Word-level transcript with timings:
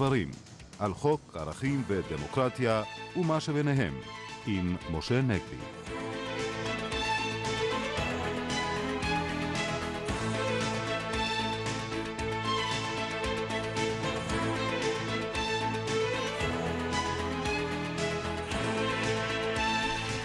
ודברים, 0.00 0.30
על 0.78 0.94
חוק, 0.94 1.36
ערכים 1.36 1.82
ודמוקרטיה 1.86 2.82
ומה 3.16 3.40
שביניהם, 3.40 3.94
עם 4.46 4.76
משה 4.92 5.22
נגבי. 5.22 5.56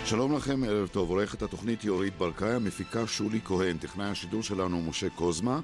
שלום 0.05 0.35
לכם, 0.35 0.63
ערב 0.63 0.87
טוב. 0.87 1.09
עורכת 1.09 1.41
התוכנית 1.41 1.83
יורית 1.83 2.17
ברקאי, 2.17 2.53
המפיקה 2.53 3.07
שולי 3.07 3.41
כהן, 3.45 3.77
טכנאי 3.77 4.05
השידור 4.05 4.43
שלנו 4.43 4.81
משה 4.81 5.09
קוזמה, 5.09 5.59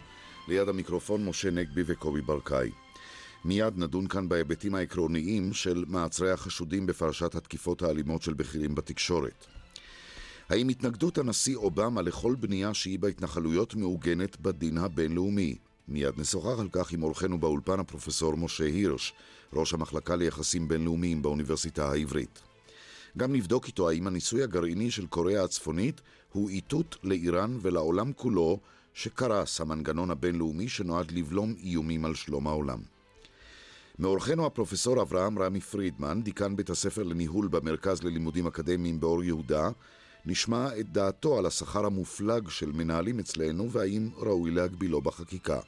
ליד 0.47 0.69
המיקרופון 0.69 1.25
משה 1.25 1.51
נגבי 1.51 1.81
וקובי 1.85 2.21
ברקאי. 2.21 2.88
מיד 3.45 3.77
נדון 3.77 4.07
כאן 4.07 4.29
בהיבטים 4.29 4.75
העקרוניים 4.75 5.53
של 5.53 5.85
מעצרי 5.87 6.31
החשודים 6.31 6.85
בפרשת 6.85 7.35
התקיפות 7.35 7.81
האלימות 7.81 8.21
של 8.21 8.33
בכירים 8.33 8.75
בתקשורת. 8.75 9.45
האם 10.49 10.69
התנגדות 10.69 11.17
הנשיא 11.17 11.55
אובמה 11.55 12.01
לכל 12.01 12.35
בנייה 12.39 12.73
שהיא 12.73 12.99
בהתנחלויות 12.99 13.75
מעוגנת 13.75 14.39
בדין 14.41 14.77
הבינלאומי? 14.77 15.55
מיד 15.87 16.13
נשוחח 16.17 16.59
על 16.59 16.67
כך 16.71 16.91
עם 16.91 17.03
אורחנו 17.03 17.39
באולפן 17.39 17.79
הפרופסור 17.79 18.37
משה 18.37 18.63
הירש, 18.63 19.13
ראש 19.53 19.73
המחלקה 19.73 20.15
ליחסים 20.15 20.67
בינלאומיים 20.67 21.21
באוניברסיטה 21.21 21.91
העברית. 21.91 22.39
גם 23.17 23.33
נבדוק 23.33 23.67
איתו 23.67 23.89
האם 23.89 24.07
הניסוי 24.07 24.43
הגרעיני 24.43 24.91
של 24.91 25.07
קוריאה 25.07 25.43
הצפונית 25.43 26.01
הוא 26.31 26.49
איתות 26.49 26.97
לאיראן 27.03 27.57
ולעולם 27.61 28.13
כולו 28.13 28.59
שקרס 28.93 29.61
המנגנון 29.61 30.11
הבינלאומי 30.11 30.69
שנועד 30.69 31.11
לבלום 31.11 31.55
איומים 31.63 32.05
על 32.05 32.15
שלום 32.15 32.47
העולם. 32.47 32.98
מאורחנו 33.99 34.45
הפרופסור 34.45 35.01
אברהם 35.01 35.39
רמי 35.39 35.61
פרידמן, 35.61 36.21
דיקן 36.23 36.55
בית 36.55 36.69
הספר 36.69 37.03
לניהול 37.03 37.47
במרכז 37.47 38.03
ללימודים 38.03 38.47
אקדמיים 38.47 38.99
באור 38.99 39.23
יהודה, 39.23 39.69
נשמע 40.25 40.79
את 40.79 40.91
דעתו 40.91 41.37
על 41.37 41.45
השכר 41.45 41.85
המופלג 41.85 42.49
של 42.49 42.71
מנהלים 42.71 43.19
אצלנו 43.19 43.71
והאם 43.71 44.09
ראוי 44.17 44.51
להגבילו 44.51 45.01
בחקיקה. 45.01 45.59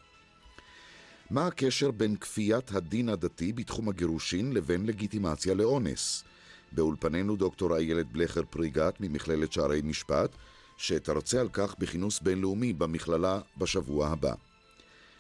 מה 1.30 1.48
הקשר 1.48 1.92
בין 1.92 2.16
כפיית 2.16 2.72
הדין 2.72 3.10
הדתי 3.10 3.54
בתחום 3.54 3.90
הגירושין 3.90 4.54
לבין 4.54 4.86
לגיטימציה 4.86 5.54
לאונס? 5.54 6.24
באולפנינו 6.72 7.36
דוקטור 7.36 7.76
איילת 7.78 8.12
בלכר 8.12 8.44
פריגת 8.50 8.96
ממכללת 9.00 9.52
שערי 9.52 9.82
משפט, 9.84 10.32
שתרצה 10.78 11.42
על 11.42 11.50
כך 11.54 11.76
בכינוס 11.80 12.20
בינלאומי 12.20 12.74
במכללה 12.74 13.40
בשבוע 13.58 14.08
הבא. 14.08 14.34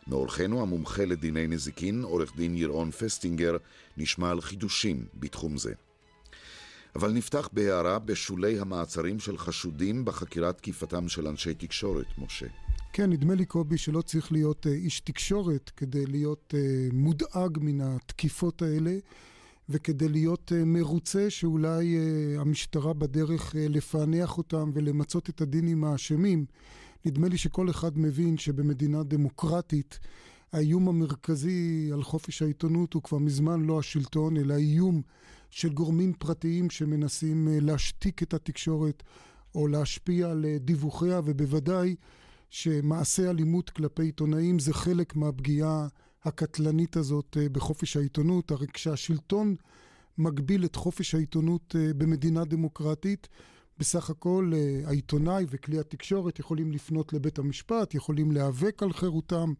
מאורחנו 0.07 0.61
המומחה 0.61 1.05
לדיני 1.05 1.47
נזיקין, 1.47 2.03
עורך 2.03 2.35
דין 2.35 2.55
ירון 2.55 2.91
פסטינגר, 2.91 3.57
נשמע 3.97 4.30
על 4.30 4.41
חידושים 4.41 5.05
בתחום 5.16 5.57
זה. 5.57 5.73
אבל 6.95 7.11
נפתח 7.11 7.49
בהערה 7.53 7.99
בשולי 7.99 8.59
המעצרים 8.59 9.19
של 9.19 9.38
חשודים 9.38 10.05
בחקירת 10.05 10.57
תקיפתם 10.57 11.09
של 11.09 11.27
אנשי 11.27 11.53
תקשורת, 11.53 12.05
משה. 12.17 12.47
כן, 12.94 13.09
נדמה 13.09 13.35
לי, 13.35 13.45
קובי, 13.45 13.77
שלא 13.77 14.02
צריך 14.02 14.31
להיות 14.31 14.67
אה, 14.67 14.72
איש 14.72 14.99
תקשורת 14.99 15.72
כדי 15.77 16.05
להיות 16.05 16.53
אה, 16.57 16.88
מודאג 16.94 17.57
מן 17.61 17.81
התקיפות 17.81 18.61
האלה. 18.61 18.91
וכדי 19.72 20.09
להיות 20.09 20.52
אה, 20.55 20.66
מרוצה 20.66 21.29
שאולי 21.29 21.97
אה, 21.97 22.41
המשטרה 22.41 22.94
בדרך 22.94 23.55
לפענח 23.57 24.38
אותם 24.38 24.69
ולמצות 24.73 25.29
את 25.29 25.41
הדין 25.41 25.67
עם 25.67 25.83
האשמים. 25.83 26.45
נדמה 27.06 27.28
לי 27.28 27.38
שכל 27.38 27.69
אחד 27.69 27.97
מבין 28.00 28.38
שבמדינה 28.38 29.03
דמוקרטית 29.03 30.00
האיום 30.53 30.88
המרכזי 30.88 31.89
על 31.94 32.03
חופש 32.03 32.41
העיתונות 32.41 32.94
הוא 32.94 33.03
כבר 33.03 33.17
מזמן 33.17 33.62
לא 33.62 33.79
השלטון, 33.79 34.38
אלא 34.38 34.53
איום 34.53 35.01
של 35.50 35.73
גורמים 35.73 36.13
פרטיים 36.13 36.69
שמנסים 36.69 37.47
להשתיק 37.51 38.23
את 38.23 38.34
התקשורת 38.34 39.03
או 39.56 39.67
להשפיע 39.67 40.29
על 40.29 40.45
דיווחיה, 40.59 41.22
ובוודאי 41.25 41.95
שמעשה 42.50 43.29
אלימות 43.29 43.69
כלפי 43.69 44.03
עיתונאים 44.03 44.59
זה 44.59 44.73
חלק 44.73 45.16
מהפגיעה 45.16 45.88
הקטלנית 46.23 46.97
הזאת 46.97 47.38
אה, 47.39 47.50
בחופש 47.50 47.97
העיתונות, 47.97 48.51
הרי 48.51 48.68
כשהשלטון 48.68 49.56
מגביל 50.18 50.66
את 50.66 50.75
חופש 50.75 51.16
העיתונות 51.16 51.75
אה, 51.79 51.94
במדינה 51.94 52.45
דמוקרטית, 52.45 53.28
בסך 53.81 54.09
הכל 54.09 54.52
אה, 54.56 54.81
העיתונאי 54.86 55.46
וכלי 55.50 55.80
התקשורת 55.80 56.40
יכולים 56.40 56.72
לפנות 56.72 57.14
לבית 57.14 57.40
המשפט, 57.40 57.96
יכולים 57.96 58.31
להיאבק 58.31 58.84
על 58.84 58.94
חירותם. 58.94 59.53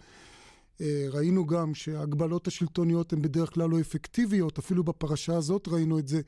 ראינו 1.10 1.46
גם 1.46 1.76
שההגבלות 1.76 2.48
השלטוניות 2.48 3.14
הן 3.14 3.22
בדרך 3.22 3.54
כלל 3.54 3.70
לא 3.70 3.80
אפקטיביות, 3.80 4.58
אפילו 4.58 4.84
בפרשה 4.84 5.36
הזאת 5.36 5.68
ראינו 5.68 6.00
את 6.00 6.08
זה, 6.08 6.22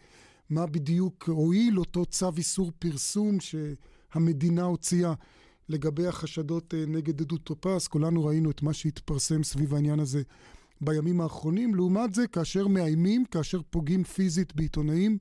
מה 0.50 0.66
בדיוק 0.66 1.30
הועיל 1.30 1.80
אותו 1.80 2.06
צו 2.06 2.30
איסור 2.38 2.72
פרסום 2.80 3.38
שהמדינה 3.40 4.64
הוציאה 4.64 5.14
לגבי 5.70 6.08
החשדות 6.08 6.74
אה, 6.74 6.84
נגד 6.88 7.22
עדות 7.22 7.44
טופס, 7.44 7.88
כולנו 7.88 8.26
ראינו 8.26 8.52
את 8.52 8.62
מה 8.62 8.74
שהתפרסם 8.74 9.44
סביב 9.44 9.74
העניין 9.74 10.00
הזה 10.00 10.22
בימים 10.82 11.22
האחרונים. 11.22 11.76
לעומת 11.76 12.14
זה, 12.14 12.28
כאשר 12.28 12.68
מאיימים, 12.68 13.26
כאשר 13.26 13.62
פוגעים 13.70 14.04
פיזית 14.04 14.56
בעיתונאים, 14.56 15.18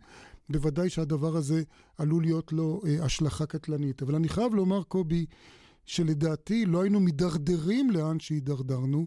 בוודאי 0.48 0.90
שהדבר 0.90 1.36
הזה 1.36 1.62
עלול 1.98 2.22
להיות 2.22 2.52
לו 2.52 2.82
אה, 2.86 3.04
השלכה 3.04 3.46
קטלנית. 3.46 4.02
אבל 4.02 4.14
אני 4.14 4.28
חייב 4.28 4.54
לומר, 4.54 4.82
קובי, 4.82 5.26
שלדעתי 5.86 6.66
לא 6.66 6.82
היינו 6.82 7.00
מידרדרים 7.00 7.90
לאן 7.90 8.20
שהידרדרנו, 8.20 9.06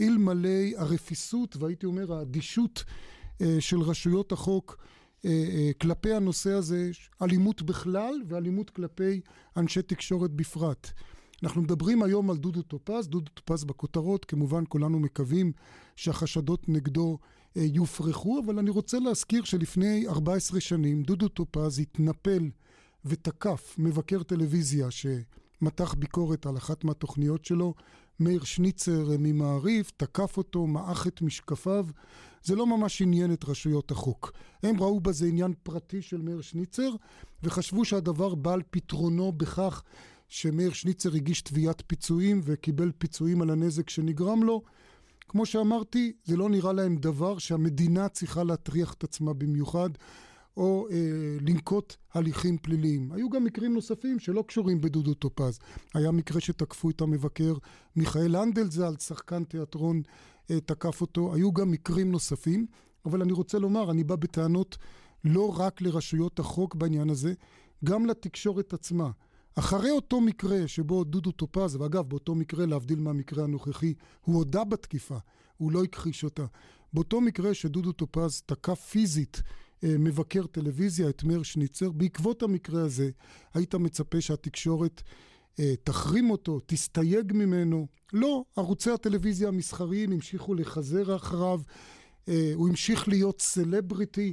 אלמלא 0.00 0.48
הרפיסות, 0.76 1.56
והייתי 1.56 1.86
אומר 1.86 2.12
האדישות 2.12 2.84
אה, 3.40 3.56
של 3.60 3.80
רשויות 3.80 4.32
החוק 4.32 4.78
אה, 5.24 5.30
אה, 5.30 5.70
כלפי 5.80 6.12
הנושא 6.12 6.50
הזה, 6.50 6.90
אלימות 7.22 7.62
בכלל 7.62 8.14
ואלימות 8.28 8.70
כלפי 8.70 9.20
אנשי 9.56 9.82
תקשורת 9.82 10.30
בפרט. 10.30 10.90
אנחנו 11.42 11.62
מדברים 11.62 12.02
היום 12.02 12.30
על 12.30 12.36
דודו 12.36 12.62
טופז, 12.62 13.08
דודו 13.08 13.30
טופז 13.34 13.64
בכותרות, 13.64 14.24
כמובן 14.24 14.64
כולנו 14.68 15.00
מקווים 15.00 15.52
שהחשדות 15.96 16.68
נגדו 16.68 17.18
יופרכו, 17.56 18.40
אבל 18.44 18.58
אני 18.58 18.70
רוצה 18.70 18.98
להזכיר 18.98 19.44
שלפני 19.44 20.08
14 20.08 20.60
שנים 20.60 21.02
דודו 21.02 21.28
טופז 21.28 21.78
התנפל 21.78 22.50
ותקף 23.04 23.74
מבקר 23.78 24.22
טלוויזיה 24.22 24.88
שמתח 24.90 25.94
ביקורת 25.94 26.46
על 26.46 26.56
אחת 26.56 26.84
מהתוכניות 26.84 27.44
שלו, 27.44 27.74
מאיר 28.20 28.44
שניצר 28.44 29.08
ממעריב, 29.18 29.90
תקף 29.96 30.36
אותו, 30.36 30.66
מעך 30.66 31.06
את 31.06 31.22
משקפיו. 31.22 31.86
זה 32.42 32.54
לא 32.54 32.66
ממש 32.66 33.02
עניין 33.02 33.32
את 33.32 33.44
רשויות 33.44 33.90
החוק. 33.90 34.32
הם 34.62 34.80
ראו 34.80 35.00
בזה 35.00 35.26
עניין 35.26 35.52
פרטי 35.62 36.02
של 36.02 36.22
מאיר 36.22 36.40
שניצר, 36.40 36.90
וחשבו 37.42 37.84
שהדבר 37.84 38.34
בא 38.34 38.52
על 38.52 38.62
פתרונו 38.70 39.32
בכך 39.32 39.82
שמאיר 40.28 40.72
שניצר 40.72 41.14
הגיש 41.14 41.42
תביעת 41.42 41.82
פיצויים 41.86 42.40
וקיבל 42.44 42.92
פיצויים 42.98 43.42
על 43.42 43.50
הנזק 43.50 43.90
שנגרם 43.90 44.42
לו. 44.42 44.62
כמו 45.34 45.46
שאמרתי, 45.46 46.12
זה 46.24 46.36
לא 46.36 46.48
נראה 46.48 46.72
להם 46.72 46.96
דבר 46.96 47.38
שהמדינה 47.38 48.08
צריכה 48.08 48.44
להטריח 48.44 48.92
את 48.92 49.04
עצמה 49.04 49.32
במיוחד. 49.32 49.90
או 50.56 50.86
אה, 50.90 50.96
לנקוט 51.40 51.96
הליכים 52.14 52.58
פליליים. 52.58 53.12
היו 53.12 53.30
גם 53.30 53.44
מקרים 53.44 53.74
נוספים 53.74 54.18
שלא 54.18 54.44
קשורים 54.46 54.80
בדודו 54.80 55.14
טופז. 55.14 55.58
היה 55.94 56.10
מקרה 56.10 56.40
שתקפו 56.40 56.90
את 56.90 57.00
המבקר 57.00 57.54
מיכאל 57.96 58.36
הנדלזלץ, 58.36 59.00
שחקן 59.00 59.44
תיאטרון, 59.44 60.02
אה, 60.50 60.60
תקף 60.60 61.00
אותו. 61.00 61.34
היו 61.34 61.52
גם 61.52 61.70
מקרים 61.70 62.12
נוספים, 62.12 62.66
אבל 63.06 63.22
אני 63.22 63.32
רוצה 63.32 63.58
לומר, 63.58 63.90
אני 63.90 64.04
בא 64.04 64.16
בטענות 64.16 64.76
לא 65.24 65.58
רק 65.58 65.80
לרשויות 65.80 66.38
החוק 66.38 66.74
בעניין 66.74 67.10
הזה, 67.10 67.34
גם 67.84 68.06
לתקשורת 68.06 68.72
עצמה. 68.72 69.10
אחרי 69.54 69.90
אותו 69.90 70.20
מקרה 70.20 70.68
שבו 70.68 71.04
דודו 71.04 71.32
טופז, 71.32 71.76
ואגב, 71.76 72.08
באותו 72.08 72.34
מקרה, 72.34 72.66
להבדיל 72.66 73.00
מהמקרה 73.00 73.44
הנוכחי, 73.44 73.94
הוא 74.20 74.36
הודה 74.36 74.64
בתקיפה, 74.64 75.18
הוא 75.56 75.72
לא 75.72 75.84
הכחיש 75.84 76.24
אותה. 76.24 76.44
באותו 76.92 77.20
מקרה 77.20 77.54
שדודו 77.54 77.92
טופז 77.92 78.42
תקף 78.46 78.80
פיזית 78.80 79.42
אה, 79.84 79.98
מבקר 79.98 80.46
טלוויזיה, 80.46 81.08
את 81.08 81.24
מאיר 81.24 81.42
שניצר. 81.42 81.90
בעקבות 81.90 82.42
המקרה 82.42 82.82
הזה, 82.82 83.10
היית 83.54 83.74
מצפה 83.74 84.20
שהתקשורת 84.20 85.02
אה, 85.60 85.74
תחרים 85.84 86.30
אותו, 86.30 86.60
תסתייג 86.66 87.32
ממנו. 87.34 87.86
לא, 88.12 88.44
ערוצי 88.56 88.90
הטלוויזיה 88.90 89.48
המסחריים 89.48 90.12
המשיכו 90.12 90.54
לחזר 90.54 91.16
אחריו, 91.16 91.60
אה, 92.28 92.52
הוא 92.54 92.68
המשיך 92.68 93.08
להיות 93.08 93.40
סלבריטי. 93.40 94.32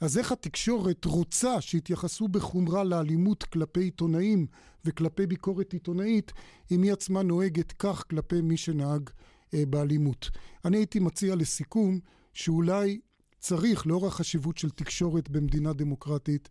אז 0.00 0.18
איך 0.18 0.32
התקשורת 0.32 1.04
רוצה 1.04 1.60
שיתייחסו 1.60 2.28
בחומרה 2.28 2.84
לאלימות 2.84 3.42
כלפי 3.42 3.80
עיתונאים 3.80 4.46
וכלפי 4.84 5.26
ביקורת 5.26 5.72
עיתונאית, 5.72 6.32
אם 6.70 6.82
היא 6.82 6.92
עצמה 6.92 7.22
נוהגת 7.22 7.72
כך 7.72 8.04
כלפי 8.10 8.40
מי 8.40 8.56
שנהג 8.56 9.10
אה, 9.54 9.66
באלימות? 9.66 10.30
אני 10.64 10.76
הייתי 10.76 10.98
מציע 10.98 11.34
לסיכום, 11.34 11.98
שאולי 12.32 13.00
צריך, 13.38 13.86
לאור 13.86 14.06
החשיבות 14.06 14.58
של 14.58 14.70
תקשורת 14.70 15.30
במדינה 15.30 15.72
דמוקרטית, 15.72 16.48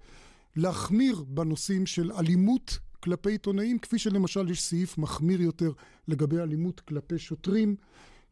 להחמיר 0.55 1.23
בנושאים 1.27 1.85
של 1.85 2.11
אלימות 2.11 2.79
כלפי 2.99 3.31
עיתונאים, 3.31 3.79
כפי 3.79 3.99
שלמשל 3.99 4.51
יש 4.51 4.61
סעיף 4.61 4.97
מחמיר 4.97 5.41
יותר 5.41 5.71
לגבי 6.07 6.37
אלימות 6.39 6.79
כלפי 6.79 7.19
שוטרים, 7.19 7.75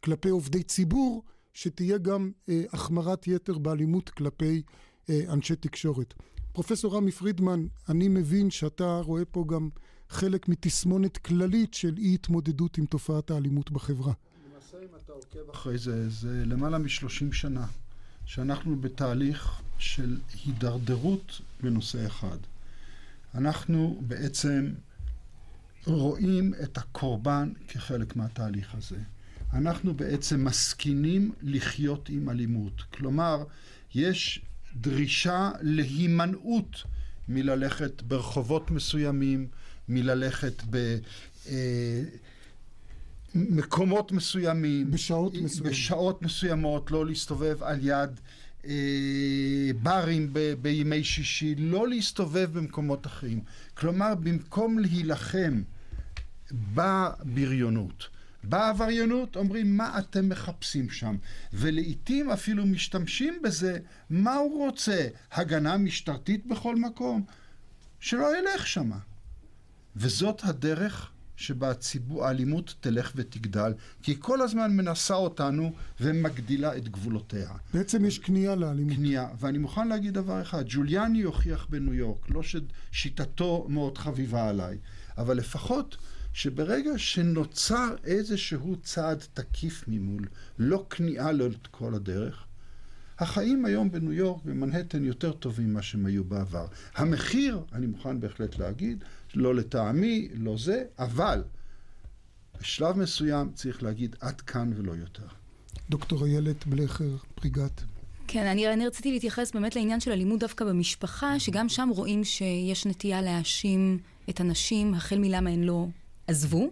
כלפי 0.03 0.29
עובדי 0.29 0.63
ציבור, 0.63 1.23
שתהיה 1.53 1.97
גם 1.97 2.31
אה, 2.49 2.63
החמרת 2.73 3.27
יתר 3.27 3.57
באלימות 3.57 4.09
כלפי 4.09 4.61
אנשי 5.09 5.55
תקשורת. 5.55 6.13
פרופסור 6.53 6.95
רמי 6.95 7.11
פרידמן, 7.11 7.67
אני 7.89 8.07
מבין 8.07 8.51
שאתה 8.51 8.99
רואה 9.03 9.25
פה 9.25 9.45
גם 9.47 9.69
חלק 10.09 10.47
מתסמונת 10.47 11.17
כללית 11.17 11.73
של 11.73 11.95
אי 11.97 12.13
התמודדות 12.13 12.77
עם 12.77 12.85
תופעת 12.85 13.31
האלימות 13.31 13.71
בחברה. 13.71 14.13
למעשה 14.51 14.77
אם 14.77 14.95
אתה 15.03 15.13
עוקב 15.13 15.49
אחרי 15.51 15.77
זה, 15.77 16.09
זה 16.09 16.43
למעלה 16.45 16.77
משלושים 16.77 17.33
שנה 17.33 17.65
שאנחנו 18.25 18.81
בתהליך 18.81 19.61
של 19.77 20.17
הידרדרות 20.45 21.41
בנושא 21.63 22.05
אחד. 22.05 22.37
אנחנו 23.35 24.01
בעצם 24.07 24.71
רואים 25.85 26.53
את 26.63 26.77
הקורבן 26.77 27.51
כחלק 27.67 28.15
מהתהליך 28.15 28.75
הזה. 28.75 28.97
אנחנו 29.53 29.93
בעצם 29.93 30.45
מסכינים 30.45 31.31
לחיות 31.41 32.09
עם 32.09 32.29
אלימות. 32.29 32.81
כלומר, 32.81 33.43
יש 33.95 34.41
דרישה 34.81 35.51
להימנעות 35.61 36.83
מללכת 37.27 38.01
ברחובות 38.01 38.71
מסוימים, 38.71 39.47
מללכת 39.89 40.63
במקומות 43.35 44.11
אה, 44.11 44.17
מסוימים, 44.17 44.91
בשעות 44.91 45.33
מסוימות, 45.33 45.71
בשעות 45.71 46.21
מסוימות, 46.21 46.91
לא 46.91 47.05
להסתובב 47.05 47.63
על 47.63 47.79
יד 47.81 48.19
אה, 48.65 48.73
ברים 49.81 50.29
ב, 50.33 50.53
בימי 50.61 51.03
שישי, 51.03 51.55
לא 51.57 51.87
להסתובב 51.87 52.49
במקומות 52.53 53.05
אחרים. 53.05 53.41
כלומר, 53.73 54.15
במקום 54.15 54.79
להילחם 54.79 55.61
בבריונות, 56.51 58.07
בעבריינות 58.43 59.35
אומרים 59.35 59.77
מה 59.77 59.99
אתם 59.99 60.29
מחפשים 60.29 60.89
שם? 60.89 61.15
ולעיתים 61.53 62.29
אפילו 62.29 62.65
משתמשים 62.65 63.39
בזה 63.43 63.79
מה 64.09 64.35
הוא 64.35 64.65
רוצה? 64.65 65.07
הגנה 65.31 65.77
משטרתית 65.77 66.45
בכל 66.45 66.75
מקום? 66.75 67.25
שלא 67.99 68.37
ילך 68.37 68.67
שמה. 68.67 68.97
וזאת 69.95 70.41
הדרך 70.43 71.11
שבה 71.37 71.71
הציבור, 71.71 72.25
האלימות 72.25 72.75
תלך 72.79 73.11
ותגדל, 73.15 73.73
כי 74.03 74.11
היא 74.11 74.17
כל 74.19 74.41
הזמן 74.41 74.71
מנסה 74.71 75.13
אותנו 75.13 75.73
ומגדילה 76.01 76.77
את 76.77 76.89
גבולותיה. 76.89 77.51
בעצם 77.73 78.05
יש 78.05 78.19
כניעה 78.19 78.55
לאלימות. 78.55 78.95
כניעה, 78.95 79.27
ואני 79.39 79.57
מוכן 79.57 79.87
להגיד 79.87 80.13
דבר 80.13 80.41
אחד, 80.41 80.63
ג'וליאני 80.67 81.21
הוכיח 81.21 81.67
בניו 81.69 81.93
יורק, 81.93 82.29
לא 82.29 82.41
ששיטתו 82.43 83.65
מאוד 83.69 83.97
חביבה 83.97 84.49
עליי, 84.49 84.77
אבל 85.17 85.37
לפחות 85.37 85.97
שברגע 86.37 86.91
שנוצר 86.97 87.95
איזשהו 88.03 88.75
צעד 88.83 89.23
תקיף 89.33 89.83
ממול, 89.87 90.27
לא 90.59 90.85
כניעה 90.89 91.31
לאורך 91.31 91.55
כל 91.71 91.93
הדרך, 91.93 92.43
החיים 93.19 93.65
היום 93.65 93.91
בניו 93.91 94.13
יורק, 94.13 94.43
במנהטן, 94.45 95.05
יותר 95.05 95.31
טובים 95.31 95.69
ממה 95.69 95.81
שהם 95.81 96.05
היו 96.05 96.23
בעבר. 96.23 96.67
המחיר, 96.95 97.59
אני 97.73 97.87
מוכן 97.87 98.19
בהחלט 98.19 98.57
להגיד, 98.57 99.03
לא 99.35 99.55
לטעמי, 99.55 100.27
לא 100.33 100.57
זה, 100.57 100.83
אבל 100.99 101.43
בשלב 102.61 102.97
מסוים 102.97 103.51
צריך 103.53 103.83
להגיד 103.83 104.15
עד 104.19 104.41
כאן 104.41 104.71
ולא 104.75 104.91
יותר. 104.91 105.27
דוקטור 105.89 106.25
איילת 106.25 106.67
בלכר, 106.67 107.15
פריגת. 107.35 107.81
כן, 108.27 108.47
אני, 108.47 108.73
אני 108.73 108.87
רציתי 108.87 109.11
להתייחס 109.11 109.51
באמת 109.51 109.75
לעניין 109.75 109.99
של 109.99 110.11
אלימות 110.11 110.39
דווקא 110.39 110.65
במשפחה, 110.65 111.39
שגם 111.39 111.69
שם 111.69 111.89
רואים 111.95 112.23
שיש 112.23 112.85
נטייה 112.85 113.21
להאשים 113.21 113.99
את 114.29 114.39
הנשים, 114.39 114.93
החל 114.93 115.19
מלמה 115.19 115.49
הן 115.49 115.63
לא 115.63 115.87
עזבו, 116.27 116.69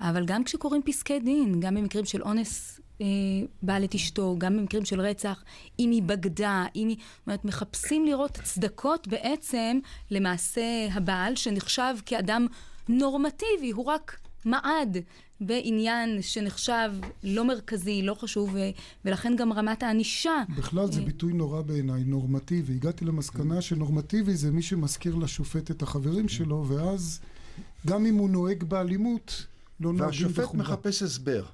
אבל 0.00 0.24
גם 0.26 0.44
כשקוראים 0.44 0.82
פסקי 0.82 1.20
דין, 1.20 1.60
גם 1.60 1.74
במקרים 1.74 2.04
של 2.04 2.22
אונס 2.22 2.80
אה, 3.00 3.06
בעל 3.62 3.84
את 3.84 3.94
אשתו, 3.94 4.34
גם 4.38 4.56
במקרים 4.56 4.84
של 4.84 5.00
רצח, 5.00 5.44
אם 5.78 5.90
היא 5.90 6.02
בגדה, 6.02 6.64
אם 6.76 6.88
היא... 6.88 6.96
זאת 6.96 7.26
אומרת, 7.26 7.44
מחפשים 7.44 8.06
לראות 8.06 8.38
הצדקות 8.38 9.08
בעצם 9.08 9.78
למעשה 10.10 10.86
הבעל, 10.92 11.36
שנחשב 11.36 11.94
כאדם 12.06 12.46
נורמטיבי, 12.88 13.70
הוא 13.70 13.84
רק 13.84 14.20
מעד 14.44 14.96
בעניין 15.40 16.22
שנחשב 16.22 16.90
לא 17.24 17.44
מרכזי, 17.44 18.02
לא 18.02 18.14
חשוב, 18.14 18.56
ולכן 19.04 19.36
גם 19.36 19.52
רמת 19.52 19.82
הענישה. 19.82 20.42
בכלל 20.56 20.92
זה 20.92 21.00
אה, 21.00 21.06
ביטוי 21.06 21.32
נורא 21.32 21.62
בעיניי, 21.62 22.04
נורמטיבי. 22.04 22.74
הגעתי 22.74 23.04
למסקנה 23.04 23.60
שנורמטיבי 23.60 24.34
זה 24.34 24.50
מי 24.50 24.62
שמזכיר 24.62 25.14
לשופט 25.14 25.70
את 25.70 25.82
החברים 25.82 26.28
שלו, 26.28 26.64
ואז 26.68 27.20
גם 27.86 28.06
אם 28.06 28.14
הוא 28.14 28.30
נוהג 28.30 28.64
באלימות, 28.64 29.46
לא 29.80 29.92
נוהגים 29.92 30.28
בחומרה. 30.28 30.42
והשופט 30.42 30.54
מחפש 30.54 31.02
הסבר. 31.02 31.44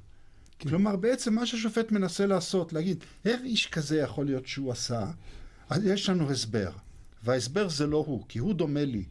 כן. 0.59 0.69
כלומר, 0.69 0.97
בעצם 0.97 1.35
מה 1.35 1.47
שהשופט 1.47 1.93
מנסה 1.93 2.27
לעשות, 2.27 2.73
להגיד, 2.73 3.05
איך 3.25 3.41
איש 3.45 3.67
כזה 3.67 3.99
יכול 3.99 4.27
להיות 4.27 4.47
שהוא 4.47 4.73
עשה? 4.73 5.07
אז 5.71 5.85
יש 5.85 6.09
לנו 6.09 6.31
הסבר. 6.31 6.71
וההסבר 7.25 7.69
זה 7.69 7.87
לא 7.87 8.05
הוא, 8.07 8.25
כי 8.29 8.39
הוא 8.39 8.55
דומה 8.55 8.85
לי. 8.85 9.05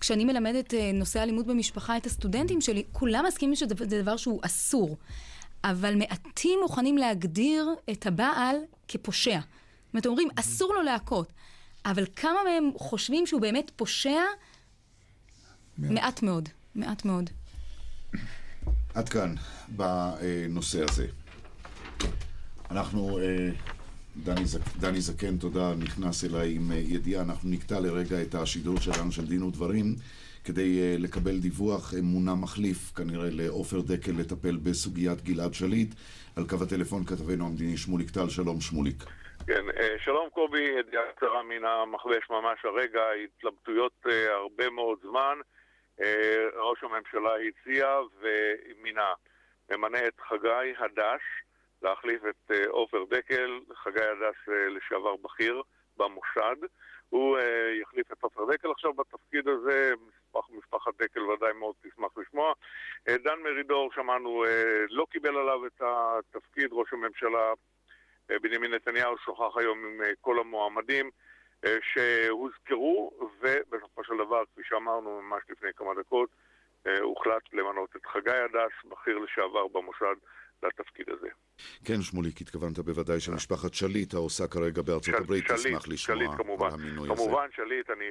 כשאני 0.00 0.24
מלמדת 0.24 0.74
אה, 0.74 0.92
נושא 0.94 1.22
אלימות 1.22 1.46
במשפחה 1.46 1.96
את 1.96 2.06
הסטודנטים 2.06 2.60
שלי, 2.60 2.84
כולם 2.92 3.24
מסכימים 3.28 3.56
שזה 3.56 3.74
דבר 3.74 4.16
שהוא 4.16 4.40
אסור. 4.42 4.96
אבל 5.64 5.94
מעטים 5.94 6.58
מוכנים 6.62 6.98
להגדיר 6.98 7.68
את 7.90 8.06
הבעל 8.06 8.56
כפושע. 8.88 9.40
זאת 9.40 9.94
אומרת, 9.94 10.06
אומרים, 10.06 10.28
אסור 10.36 10.74
לו 10.74 10.82
להכות. 10.82 11.32
אבל 11.84 12.04
כמה 12.16 12.38
מהם 12.44 12.70
חושבים 12.76 13.26
שהוא 13.26 13.40
באמת 13.40 13.70
פושע? 13.76 14.20
מעט, 15.80 16.22
מאוד. 16.22 16.48
מעט 16.74 17.04
מאוד. 17.04 17.30
עד 18.94 19.08
כאן 19.08 19.34
בנושא 19.68 20.84
הזה. 20.84 21.06
אנחנו, 22.70 23.18
אה, 23.18 23.48
דני, 24.16 24.44
זק, 24.44 24.60
דני 24.80 25.00
זקן, 25.00 25.36
תודה, 25.36 25.74
נכנס 25.74 26.24
אליי 26.24 26.54
עם 26.54 26.72
אה, 26.72 26.76
ידיעה. 26.76 27.22
אנחנו 27.22 27.50
נקטע 27.50 27.80
לרגע 27.80 28.22
את 28.22 28.34
השידור 28.34 28.80
שלנו 28.80 29.12
של 29.12 29.26
דין 29.26 29.42
ודברים 29.42 29.94
כדי 30.44 30.80
אה, 30.80 30.96
לקבל 30.98 31.38
דיווח. 31.38 31.94
מונה 32.02 32.34
מחליף 32.34 32.92
כנראה 32.96 33.28
לעופר 33.30 33.80
דקל 33.80 34.12
לטפל 34.12 34.56
בסוגיית 34.56 35.22
גלעד 35.22 35.54
שליט. 35.54 35.94
על 36.36 36.44
קו 36.48 36.56
הטלפון 36.62 37.04
כתבנו 37.04 37.46
המדיני 37.46 37.76
שמוליק 37.76 38.10
טל, 38.10 38.28
שלום 38.28 38.60
שמוליק. 38.60 39.04
כן, 39.46 39.64
שלום 40.04 40.28
קובי, 40.32 40.62
ידיעה 40.78 41.02
קצרה 41.16 41.42
מן 41.42 41.64
המחלש 41.64 42.30
ממש 42.30 42.58
הרגע, 42.64 43.00
התלבטויות 43.24 43.92
הרבה 44.30 44.70
מאוד 44.70 44.98
זמן. 45.02 45.38
אה, 46.02 46.48
ראש 46.54 46.82
הממשלה 46.82 47.30
הציע 47.36 47.98
ומינה. 48.20 49.12
ממנה 49.70 50.06
את 50.06 50.20
חגי 50.20 50.72
הדש 50.78 51.22
להחליף 51.82 52.22
את 52.24 52.50
אה, 52.50 52.64
עופר 52.68 53.04
דקל, 53.10 53.60
חגי 53.74 54.04
הדש 54.04 54.48
אה, 54.48 54.68
לשעבר 54.68 55.16
בכיר 55.16 55.62
במוסד. 55.96 56.56
הוא 57.08 57.38
יחליף 57.80 58.12
את 58.12 58.22
עופר 58.22 58.44
דקל 58.52 58.70
עכשיו 58.70 58.92
בתפקיד 58.92 59.48
הזה, 59.48 59.92
משפחת 60.50 60.92
דקל 61.02 61.20
ודאי 61.20 61.52
מאוד 61.52 61.74
תשמח 61.82 62.10
לשמוע. 62.16 62.52
דן 63.08 63.38
מרידור, 63.44 63.92
שמענו, 63.94 64.44
לא 64.90 65.06
קיבל 65.10 65.36
עליו 65.36 65.66
את 65.66 65.82
התפקיד, 65.82 66.68
ראש 66.72 66.92
הממשלה 66.92 67.52
בנימין 68.28 68.74
נתניהו 68.74 69.18
שוחח 69.18 69.56
היום 69.56 69.78
עם 69.84 70.00
כל 70.20 70.38
המועמדים. 70.40 71.10
אה, 71.64 71.76
שהוזכרו, 71.92 73.12
ובסופו 73.40 74.04
של 74.04 74.14
דבר, 74.26 74.42
כפי 74.52 74.60
שאמרנו 74.64 75.22
ממש 75.22 75.42
לפני 75.50 75.70
כמה 75.76 75.90
דקות, 76.00 76.28
אה, 76.86 77.00
הוחלט 77.00 77.42
למנות 77.52 77.96
את 77.96 78.06
חגי 78.06 78.30
הדס, 78.30 78.90
בכיר 78.92 79.18
לשעבר 79.18 79.68
במוסד, 79.68 80.16
לתפקיד 80.62 81.06
הזה. 81.08 81.28
כן, 81.84 82.02
שמוליק, 82.02 82.40
התכוונת 82.40 82.78
בוודאי 82.78 83.20
שמשפחת 83.20 83.74
שליט 83.74 84.14
העושה 84.14 84.46
כרגע 84.46 84.82
בארצות 84.82 85.14
של, 85.14 85.22
הברית, 85.22 85.44
שליט, 85.46 85.58
תשמח 85.58 85.88
לשמוע 85.88 86.16
שליט, 86.16 86.30
כמובן, 86.36 86.66
על 86.66 86.72
המינוי 86.72 87.08
כמובן, 87.08 87.12
הזה. 87.12 87.22
כמובן, 87.22 87.48
שליט, 87.56 87.90
אני 87.90 88.04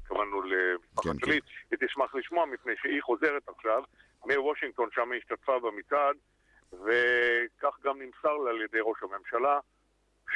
התכוונו 0.00 0.42
אה, 0.42 0.46
למשפחת 0.46 1.04
כן, 1.04 1.26
שליט, 1.26 1.44
כן. 1.44 1.76
היא 1.76 1.88
תשמח 1.88 2.14
לשמוע 2.14 2.46
מפני 2.46 2.72
שהיא 2.82 3.02
חוזרת 3.02 3.48
עכשיו 3.48 3.82
מוושינגטון, 4.26 4.88
שם 4.92 5.12
היא 5.12 5.18
השתתפה 5.18 5.58
במצעד, 5.58 6.16
וכך 6.72 7.78
גם 7.84 8.02
נמסר 8.02 8.36
לה 8.36 8.50
על 8.50 8.62
ידי 8.62 8.78
ראש 8.80 8.98
הממשלה. 9.02 9.58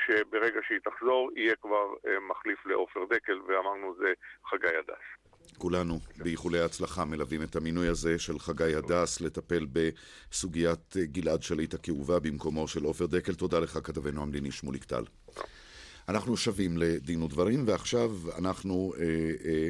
שברגע 0.06 0.60
שהיא 0.68 0.78
תחזור 0.84 1.30
יהיה 1.36 1.54
כבר 1.62 1.86
אה, 2.06 2.20
מחליף 2.30 2.66
לעופר 2.66 3.00
דקל, 3.10 3.40
ואמרנו 3.46 3.94
זה 3.98 4.12
חגי 4.50 4.76
הדס. 4.78 5.24
כולנו 5.58 5.98
באיחולי 6.16 6.60
הצלחה 6.60 7.04
מלווים 7.04 7.42
את 7.42 7.56
המינוי 7.56 7.88
הזה 7.88 8.18
של 8.18 8.38
חגי 8.38 8.74
הדס 8.74 9.20
לטפל 9.20 9.66
בסוגיית 9.72 10.96
אה, 10.96 11.04
גלעד 11.04 11.42
שליט 11.42 11.74
הכאובה 11.74 12.20
במקומו 12.20 12.68
של 12.68 12.84
עופר 12.84 13.06
דקל. 13.06 13.34
תודה 13.34 13.60
לך 13.60 13.78
כתבנו 13.84 14.22
המדיני 14.22 14.50
שמוליק 14.50 14.84
טל. 14.84 15.04
אנחנו 16.08 16.36
שבים 16.36 16.76
לדין 16.76 17.22
ודברים, 17.22 17.68
ועכשיו 17.68 18.10
אנחנו 18.38 18.92
אה, 18.98 19.04
אה, 19.44 19.68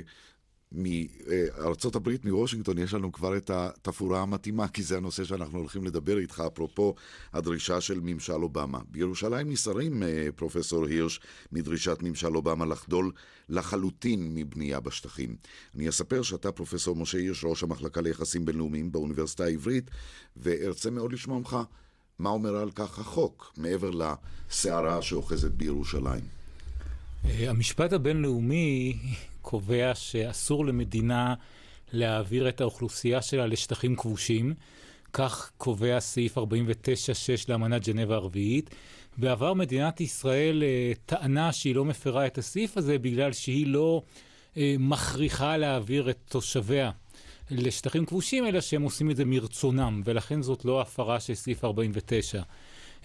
מארצות 0.75 1.97
הברית, 1.97 2.25
מוושינגטון, 2.25 2.78
יש 2.78 2.95
לנו 2.95 3.12
כבר 3.12 3.37
את 3.37 3.50
התפאורה 3.50 4.21
המתאימה, 4.21 4.69
כי 4.69 4.83
זה 4.83 4.97
הנושא 4.97 5.25
שאנחנו 5.25 5.59
הולכים 5.59 5.85
לדבר 5.85 6.19
איתך, 6.19 6.43
אפרופו 6.47 6.95
הדרישה 7.33 7.81
של 7.81 8.00
ממשל 8.02 8.33
אובמה. 8.33 8.78
בירושלים 8.90 9.50
נסערים, 9.50 10.02
אה, 10.02 10.28
פרופסור 10.37 10.87
הירש, 10.87 11.21
מדרישת 11.52 11.99
ממשל 12.02 12.37
אובמה 12.37 12.66
לחדול 12.66 13.12
לחלוטין 13.49 14.35
מבנייה 14.35 14.81
בשטחים. 14.81 15.37
אני 15.76 15.88
אספר 15.88 16.23
שאתה 16.23 16.52
פרופסור 16.52 16.97
משה 16.97 17.19
הירש, 17.19 17.45
ראש 17.45 17.62
המחלקה 17.62 18.00
ליחסים 18.00 18.45
בינלאומיים 18.45 18.93
באוניברסיטה 18.93 19.45
העברית, 19.45 19.90
וארצה 20.37 20.90
מאוד 20.90 21.12
לשמוע 21.12 21.38
ממך 21.38 21.57
מה 22.19 22.31
אומר 22.31 22.57
על 22.57 22.71
כך 22.71 22.99
החוק, 22.99 23.52
מעבר 23.57 23.90
לסערה 23.90 25.02
שאוחזת 25.02 25.50
בירושלים? 25.50 26.25
אה, 27.25 27.50
המשפט 27.50 27.93
הבינלאומי 27.93 28.99
קובע 29.45 29.95
שאסור 29.95 30.67
למדינה 30.67 31.35
להעביר 31.93 32.49
את 32.49 32.61
האוכלוסייה 32.61 33.23
שלה 33.23 33.47
לשטחים 33.47 33.97
כבושים. 33.97 34.55
כך 35.13 35.51
קובע 35.59 36.01
סעיף 36.01 36.39
49-6 36.39 36.41
לאמנת 37.49 37.89
ג'נבה 37.89 38.15
הרביעית. 38.15 38.71
בעבר 39.19 39.55
מדינת 39.55 40.01
ישראל 40.01 40.63
אה, 40.63 40.93
טענה 41.07 41.53
שהיא 41.53 41.75
לא 41.75 41.85
מפרה 41.85 42.27
את 42.27 42.39
הסעיף 42.39 42.77
הזה 42.77 42.99
בגלל 42.99 43.33
שהיא 43.33 43.67
לא 43.67 44.03
אה, 44.57 44.75
מכריחה 44.79 45.57
להעביר 45.57 46.11
את 46.11 46.19
תושביה 46.29 46.91
לשטחים 47.51 48.07
כבושים, 48.07 48.47
אלא 48.47 48.61
שהם 48.61 48.83
עושים 48.83 49.11
את 49.11 49.17
זה 49.17 49.25
מרצונם, 49.25 50.03
ולכן 50.05 50.43
זאת 50.43 50.65
לא 50.65 50.81
הפרה 50.81 51.21
של 51.21 51.35
סעיף 51.35 51.65
49. 51.65 52.43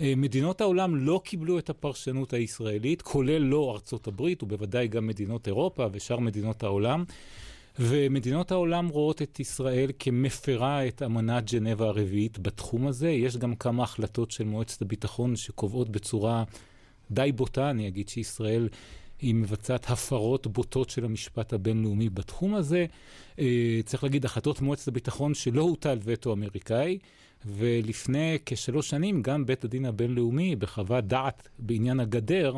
אה, 0.01 0.13
מדינות 0.17 0.61
העולם 0.61 0.95
לא 0.95 1.21
קיבלו 1.23 1.59
את 1.59 1.69
הפרשנות 1.69 2.33
הישראלית, 2.33 3.01
כולל 3.01 3.37
לא 3.37 3.71
ארצות 3.71 4.07
הברית, 4.07 4.43
ובוודאי 4.43 4.87
גם 4.87 5.07
מדינות 5.07 5.47
אירופה 5.47 5.87
ושאר 5.91 6.19
מדינות 6.19 6.63
העולם. 6.63 7.03
ומדינות 7.79 8.51
העולם 8.51 8.87
רואות 8.87 9.21
את 9.21 9.39
ישראל 9.39 9.91
כמפרה 9.99 10.87
את 10.87 11.01
אמנת 11.01 11.51
ג'נבה 11.51 11.85
הרביעית 11.85 12.39
בתחום 12.39 12.87
הזה. 12.87 13.09
יש 13.09 13.37
גם 13.37 13.55
כמה 13.55 13.83
החלטות 13.83 14.31
של 14.31 14.43
מועצת 14.43 14.81
הביטחון 14.81 15.35
שקובעות 15.35 15.89
בצורה 15.89 16.43
די 17.11 17.31
בוטה, 17.35 17.69
אני 17.69 17.87
אגיד 17.87 18.09
שישראל 18.09 18.69
היא 19.21 19.35
מבצעת 19.35 19.89
הפרות 19.89 20.47
בוטות 20.47 20.89
של 20.89 21.05
המשפט 21.05 21.53
הבינלאומי 21.53 22.09
בתחום 22.09 22.55
הזה. 22.55 22.85
אה, 23.39 23.79
צריך 23.85 24.03
להגיד, 24.03 24.25
החלטות 24.25 24.61
מועצת 24.61 24.87
הביטחון 24.87 25.33
שלא 25.33 25.61
הוטל 25.61 25.97
וטו 26.03 26.33
אמריקאי, 26.33 26.97
ולפני 27.45 28.37
כשלוש 28.45 28.89
שנים 28.89 29.21
גם 29.21 29.45
בית 29.45 29.63
הדין 29.63 29.85
הבינלאומי, 29.85 30.55
בחוות 30.55 31.07
דעת 31.07 31.49
בעניין 31.59 31.99
הגדר, 31.99 32.57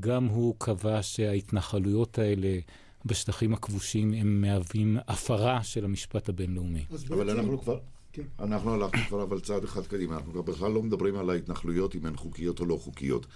גם 0.00 0.26
הוא 0.26 0.54
קבע 0.58 1.02
שההתנחלויות 1.02 2.18
האלה 2.18 2.58
בשטחים 3.04 3.54
הכבושים 3.54 4.12
הם 4.12 4.40
מהווים 4.40 4.96
הפרה 5.08 5.62
של 5.62 5.84
המשפט 5.84 6.28
הבינלאומי. 6.28 6.84
אבל 7.10 7.30
אנחנו 7.30 7.60
כבר... 7.60 7.78
כן. 8.12 8.22
אנחנו 8.38 8.74
הלכנו 8.74 9.00
כבר 9.08 9.22
אבל 9.22 9.40
צעד 9.40 9.64
אחד 9.64 9.86
קדימה, 9.86 10.16
אנחנו 10.16 10.32
כבר 10.32 10.42
בכלל 10.42 10.72
לא 10.72 10.82
מדברים 10.82 11.16
על 11.16 11.30
ההתנחלויות 11.30 11.94
אם 11.96 12.06
הן 12.06 12.16
חוקיות 12.16 12.60
או 12.60 12.66
לא 12.66 12.76
חוקיות. 12.76 13.26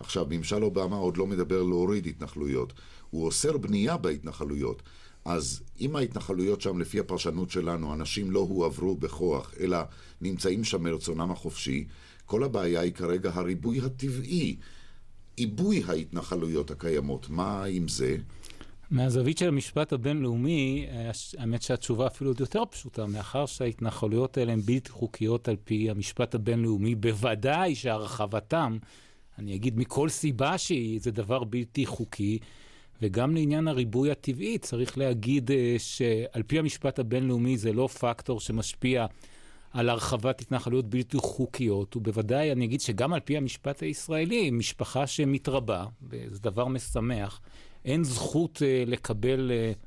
עכשיו, 0.00 0.26
ממשל 0.30 0.64
אובמה 0.64 0.96
עוד 0.96 1.16
לא 1.16 1.26
מדבר 1.26 1.62
להוריד 1.62 2.06
התנחלויות, 2.06 2.72
הוא 3.10 3.26
אוסר 3.26 3.58
בנייה 3.58 3.96
בהתנחלויות. 3.96 4.82
אז 5.24 5.62
אם 5.80 5.96
ההתנחלויות 5.96 6.60
שם, 6.60 6.78
לפי 6.78 7.00
הפרשנות 7.00 7.50
שלנו, 7.50 7.94
אנשים 7.94 8.30
לא 8.30 8.40
הועברו 8.40 8.94
בכוח, 8.96 9.54
אלא 9.60 9.78
נמצאים 10.20 10.64
שם 10.64 10.82
מרצונם 10.82 11.30
החופשי, 11.30 11.84
כל 12.26 12.44
הבעיה 12.44 12.80
היא 12.80 12.92
כרגע 12.92 13.30
הריבוי 13.34 13.80
הטבעי, 13.80 14.56
עיבוי 15.36 15.82
ההתנחלויות 15.88 16.70
הקיימות. 16.70 17.30
מה 17.30 17.64
עם 17.64 17.88
זה? 17.88 18.16
מהזווית 18.90 19.38
של 19.38 19.48
המשפט 19.48 19.92
הבינלאומי, 19.92 20.86
האמת 21.38 21.62
שהתשובה 21.62 22.06
אפילו 22.06 22.30
עוד 22.30 22.40
יותר 22.40 22.62
פשוטה, 22.70 23.06
מאחר 23.06 23.46
שההתנחלויות 23.46 24.38
האלה 24.38 24.52
הן 24.52 24.60
בלתי 24.60 24.90
חוקיות 24.90 25.48
על 25.48 25.56
פי 25.64 25.90
המשפט 25.90 26.34
הבינלאומי, 26.34 26.94
בוודאי 26.94 27.74
שהרחבתם, 27.74 28.78
אני 29.38 29.54
אגיד 29.54 29.78
מכל 29.78 30.08
סיבה 30.08 30.58
שהיא, 30.58 31.00
זה 31.00 31.10
דבר 31.10 31.44
בלתי 31.44 31.86
חוקי, 31.86 32.38
וגם 33.04 33.34
לעניין 33.34 33.68
הריבוי 33.68 34.10
הטבעי 34.10 34.58
צריך 34.58 34.98
להגיד 34.98 35.50
אה, 35.50 35.74
שעל 35.78 36.42
פי 36.42 36.58
המשפט 36.58 36.98
הבינלאומי 36.98 37.56
זה 37.56 37.72
לא 37.72 37.86
פקטור 37.86 38.40
שמשפיע 38.40 39.06
על 39.72 39.88
הרחבת 39.88 40.40
התנחלויות 40.40 40.90
בלתי 40.90 41.16
חוקיות, 41.16 41.96
ובוודאי 41.96 42.52
אני 42.52 42.64
אגיד 42.64 42.80
שגם 42.80 43.12
על 43.12 43.20
פי 43.20 43.36
המשפט 43.36 43.82
הישראלי, 43.82 44.50
משפחה 44.50 45.06
שמתרבה, 45.06 45.84
וזה 46.02 46.40
דבר 46.40 46.68
משמח, 46.68 47.40
אין 47.84 48.04
זכות 48.04 48.56
uh, 48.56 48.90
לקבל 48.90 49.50
uh, 49.50 49.78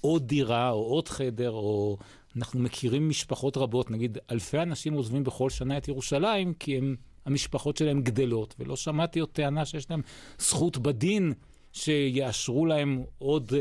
עוד 0.00 0.26
דירה 0.26 0.70
או 0.70 0.82
עוד 0.82 1.08
חדר, 1.08 1.50
או 1.50 1.96
אנחנו 2.36 2.60
מכירים 2.60 3.08
משפחות 3.08 3.56
רבות, 3.56 3.90
נגיד 3.90 4.18
אלפי 4.30 4.58
אנשים 4.58 4.94
עוזבים 4.94 5.24
בכל 5.24 5.50
שנה 5.50 5.78
את 5.78 5.88
ירושלים, 5.88 6.54
כי 6.54 6.78
הם, 6.78 6.96
המשפחות 7.26 7.76
שלהם 7.76 8.02
גדלות, 8.02 8.54
ולא 8.58 8.76
שמעתי 8.76 9.20
עוד 9.20 9.28
טענה 9.28 9.64
שיש 9.64 9.90
להם 9.90 10.02
זכות 10.38 10.78
בדין 10.78 11.32
שיאשרו 11.72 12.66
להם 12.66 13.02
עוד, 13.18 13.50
uh, 13.50 13.54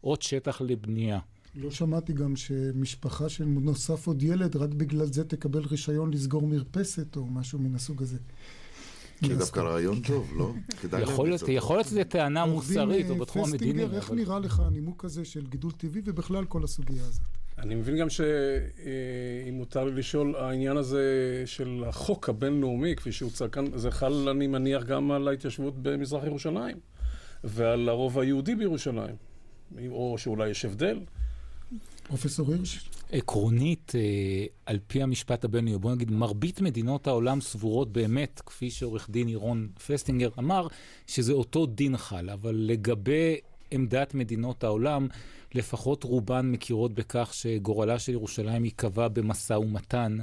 עוד 0.00 0.22
שטח 0.22 0.60
לבנייה. 0.60 1.18
לא 1.54 1.70
שמעתי 1.70 2.12
גם 2.12 2.36
שמשפחה 2.36 3.28
שנוסף 3.28 4.06
עוד 4.06 4.22
ילד, 4.22 4.56
רק 4.56 4.70
בגלל 4.70 5.06
זה 5.06 5.24
תקבל 5.24 5.62
רישיון 5.64 6.10
לסגור 6.10 6.46
מרפסת 6.46 7.16
או 7.16 7.26
משהו 7.26 7.58
מן 7.58 7.74
הסוג 7.74 8.02
הזה. 8.02 8.18
זה 9.22 9.34
דווקא 9.34 9.60
רעיון 9.60 10.00
טוב, 10.00 10.32
לא? 10.36 10.52
כדאי 10.82 11.02
יכול 11.02 11.28
להיות 11.76 11.86
שזו 11.86 12.00
טענה 12.08 12.46
מוסרית 12.46 13.10
או 13.10 13.14
אה, 13.14 13.20
בתחום 13.20 13.44
המדיני. 13.44 13.82
איך 13.82 14.10
נראה 14.10 14.38
לך 14.38 14.60
הנימוק 14.60 15.04
הזה 15.04 15.24
של 15.24 15.46
גידול 15.46 15.72
טבעי 15.72 16.02
ובכלל 16.04 16.44
כל 16.44 16.64
הסוגיה 16.64 17.02
הזאת? 17.02 17.22
אני 17.58 17.74
מבין 17.74 17.98
גם 17.98 18.10
שאם 18.10 18.24
אה, 19.46 19.52
מותר 19.52 19.84
לי 19.84 19.92
לשאול, 19.92 20.36
העניין 20.36 20.76
הזה 20.76 21.02
של 21.46 21.84
החוק 21.86 22.28
הבינלאומי, 22.28 22.96
כפי 22.96 23.12
שהוצג 23.12 23.48
כאן, 23.50 23.64
זה 23.74 23.90
חל, 23.90 24.28
אני 24.28 24.46
מניח, 24.46 24.84
גם 24.84 25.10
על 25.10 25.28
ההתיישבות 25.28 25.74
במזרח 25.82 26.24
ירושלים 26.24 26.76
ועל 27.46 27.88
הרוב 27.88 28.18
היהודי 28.18 28.54
בירושלים, 28.54 29.14
או 29.88 30.14
שאולי 30.18 30.48
יש 30.50 30.64
הבדל. 30.64 31.00
פרופסור 32.08 32.52
הירש? 32.52 32.90
עקרונית, 33.12 33.92
אה, 33.94 34.46
על 34.66 34.78
פי 34.86 35.02
המשפט 35.02 35.44
הבינלאומי, 35.44 35.78
בוא 35.78 35.94
נגיד, 35.94 36.10
מרבית 36.10 36.60
מדינות 36.60 37.06
העולם 37.06 37.40
סבורות 37.40 37.92
באמת, 37.92 38.42
כפי 38.46 38.70
שעורך 38.70 39.10
דין 39.10 39.28
ירון 39.28 39.68
פסטינגר 39.86 40.28
אמר, 40.38 40.66
שזה 41.06 41.32
אותו 41.32 41.66
דין 41.66 41.96
חל, 41.96 42.30
אבל 42.30 42.54
לגבי 42.54 43.36
עמדת 43.70 44.14
מדינות 44.14 44.64
העולם, 44.64 45.08
לפחות 45.54 46.04
רובן 46.04 46.50
מכירות 46.52 46.94
בכך 46.94 47.30
שגורלה 47.34 47.98
של 47.98 48.12
ירושלים 48.12 48.64
ייקבע 48.64 49.08
במשא 49.08 49.52
ומתן. 49.52 50.16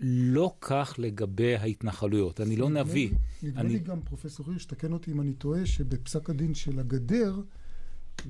לא 0.00 0.54
כך 0.60 0.94
לגבי 0.98 1.56
ההתנחלויות. 1.56 2.40
אני 2.40 2.56
לא 2.56 2.70
נביא. 2.70 3.10
נדמה 3.42 3.60
אני... 3.60 3.68
לי 3.72 3.78
גם, 3.78 4.00
פרופסור 4.00 4.46
הירש, 4.48 4.64
תקן 4.64 4.92
אותי 4.92 5.12
אם 5.12 5.20
אני 5.20 5.32
טועה, 5.32 5.66
שבפסק 5.66 6.30
הדין 6.30 6.54
של 6.54 6.78
הגדר, 6.78 7.40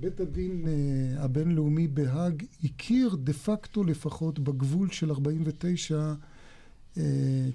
בית 0.01 0.21
הדין 0.21 0.65
uh, 0.65 1.21
הבינלאומי 1.21 1.89
בהאג 1.89 2.45
הכיר 2.65 3.17
דה 3.21 3.33
פקטו 3.33 3.85
לפחות 3.85 4.39
בגבול 4.39 4.91
של 4.91 5.11
49 5.11 5.95
uh, 5.95 6.99
אה, 6.99 7.05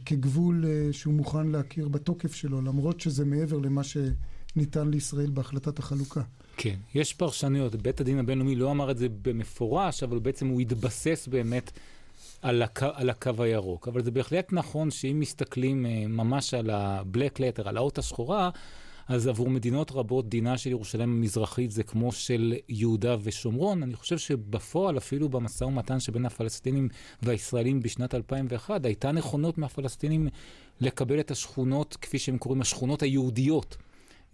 כגבול 0.06 0.66
uh, 0.66 0.94
שהוא 0.94 1.14
מוכן 1.14 1.48
להכיר 1.48 1.88
בתוקף 1.88 2.34
שלו, 2.34 2.62
למרות 2.62 3.00
שזה 3.00 3.26
מעבר 3.26 3.58
למה 3.58 3.82
שניתן 3.84 4.90
לישראל 4.90 5.30
בהחלטת 5.30 5.80
החלוקה. 5.80 6.22
כן, 6.58 6.76
יש 6.96 7.14
פרשנויות. 7.14 7.76
בית 7.76 8.02
הדין 8.02 8.20
הבינלאומי 8.20 8.56
לא 8.56 8.72
אמר 8.72 8.92
את 8.92 8.98
זה 8.98 9.08
במפורש, 9.22 10.04
אבל 10.04 10.20
בעצם 10.20 10.48
הוא 10.48 10.62
התבסס 10.62 11.28
באמת 11.32 11.72
על, 12.42 12.62
הקו, 12.62 12.88
על 12.94 13.10
הקו 13.10 13.44
הירוק. 13.44 13.88
אבל 13.88 14.04
זה 14.04 14.12
בהחלט 14.12 14.54
נכון 14.54 14.92
שאם 14.92 15.20
מסתכלים 15.20 15.86
uh, 15.86 16.08
ממש 16.08 16.54
על 16.54 16.70
ה-black 16.70 17.38
letter, 17.38 17.68
על 17.68 17.78
האות 17.78 17.98
השחורה, 17.98 18.50
אז 19.08 19.28
עבור 19.28 19.50
מדינות 19.50 19.92
רבות 19.92 20.30
דינה 20.30 20.58
של 20.58 20.70
ירושלים 20.70 21.10
המזרחית 21.10 21.72
זה 21.72 21.84
כמו 21.84 22.12
של 22.12 22.54
יהודה 22.70 23.16
ושומרון. 23.24 23.84
אני 23.84 23.96
חושב 23.96 24.18
שבפועל, 24.18 24.98
אפילו 24.98 25.30
במשא 25.30 25.64
ומתן 25.64 26.00
שבין 26.00 26.26
הפלסטינים 26.26 26.90
והישראלים 27.22 27.80
בשנת 27.80 28.16
2001, 28.16 28.86
הייתה 28.86 29.12
נכונות 29.12 29.58
מהפלסטינים 29.58 30.28
לקבל 30.82 31.20
את 31.20 31.32
השכונות, 31.32 31.98
כפי 32.02 32.20
שהם 32.20 32.38
קוראים, 32.38 32.62
השכונות 32.62 33.04
היהודיות 33.04 33.78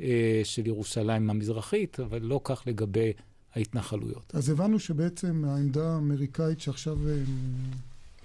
אה, 0.02 0.42
של 0.44 0.68
ירושלים 0.68 1.30
המזרחית, 1.30 2.00
אבל 2.00 2.22
לא 2.22 2.42
כך 2.44 2.64
לגבי 2.66 3.12
ההתנחלויות. 3.56 4.32
אז 4.36 4.50
הבנו 4.50 4.80
שבעצם 4.80 5.44
העמדה 5.48 5.94
האמריקאית 5.94 6.60
שעכשיו 6.60 6.98
אה, 7.08 7.22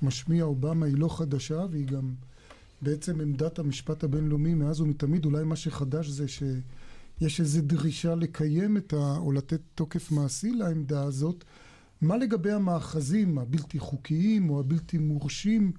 משמיע 0.02 0.44
אובמה 0.44 0.86
היא 0.86 0.96
לא 0.96 1.16
חדשה, 1.16 1.66
והיא 1.70 1.86
גם... 1.86 2.14
בעצם 2.82 3.20
עמדת 3.20 3.58
המשפט 3.58 4.04
הבינלאומי 4.04 4.54
מאז 4.54 4.80
ומתמיד, 4.80 5.24
אולי 5.24 5.44
מה 5.44 5.56
שחדש 5.56 6.08
זה 6.08 6.28
שיש 6.28 7.40
איזו 7.40 7.60
דרישה 7.62 8.14
לקיים 8.14 8.76
את 8.76 8.92
ה... 8.92 9.16
או 9.16 9.32
לתת 9.32 9.60
תוקף 9.74 10.10
מעשי 10.10 10.50
לעמדה 10.50 11.02
הזאת. 11.02 11.44
מה 12.00 12.16
לגבי 12.16 12.52
המאחזים 12.52 13.38
הבלתי 13.38 13.78
חוקיים 13.78 14.50
או 14.50 14.60
הבלתי 14.60 14.98
מורשים, 14.98 15.72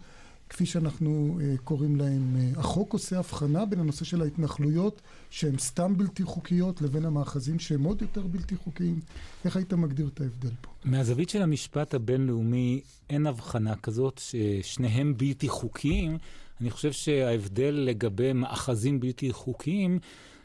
כפי 0.50 0.66
שאנחנו 0.66 1.40
uh, 1.40 1.58
קוראים 1.62 1.96
להם? 1.96 2.36
Uh, 2.36 2.60
החוק 2.60 2.94
עושה 2.94 3.20
הבחנה 3.20 3.66
בין 3.66 3.80
הנושא 3.80 4.06
של 4.06 4.22
ההתנחלויות, 4.22 5.02
שהן 5.30 5.58
סתם 5.58 5.98
בלתי 5.98 6.24
חוקיות, 6.24 6.82
לבין 6.82 7.06
המאחזים 7.06 7.60
שהם 7.60 7.84
עוד 7.84 8.02
יותר 8.02 8.28
בלתי 8.28 8.56
חוקיים. 8.56 9.00
איך 9.46 9.56
היית 9.56 9.74
מגדיר 9.74 10.10
את 10.14 10.22
ההבדל 10.22 10.52
פה? 10.62 10.72
מהזווית 10.86 11.30
של 11.30 11.42
המשפט 11.42 11.94
הבינלאומי 11.94 12.82
אין 13.10 13.28
הבחנה 13.28 13.76
כזאת 13.76 14.22
ששניהם 14.24 15.18
בלתי 15.18 15.50
חוקיים. 15.50 16.18
אני 16.62 16.72
חושב 16.72 16.92
שההבדל 16.92 17.74
לגבי 17.88 18.34
מאחזים 18.34 19.00
בלתי 19.00 19.34
חוקיים 19.34 20.00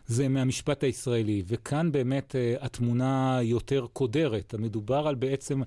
זה 0.07 0.29
מהמשפט 0.29 0.85
הישראלי, 0.85 1.43
וכאן 1.47 1.93
באמת 1.93 2.35
uh, 2.35 2.65
התמונה 2.65 3.39
יותר 3.43 3.87
קודרת. 3.93 4.55
מדובר 4.59 5.09
על 5.09 5.15
בעצם 5.15 5.63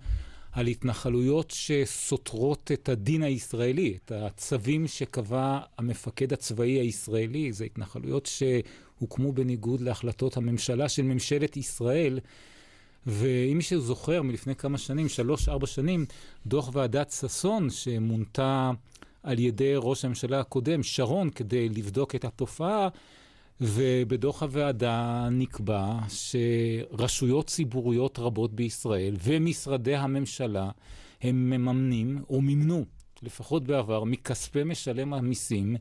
על 0.53 0.67
התנחלויות 0.67 1.51
שסותרות 1.51 2.71
את 2.73 2.89
הדין 2.89 3.23
הישראלי, 3.23 3.97
את 4.05 4.11
הצווים 4.11 4.87
שקבע 4.87 5.59
המפקד 5.77 6.33
הצבאי 6.33 6.71
הישראלי. 6.71 7.53
זה 7.53 7.65
התנחלויות 7.65 8.25
שהוקמו 8.25 9.31
בניגוד 9.31 9.81
להחלטות 9.81 10.37
הממשלה 10.37 10.89
של 10.89 11.03
ממשלת 11.03 11.57
ישראל. 11.57 12.19
ואם 13.07 13.53
מישהו 13.57 13.81
זוכר 13.81 14.21
מלפני 14.21 14.55
כמה 14.55 14.77
שנים, 14.77 15.09
שלוש-ארבע 15.09 15.67
שנים, 15.67 16.05
דוח 16.47 16.69
ועדת 16.73 17.11
ששון 17.11 17.69
שמונתה 17.69 18.71
על 19.23 19.39
ידי 19.39 19.73
ראש 19.75 20.05
הממשלה 20.05 20.39
הקודם, 20.39 20.83
שרון, 20.83 21.29
כדי 21.29 21.69
לבדוק 21.69 22.15
את 22.15 22.25
התופעה, 22.25 22.89
ובדוח 23.61 24.43
הוועדה 24.43 25.27
נקבע 25.31 25.99
שרשויות 26.09 27.47
ציבוריות 27.47 28.19
רבות 28.19 28.53
בישראל 28.53 29.15
ומשרדי 29.23 29.95
הממשלה 29.95 30.69
הם 31.21 31.49
מממנים 31.49 32.23
או 32.29 32.41
מימנו, 32.41 32.85
לפחות 33.23 33.63
בעבר, 33.63 34.03
מכספי 34.03 34.63
משלם 34.63 35.13
המיסים, 35.13 35.75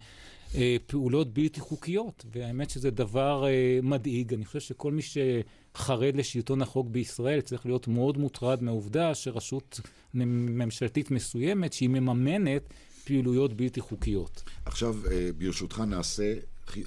אה, 0.54 0.76
פעולות 0.86 1.34
בלתי 1.34 1.60
חוקיות. 1.60 2.24
והאמת 2.32 2.70
שזה 2.70 2.90
דבר 2.90 3.44
אה, 3.46 3.78
מדאיג. 3.82 4.34
אני 4.34 4.44
חושב 4.44 4.60
שכל 4.60 4.92
מי 4.92 5.02
שחרד 5.02 6.16
לשלטון 6.16 6.62
החוק 6.62 6.88
בישראל 6.90 7.40
צריך 7.40 7.66
להיות 7.66 7.88
מאוד 7.88 8.18
מוטרד 8.18 8.62
מהעובדה 8.62 9.14
שרשות 9.14 9.80
ממשלתית 10.14 11.10
מסוימת, 11.10 11.72
שהיא 11.72 11.88
מממנת 11.88 12.62
פעילויות 13.04 13.54
בלתי 13.54 13.80
חוקיות. 13.80 14.42
עכשיו, 14.64 14.96
אה, 15.10 15.30
ברשותך 15.38 15.82
נעשה 15.86 16.34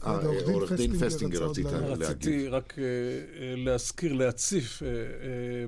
עורך 0.01 0.71
דין 0.71 0.99
פסטינגר 0.99 1.43
רצית 1.43 1.65
להגיד. 1.65 2.01
רציתי 2.01 2.47
רק 2.47 2.73
אה, 2.77 2.83
אה, 2.83 3.55
להזכיר, 3.57 4.13
להציף 4.13 4.81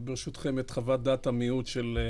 ברשותכם 0.03 0.59
את 0.59 0.71
חוות 0.71 1.03
דעת 1.03 1.27
המיעוט 1.27 1.67
של 1.67 2.09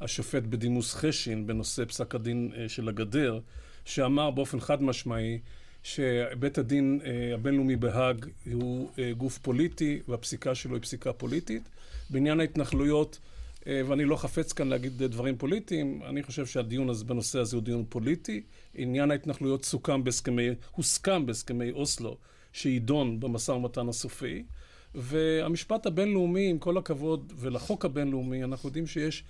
השופט 0.00 0.42
בדימוס 0.42 0.94
חשין 0.94 1.46
בנושא 1.46 1.84
פסק 1.84 2.14
הדין 2.14 2.52
של 2.68 2.88
הגדר, 2.88 3.40
שאמר 3.84 4.30
באופן 4.30 4.60
חד 4.60 4.82
משמעי 4.82 5.38
שבית 5.82 6.58
הדין 6.58 7.00
הבינלאומי 7.34 7.76
בהאג 7.76 8.26
הוא 8.52 8.90
גוף 9.16 9.38
פוליטי 9.38 10.00
והפסיקה 10.08 10.54
שלו 10.54 10.74
היא 10.74 10.82
פסיקה 10.82 11.12
פוליטית. 11.12 11.62
בעניין 12.10 12.40
ההתנחלויות 12.40 13.18
אה, 13.22 13.31
ואני 13.66 14.04
לא 14.04 14.16
חפץ 14.16 14.52
כאן 14.52 14.68
להגיד 14.68 15.02
דברים 15.02 15.36
פוליטיים, 15.36 16.02
אני 16.08 16.22
חושב 16.22 16.46
שהדיון 16.46 16.88
הזה 16.88 17.04
בנושא 17.04 17.38
הזה 17.38 17.56
הוא 17.56 17.62
דיון 17.62 17.84
פוליטי. 17.88 18.42
עניין 18.74 19.10
ההתנחלויות 19.10 19.64
סוכם 19.64 20.04
בהסכמי, 20.04 20.48
הוסכם 20.70 21.26
בהסכמי 21.26 21.70
אוסלו, 21.70 22.16
שיידון 22.52 23.20
במשא 23.20 23.52
ומתן 23.52 23.88
הסופי. 23.88 24.44
והמשפט 24.94 25.86
הבינלאומי, 25.86 26.50
עם 26.50 26.58
כל 26.58 26.78
הכבוד, 26.78 27.32
ולחוק 27.36 27.84
הבינלאומי, 27.84 28.44
אנחנו 28.44 28.68
יודעים 28.68 28.86
שיש 28.86 29.24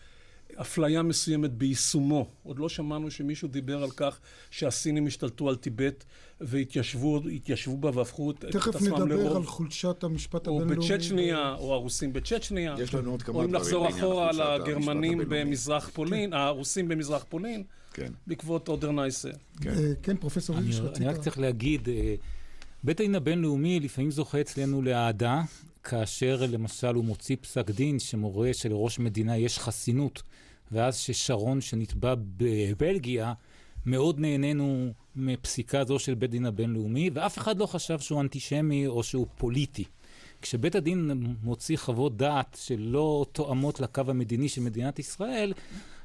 אפליה 0.56 1.02
מסוימת 1.02 1.50
ביישומו. 1.50 2.26
עוד 2.42 2.58
לא 2.58 2.68
שמענו 2.68 3.10
שמישהו 3.10 3.48
דיבר 3.48 3.82
על 3.82 3.90
כך 3.90 4.20
שהסינים 4.50 5.06
השתלטו 5.06 5.48
על 5.48 5.56
טיבט 5.56 6.04
והתיישבו 6.40 7.76
בה 7.80 7.90
והפכו 7.94 8.30
את 8.30 8.44
עצמם 8.44 8.50
לרוב. 8.50 8.72
תכף 8.72 8.82
נדבר 8.82 9.36
על 9.36 9.44
חולשת 9.44 10.04
המשפט 10.04 10.46
הבינלאומי. 10.46 10.76
או 10.76 10.82
בצ'צ'ניה, 10.82 11.54
או 11.58 11.74
הרוסים 11.74 12.12
בצ'צ'ניה. 12.12 12.74
יש 12.78 12.94
לנו 12.94 13.10
עוד 13.10 13.22
כמה 13.22 13.32
דברים. 13.32 13.54
או 13.54 13.56
אם 13.56 13.60
נחזור 13.60 13.88
אחורה 13.88 14.28
על 14.28 14.40
הגרמנים 14.40 15.20
במזרח 15.28 15.90
פולין, 15.94 16.30
כן. 16.30 16.36
הרוסים 16.36 16.88
במזרח 16.88 17.24
פולין, 17.28 17.62
כן. 17.92 18.12
בעקבות 18.26 18.68
אודר 18.68 18.90
נייסה. 18.90 19.30
כן, 19.60 19.70
אה, 19.70 19.92
כן 20.02 20.16
פרופסור 20.16 20.56
הירש, 20.56 20.80
רצית. 20.80 20.96
אני 20.96 21.06
רק 21.06 21.16
צריך 21.16 21.38
להגיד, 21.38 21.88
אה, 21.88 22.14
בית 22.84 23.00
הדין 23.00 23.14
הבינלאומי 23.14 23.80
לפעמים 23.80 24.10
זוכה 24.10 24.40
אצלנו 24.40 24.82
לאהדה, 24.82 25.42
כאשר 25.84 26.42
למשל 26.48 26.94
הוא 26.94 27.04
מוציא 27.04 27.36
פסק 27.40 27.70
דין 27.70 27.98
שמורה 27.98 28.50
שלראש 28.52 28.98
מדינה 28.98 29.36
יש 29.36 29.58
חסינות 29.58 30.22
ואז 30.72 30.96
ששרון 30.96 31.60
שנתבע 31.60 32.14
בבלגיה, 32.36 33.32
מאוד 33.86 34.20
נהנינו 34.20 34.92
מפסיקה 35.16 35.84
זו 35.84 35.98
של 35.98 36.14
בית 36.14 36.30
דין 36.30 36.46
הבינלאומי, 36.46 37.10
ואף 37.12 37.38
אחד 37.38 37.58
לא 37.58 37.66
חשב 37.66 37.98
שהוא 37.98 38.20
אנטישמי 38.20 38.86
או 38.86 39.02
שהוא 39.02 39.26
פוליטי. 39.36 39.84
כשבית 40.42 40.74
הדין 40.74 41.10
מוציא 41.42 41.76
חוות 41.76 42.16
דעת 42.16 42.58
שלא 42.60 43.26
תואמות 43.32 43.80
לקו 43.80 44.02
המדיני 44.08 44.48
של 44.48 44.60
מדינת 44.60 44.98
ישראל, 44.98 45.52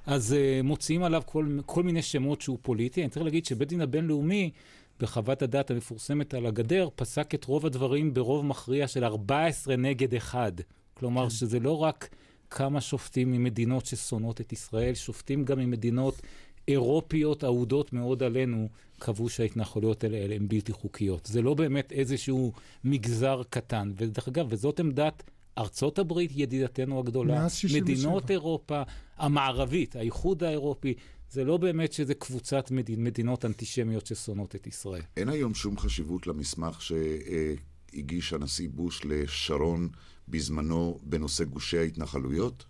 אז 0.06 0.36
uh, 0.36 0.63
מוציאים 0.63 1.03
עליו 1.03 1.21
כל, 1.25 1.60
כל 1.65 1.84
מיני 1.84 2.01
שמות 2.01 2.41
שהוא 2.41 2.58
פוליטי. 2.62 3.01
אני 3.01 3.10
צריך 3.10 3.25
להגיד 3.25 3.45
שבית 3.45 3.69
דין 3.69 3.82
הבינלאומי, 3.82 4.51
בחוות 4.99 5.41
הדעת 5.41 5.71
המפורסמת 5.71 6.34
על 6.34 6.45
הגדר, 6.45 6.89
פסק 6.95 7.36
את 7.36 7.45
רוב 7.45 7.65
הדברים 7.65 8.13
ברוב 8.13 8.45
מכריע 8.45 8.88
של 8.88 9.03
14 9.03 9.75
נגד 9.75 10.15
1. 10.15 10.53
כלומר, 10.93 11.23
כן. 11.23 11.30
שזה 11.30 11.60
לא 11.60 11.77
רק 11.84 12.10
כמה 12.50 12.82
שופטים 12.82 13.32
ממדינות 13.32 13.86
ששונאות 13.86 14.42
את 14.42 14.54
ישראל, 14.54 14.94
שופטים 14.94 15.46
גם 15.46 15.60
ממדינות 15.60 16.22
אירופיות 16.68 17.44
אהודות 17.44 17.94
מאוד 17.94 18.24
עלינו, 18.24 18.70
קבעו 19.00 19.30
שההתנחלויות 19.30 20.04
האלה 20.04 20.36
הן 20.36 20.48
בלתי 20.48 20.72
חוקיות. 20.72 21.26
זה 21.26 21.42
לא 21.42 21.54
באמת 21.54 21.92
איזשהו 21.92 22.54
מגזר 22.84 23.42
קטן. 23.50 23.92
ודרך 23.98 24.28
אגב, 24.28 24.48
וזאת 24.50 24.80
עמדת 24.80 25.24
ארצות 25.58 26.00
הברית, 26.00 26.32
ידידתנו 26.36 27.00
הגדולה, 27.00 27.48
מדינות 27.76 28.32
אירופה 28.32 28.82
המערבית, 29.18 29.96
האיחוד 29.96 30.44
האירופי, 30.44 30.94
זה 31.32 31.44
לא 31.44 31.58
באמת 31.58 31.94
שזה 31.94 32.14
קבוצת 32.14 32.72
מדינ, 32.72 33.04
מדינות 33.04 33.46
אנטישמיות 33.46 34.06
ששונאות 34.06 34.56
את 34.56 34.68
ישראל. 34.68 35.02
אין 35.18 35.30
היום 35.30 35.54
שום 35.54 35.78
חשיבות 35.78 36.28
למסמך 36.28 36.82
שהגיש 36.82 38.34
הנשיא 38.34 38.70
בוש 38.70 39.02
לשרון 39.06 39.90
בזמנו 40.28 41.00
בנושא 41.04 41.44
גושי 41.44 41.78
ההתנחלויות? 41.78 42.66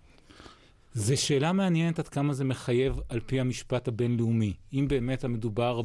זו 0.93 1.21
שאלה 1.21 1.51
מעניינת 1.53 1.99
עד 1.99 2.07
כמה 2.07 2.33
זה 2.33 2.43
מחייב 2.43 2.99
על 3.09 3.19
פי 3.19 3.39
המשפט 3.39 3.87
הבינלאומי. 3.87 4.53
אם 4.73 4.85
באמת 4.87 5.23
המדובר 5.23 5.81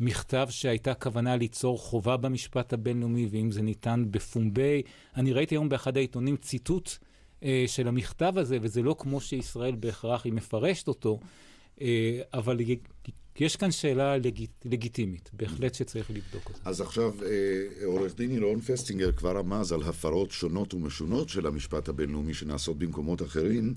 במכתב 0.00 0.46
שהייתה 0.50 0.94
כוונה 0.94 1.36
ליצור 1.36 1.78
חובה 1.78 2.16
במשפט 2.16 2.72
הבינלאומי, 2.72 3.26
ואם 3.30 3.50
זה 3.50 3.62
ניתן 3.62 4.04
בפומבי, 4.10 4.82
אני 5.16 5.32
ראיתי 5.32 5.54
היום 5.54 5.68
באחד 5.68 5.96
העיתונים 5.96 6.36
ציטוט 6.36 6.90
אה, 7.42 7.64
של 7.66 7.88
המכתב 7.88 8.32
הזה, 8.36 8.58
וזה 8.60 8.82
לא 8.82 8.96
כמו 8.98 9.20
שישראל 9.20 9.74
בהכרח 9.74 10.24
היא 10.24 10.32
מפרשת 10.32 10.88
אותו, 10.88 11.18
אה, 11.80 12.20
אבל 12.34 12.60
יש 13.40 13.56
כאן 13.56 13.70
שאלה 13.70 14.16
לג... 14.16 14.44
לגיטימית, 14.64 15.30
בהחלט 15.32 15.74
שצריך 15.74 16.10
לבדוק 16.10 16.48
אותה. 16.48 16.70
אז 16.70 16.80
עכשיו, 16.80 17.12
אה, 17.22 17.84
עורך 17.84 18.16
דין 18.16 18.30
אילון 18.30 18.60
פסטינגר 18.60 19.12
כבר 19.12 19.36
רמז 19.36 19.72
על 19.72 19.82
הפרות 19.82 20.30
שונות 20.30 20.74
ומשונות 20.74 21.28
של 21.28 21.46
המשפט 21.46 21.88
הבינלאומי 21.88 22.34
שנעשות 22.34 22.78
במקומות 22.78 23.22
אחרים, 23.22 23.74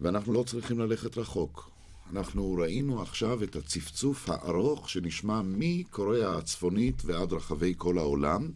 ואנחנו 0.00 0.32
לא 0.32 0.42
צריכים 0.42 0.78
ללכת 0.78 1.18
רחוק. 1.18 1.70
אנחנו 2.12 2.54
ראינו 2.54 3.02
עכשיו 3.02 3.42
את 3.42 3.56
הצפצוף 3.56 4.30
הארוך 4.30 4.90
שנשמע 4.90 5.40
מקוריאה 5.44 6.38
הצפונית 6.38 7.02
ועד 7.04 7.32
רחבי 7.32 7.74
כל 7.76 7.98
העולם, 7.98 8.50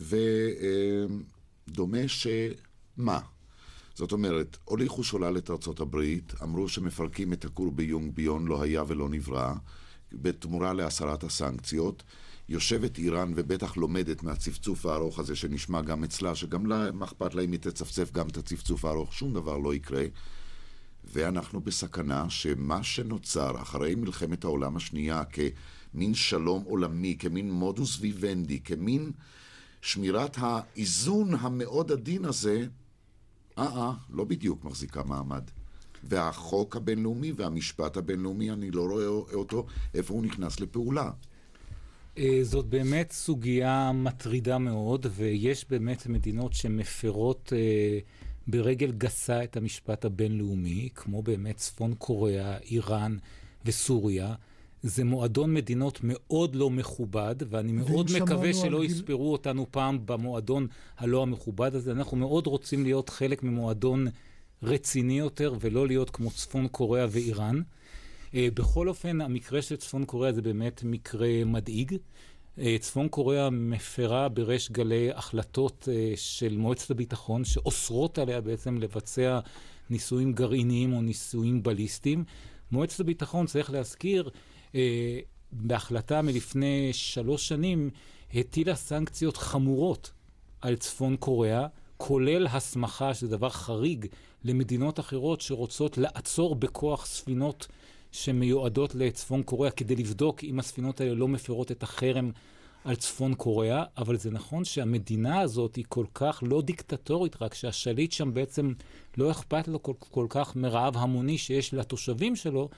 ודומה 0.00 1.98
שמה? 2.08 3.20
זאת 4.00 4.12
אומרת, 4.12 4.56
הוליכו 4.64 5.04
שולל 5.04 5.38
את 5.38 5.50
ארצות 5.50 5.80
הברית, 5.80 6.32
אמרו 6.42 6.68
שמפרקים 6.68 7.32
את 7.32 7.44
הכור 7.44 7.72
ביונג 7.72 8.14
ביון 8.14 8.46
לא 8.46 8.62
היה 8.62 8.82
ולא 8.86 9.08
נברא, 9.08 9.52
בתמורה 10.12 10.72
להסרת 10.72 11.24
הסנקציות. 11.24 12.02
יושבת 12.48 12.98
איראן 12.98 13.32
ובטח 13.36 13.76
לומדת 13.76 14.22
מהצפצוף 14.22 14.86
הארוך 14.86 15.18
הזה 15.18 15.36
שנשמע 15.36 15.82
גם 15.82 16.04
אצלה, 16.04 16.34
שגם 16.34 16.66
לה, 16.66 16.92
מה 16.92 17.04
אכפת 17.04 17.34
לה 17.34 17.42
אם 17.42 17.52
היא 17.52 17.60
תצפצף 17.60 18.12
גם 18.12 18.28
את 18.28 18.36
הצפצוף 18.36 18.84
הארוך, 18.84 19.14
שום 19.14 19.34
דבר 19.34 19.58
לא 19.58 19.74
יקרה. 19.74 20.04
ואנחנו 21.04 21.60
בסכנה 21.60 22.30
שמה 22.30 22.82
שנוצר 22.82 23.62
אחרי 23.62 23.94
מלחמת 23.94 24.44
העולם 24.44 24.76
השנייה 24.76 25.22
כמין 25.24 26.14
שלום 26.14 26.62
עולמי, 26.62 27.16
כמין 27.18 27.50
מודוס 27.50 27.98
ויוונדי, 28.00 28.60
כמין 28.60 29.12
שמירת 29.82 30.36
האיזון 30.40 31.34
המאוד 31.34 31.92
עדין 31.92 32.24
הזה, 32.24 32.66
אה-אה, 33.60 33.92
לא 34.10 34.24
בדיוק 34.24 34.64
מחזיקה 34.64 35.02
מעמד. 35.02 35.42
והחוק 36.04 36.76
הבינלאומי 36.76 37.32
והמשפט 37.36 37.96
הבינלאומי, 37.96 38.50
אני 38.50 38.70
לא 38.70 38.82
רואה 38.82 39.06
אותו, 39.34 39.66
איפה 39.94 40.14
הוא 40.14 40.22
נכנס 40.22 40.60
לפעולה. 40.60 41.10
אה, 42.18 42.38
זאת 42.42 42.66
באמת 42.66 43.12
סוגיה 43.12 43.92
מטרידה 43.92 44.58
מאוד, 44.58 45.06
ויש 45.10 45.66
באמת 45.70 46.06
מדינות 46.06 46.52
שמפרות 46.52 47.52
אה, 47.56 47.98
ברגל 48.46 48.92
גסה 48.92 49.44
את 49.44 49.56
המשפט 49.56 50.04
הבינלאומי, 50.04 50.88
כמו 50.94 51.22
באמת 51.22 51.56
צפון 51.56 51.94
קוריאה, 51.94 52.58
איראן 52.58 53.16
וסוריה. 53.64 54.34
זה 54.82 55.04
מועדון 55.04 55.54
מדינות 55.54 56.00
מאוד 56.02 56.54
לא 56.54 56.70
מכובד, 56.70 57.34
ואני 57.50 57.72
מאוד 57.72 58.10
מקווה 58.22 58.54
שלא 58.54 58.80
גיל... 58.80 58.90
יספרו 58.90 59.32
אותנו 59.32 59.66
פעם 59.70 59.98
במועדון 60.06 60.66
הלא 60.98 61.22
המכובד 61.22 61.74
הזה. 61.74 61.92
אנחנו 61.92 62.16
מאוד 62.16 62.46
רוצים 62.46 62.84
להיות 62.84 63.08
חלק 63.08 63.42
ממועדון 63.42 64.06
רציני 64.62 65.18
יותר, 65.18 65.54
ולא 65.60 65.86
להיות 65.86 66.10
כמו 66.10 66.30
צפון 66.30 66.68
קוריאה 66.68 67.06
ואיראן. 67.10 67.60
Uh, 68.30 68.34
בכל 68.54 68.88
אופן, 68.88 69.20
המקרה 69.20 69.62
של 69.62 69.76
צפון 69.76 70.04
קוריאה 70.04 70.32
זה 70.32 70.42
באמת 70.42 70.82
מקרה 70.84 71.44
מדאיג. 71.46 71.92
Uh, 72.56 72.60
צפון 72.80 73.08
קוריאה 73.08 73.50
מפרה 73.50 74.28
בריש 74.28 74.70
גלי 74.70 75.10
החלטות 75.12 75.88
uh, 75.88 76.16
של 76.16 76.56
מועצת 76.56 76.90
הביטחון, 76.90 77.44
שאוסרות 77.44 78.18
עליה 78.18 78.40
בעצם 78.40 78.78
לבצע 78.78 79.40
ניסויים 79.90 80.32
גרעיניים 80.32 80.92
או 80.92 81.02
ניסויים 81.02 81.62
בליסטיים. 81.62 82.24
מועצת 82.72 83.00
הביטחון, 83.00 83.46
צריך 83.46 83.70
להזכיר, 83.70 84.24
אה, 84.28 84.30
בהחלטה 85.52 86.22
מלפני 86.22 86.88
שלוש 86.92 87.48
שנים, 87.48 87.90
הטילה 88.34 88.74
סנקציות 88.74 89.36
חמורות 89.36 90.12
על 90.60 90.76
צפון 90.76 91.16
קוריאה, 91.16 91.66
כולל 91.96 92.46
הסמכה, 92.46 93.14
שזה 93.14 93.28
דבר 93.28 93.48
חריג, 93.48 94.06
למדינות 94.44 95.00
אחרות 95.00 95.40
שרוצות 95.40 95.98
לעצור 95.98 96.54
בכוח 96.54 97.06
ספינות 97.06 97.66
שמיועדות 98.12 98.94
לצפון 98.94 99.42
קוריאה 99.42 99.70
כדי 99.70 99.96
לבדוק 99.96 100.44
אם 100.44 100.58
הספינות 100.58 101.00
האלה 101.00 101.14
לא 101.14 101.28
מפרות 101.28 101.70
את 101.70 101.82
החרם 101.82 102.30
על 102.84 102.96
צפון 102.96 103.34
קוריאה, 103.34 103.84
אבל 103.98 104.16
זה 104.16 104.30
נכון 104.30 104.64
שהמדינה 104.64 105.40
הזאת 105.40 105.76
היא 105.76 105.84
כל 105.88 106.04
כך 106.14 106.42
לא 106.46 106.62
דיקטטורית, 106.62 107.42
רק 107.42 107.54
שהשליט 107.54 108.12
שם 108.12 108.34
בעצם 108.34 108.72
לא 109.16 109.30
אכפת 109.30 109.68
לו 109.68 109.82
כל, 109.82 109.92
כל 109.98 110.26
כך 110.28 110.56
מרעב 110.56 110.96
המוני 110.96 111.38
שיש 111.38 111.74
לתושבים 111.74 112.36
שלו, 112.36 112.68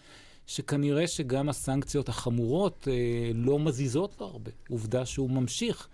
שכנראה 0.53 1.07
שגם 1.07 1.49
הסנקציות 1.49 2.09
החמורות 2.09 2.89
אה, 2.91 3.31
לא 3.35 3.59
מזיזות 3.59 4.17
לו 4.21 4.27
הרבה. 4.27 4.51
עובדה 4.69 5.07
שהוא 5.07 5.31
ממשיך. 5.31 5.89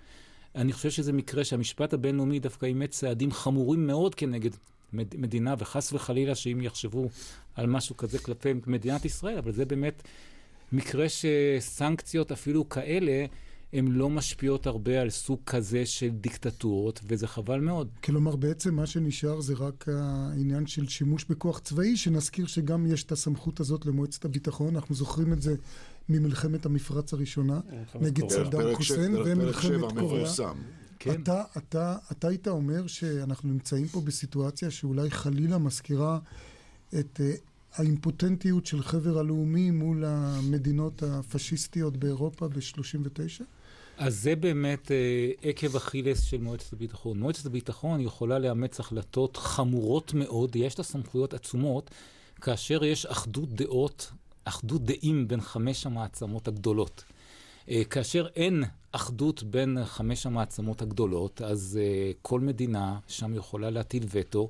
אני 0.54 0.72
חושב 0.72 0.90
שזה 0.90 1.12
מקרה 1.12 1.44
שהמשפט 1.44 1.92
הבינלאומי 1.92 2.38
דווקא 2.38 2.66
אימץ 2.66 2.90
צעדים 2.90 3.32
חמורים 3.32 3.86
מאוד 3.86 4.14
כנגד 4.14 4.50
מד, 4.92 5.16
מדינה, 5.16 5.54
וחס 5.58 5.92
וחלילה 5.92 6.34
שאם 6.34 6.60
יחשבו 6.62 7.08
על 7.54 7.66
משהו 7.66 7.96
כזה 7.96 8.18
כלפי 8.18 8.52
מדינת 8.66 9.04
ישראל, 9.04 9.38
אבל 9.38 9.52
זה 9.52 9.64
באמת 9.64 10.02
מקרה 10.72 11.06
שסנקציות 11.08 12.32
אפילו 12.32 12.68
כאלה, 12.68 13.24
הן 13.72 13.88
לא 13.88 14.10
משפיעות 14.10 14.66
הרבה 14.66 15.00
על 15.00 15.10
סוג 15.10 15.38
כזה 15.46 15.86
של 15.86 16.08
דיקטטורות, 16.08 17.00
וזה 17.04 17.26
חבל 17.26 17.60
מאוד. 17.60 17.88
כלומר, 18.04 18.36
בעצם 18.36 18.74
מה 18.74 18.86
שנשאר 18.86 19.40
זה 19.40 19.54
רק 19.54 19.88
העניין 19.88 20.66
של 20.66 20.88
שימוש 20.88 21.24
בכוח 21.24 21.58
צבאי, 21.58 21.96
שנזכיר 21.96 22.46
שגם 22.46 22.86
יש 22.86 23.04
את 23.04 23.12
הסמכות 23.12 23.60
הזאת 23.60 23.86
למועצת 23.86 24.24
הביטחון. 24.24 24.76
אנחנו 24.76 24.94
זוכרים 24.94 25.32
את 25.32 25.42
זה 25.42 25.54
ממלחמת 26.08 26.66
המפרץ 26.66 27.12
הראשונה, 27.12 27.60
נגד 28.00 28.28
סדאם 28.28 28.74
חוסיין 28.74 29.16
ומלחמת 29.16 29.92
קוריאה. 29.98 30.32
כן. 30.98 31.22
אתה, 31.22 31.42
אתה, 31.56 31.96
אתה 32.12 32.28
היית 32.28 32.48
אומר 32.48 32.86
שאנחנו 32.86 33.48
נמצאים 33.48 33.88
פה 33.88 34.00
בסיטואציה 34.00 34.70
שאולי 34.70 35.10
חלילה 35.10 35.58
מזכירה 35.58 36.18
את 36.98 37.20
uh, 37.20 37.40
האימפוטנטיות 37.74 38.66
של 38.66 38.82
חבר 38.82 39.18
הלאומי 39.18 39.70
מול 39.70 40.04
המדינות 40.06 41.02
הפשיסטיות 41.02 41.96
באירופה 41.96 42.48
ב-39'? 42.48 43.44
אז 43.98 44.22
זה 44.22 44.36
באמת 44.36 44.90
אה, 44.90 45.30
עקב 45.42 45.76
אכילס 45.76 46.24
של 46.24 46.40
מועצת 46.40 46.72
הביטחון. 46.72 47.18
מועצת 47.18 47.46
הביטחון 47.46 48.00
יכולה 48.00 48.38
לאמץ 48.38 48.80
החלטות 48.80 49.36
חמורות 49.36 50.14
מאוד, 50.14 50.56
יש 50.56 50.78
לה 50.78 50.84
סמכויות 50.84 51.34
עצומות, 51.34 51.90
כאשר 52.40 52.84
יש 52.84 53.06
אחדות 53.06 53.48
דעות, 53.48 54.10
אחדות 54.44 54.84
דעים 54.84 55.28
בין 55.28 55.40
חמש 55.40 55.86
המעצמות 55.86 56.48
הגדולות. 56.48 57.04
אה, 57.70 57.84
כאשר 57.84 58.26
אין 58.36 58.64
אחדות 58.92 59.42
בין 59.42 59.78
חמש 59.84 60.26
המעצמות 60.26 60.82
הגדולות, 60.82 61.42
אז 61.42 61.78
אה, 61.82 62.12
כל 62.22 62.40
מדינה 62.40 62.98
שם 63.08 63.34
יכולה 63.34 63.70
להטיל 63.70 64.04
וטו 64.10 64.48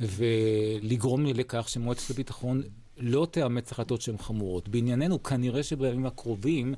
ולגרום 0.00 1.26
לכך 1.26 1.68
שמועצת 1.68 2.10
הביטחון 2.10 2.62
לא 2.96 3.26
תאמץ 3.30 3.72
החלטות 3.72 4.00
שהן 4.00 4.18
חמורות. 4.18 4.68
בענייננו, 4.68 5.22
כנראה 5.22 5.62
שבימים 5.62 6.06
הקרובים 6.06 6.74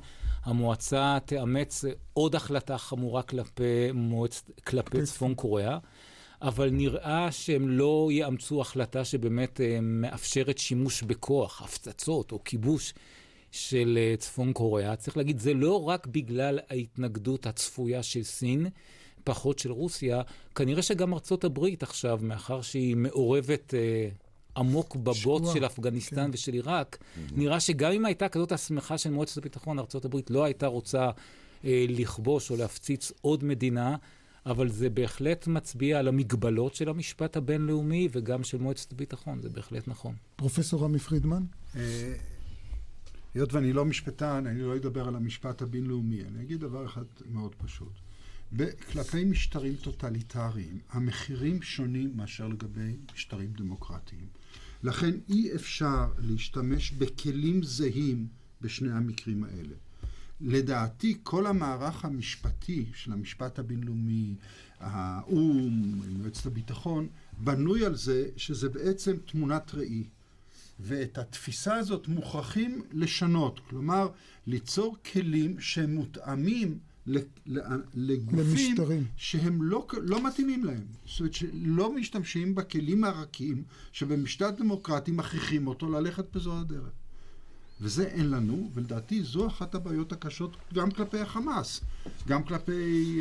המועצה 0.47 1.17
תאמץ 1.25 1.85
עוד 2.13 2.35
החלטה 2.35 2.77
חמורה 2.77 3.21
כלפי, 3.21 3.91
מועצ... 3.93 4.43
כלפי 4.67 5.03
צפון 5.03 5.35
קוריאה, 5.35 5.77
אבל 6.41 6.69
נראה 6.69 7.31
שהם 7.31 7.69
לא 7.69 8.09
יאמצו 8.11 8.61
החלטה 8.61 9.05
שבאמת 9.05 9.61
אה, 9.61 9.79
מאפשרת 9.81 10.57
שימוש 10.57 11.03
בכוח, 11.03 11.61
הפצצות 11.61 12.31
או 12.31 12.43
כיבוש 12.43 12.93
של 13.51 13.97
אה, 14.01 14.15
צפון 14.17 14.53
קוריאה. 14.53 14.95
צריך 14.95 15.17
להגיד, 15.17 15.39
זה 15.39 15.53
לא 15.53 15.89
רק 15.89 16.07
בגלל 16.07 16.59
ההתנגדות 16.69 17.45
הצפויה 17.45 18.03
של 18.03 18.23
סין, 18.23 18.67
פחות 19.23 19.59
של 19.59 19.71
רוסיה, 19.71 20.21
כנראה 20.55 20.81
שגם 20.81 21.13
ארצות 21.13 21.43
הברית 21.43 21.83
עכשיו, 21.83 22.19
מאחר 22.21 22.61
שהיא 22.61 22.95
מעורבת... 22.95 23.73
עמוק 24.57 24.95
בבוט 24.95 25.15
שבוע. 25.15 25.53
של 25.53 25.65
אפגניסטן 25.65 26.25
כן. 26.25 26.29
ושל 26.33 26.53
עיראק, 26.53 26.97
mm-hmm. 26.97 27.19
נראה 27.35 27.59
שגם 27.59 27.91
אם 27.91 28.05
הייתה 28.05 28.29
כזאת 28.29 28.51
הסמכה 28.51 28.97
של 28.97 29.11
מועצת 29.11 29.37
הביטחון, 29.37 29.79
ארה"ב 29.79 30.17
לא 30.29 30.43
הייתה 30.43 30.67
רוצה 30.67 31.09
אה, 31.65 31.85
לכבוש 31.89 32.51
או 32.51 32.55
להפציץ 32.55 33.11
עוד 33.21 33.43
מדינה, 33.43 33.95
אבל 34.45 34.69
זה 34.69 34.89
בהחלט 34.89 35.47
מצביע 35.47 35.99
על 35.99 36.07
המגבלות 36.07 36.75
של 36.75 36.89
המשפט 36.89 37.37
הבינלאומי 37.37 38.07
וגם 38.11 38.43
של 38.43 38.57
מועצת 38.57 38.91
הביטחון, 38.91 39.41
זה 39.41 39.49
בהחלט 39.49 39.87
נכון. 39.87 40.15
פרופסור 40.35 40.83
רמי 40.83 40.99
פרידמן? 40.99 41.43
אה, 41.75 42.13
היות 43.33 43.53
ואני 43.53 43.73
לא 43.73 43.85
משפטן, 43.85 44.47
אני 44.47 44.61
לא 44.61 44.75
אדבר 44.75 45.07
על 45.07 45.15
המשפט 45.15 45.61
הבינלאומי, 45.61 46.21
אני 46.21 46.43
אגיד 46.43 46.59
דבר 46.59 46.85
אחד 46.85 47.03
מאוד 47.25 47.55
פשוט. 47.55 47.91
כלפי 48.91 49.25
משטרים 49.25 49.75
טוטליטריים, 49.75 50.79
המחירים 50.89 51.61
שונים 51.61 52.11
מאשר 52.15 52.47
לגבי 52.47 52.95
משטרים 53.13 53.51
דמוקרטיים. 53.51 54.27
לכן 54.83 55.15
אי 55.29 55.55
אפשר 55.55 56.07
להשתמש 56.19 56.91
בכלים 56.91 57.63
זהים 57.63 58.27
בשני 58.61 58.91
המקרים 58.91 59.43
האלה. 59.43 59.75
לדעתי 60.41 61.17
כל 61.23 61.47
המערך 61.47 62.05
המשפטי 62.05 62.85
של 62.93 63.13
המשפט 63.13 63.59
הבינלאומי, 63.59 64.35
האו"ם, 64.79 66.01
מועצת 66.09 66.45
הביטחון, 66.45 67.07
בנוי 67.37 67.85
על 67.85 67.95
זה 67.95 68.29
שזה 68.35 68.69
בעצם 68.69 69.17
תמונת 69.17 69.75
ראי. 69.75 70.03
ואת 70.79 71.17
התפיסה 71.17 71.75
הזאת 71.75 72.07
מוכרחים 72.07 72.83
לשנות, 72.91 73.59
כלומר 73.69 74.09
ליצור 74.47 74.97
כלים 75.11 75.59
שהם 75.59 75.95
מותאמים 75.95 76.79
לגופים 77.93 78.39
למשטרים. 78.39 79.03
שהם 79.15 79.63
לא, 79.63 79.87
לא 80.01 80.27
מתאימים 80.27 80.65
להם. 80.65 80.83
זאת 81.05 81.19
אומרת 81.19 81.33
שלא 81.33 81.95
משתמשים 81.95 82.55
בכלים 82.55 83.03
הרכים 83.03 83.63
שבמשטר 83.91 84.49
דמוקרטי 84.49 85.11
מכריחים 85.11 85.67
אותו 85.67 85.89
ללכת 85.89 86.35
בזו 86.35 86.59
הדרך. 86.59 86.91
וזה 87.81 88.03
אין 88.03 88.29
לנו, 88.29 88.69
ולדעתי 88.73 89.23
זו 89.23 89.47
אחת 89.47 89.75
הבעיות 89.75 90.11
הקשות 90.11 90.57
גם 90.73 90.91
כלפי 90.91 91.19
החמאס, 91.19 91.81
גם 92.27 92.43
כלפי 92.43 93.19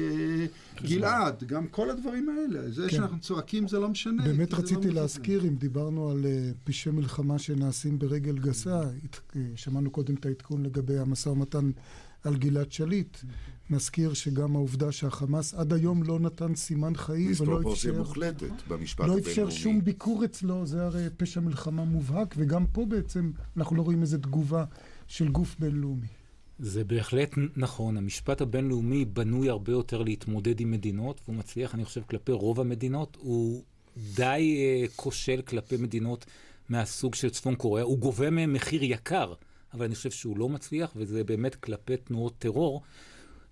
uh, 0.81 0.83
גלעד, 0.83 1.44
גם 1.44 1.66
כל 1.66 1.90
הדברים 1.90 2.29
האלה. 2.29 2.70
זה 2.70 2.83
כן. 2.83 2.96
שאנחנו 2.96 3.20
צועקים 3.20 3.68
זה 3.68 3.79
לא 3.79 3.88
משנה. 3.88 4.22
באמת 4.22 4.53
לא 4.53 4.59
רציתי 4.59 4.88
לא 4.88 4.94
להזכיר, 4.94 5.42
אם 5.44 5.55
דיברנו 5.55 6.11
על 6.11 6.22
uh, 6.22 6.27
פשעי 6.64 6.92
מלחמה 6.92 7.38
שנעשים 7.38 7.99
ברגל 7.99 8.38
גסה, 8.38 8.81
uh, 8.83 9.37
שמענו 9.57 9.90
קודם 9.90 10.14
את 10.14 10.27
העדכון 10.27 10.62
לגבי 10.62 10.99
המשא 10.99 11.29
ומתן 11.29 11.70
על 12.27 12.37
גלעד 12.37 12.73
שליט. 12.73 13.19
נזכיר 13.71 14.15
שגם 14.15 14.57
העובדה 14.57 14.93
שהחמאס 14.93 15.55
עד 15.55 15.73
היום 15.73 16.03
לא 16.03 16.21
נתן 16.21 16.55
סימן 16.55 16.95
חיים 16.95 17.33
ולא 17.41 17.73
אפשר... 17.73 17.99
מוחלטת 17.99 18.69
במשפט 18.69 19.01
הבינלאומי. 19.01 19.23
לא 19.27 19.31
אפשר 19.31 19.51
שום 19.51 19.85
ביקור 19.85 20.25
אצלו, 20.25 20.67
זה 20.67 20.85
הרי 20.85 21.07
פשע 21.17 21.41
מלחמה 21.41 21.85
מובהק, 21.85 22.35
וגם 22.39 22.67
פה 22.67 22.87
בעצם 22.87 23.31
אנחנו 23.57 23.77
לא 23.77 23.83
רואים 23.83 24.03
איזו 24.03 24.19
תגובה 24.19 24.65
של 25.07 25.29
גוף 25.29 25.57
בינלאומי. 25.59 26.07
זה 26.59 26.85
בהחלט 26.85 27.35
נכון. 27.57 27.97
המשפט 27.97 28.41
הבינלאומי 28.41 29.05
בנוי 29.05 29.49
הרבה 29.49 29.73
יותר 29.73 30.03
להתמודד 30.03 30.61
עם 30.61 30.71
מדינות, 30.71 31.21
והוא 31.25 31.37
מצליח, 31.37 31.75
אני 31.75 31.85
חושב, 31.85 32.01
כלפי 32.11 32.33
רוב 32.33 32.61
המדינות. 32.61 33.17
הוא 33.21 33.62
די 34.15 34.57
uh, 34.87 34.93
כושל 34.97 35.43
כלפי 35.43 35.77
מדינות 35.77 36.27
מהסוג 36.69 37.15
של 37.15 37.31
צפון 37.31 37.55
קוריאה. 37.55 37.85
הוא 37.85 37.99
גובה 37.99 38.31
מהם 38.31 38.53
מחיר 38.53 38.85
יקר, 38.85 39.35
אבל 39.77 39.85
אני 39.85 39.95
חושב 39.95 40.11
שהוא 40.11 40.39
לא 40.39 40.49
מצליח, 40.49 40.93
וזה 40.97 41.25
באמת 41.25 41.55
כלפי 41.55 41.97
תנועות 41.97 42.35
טרור. 42.39 42.83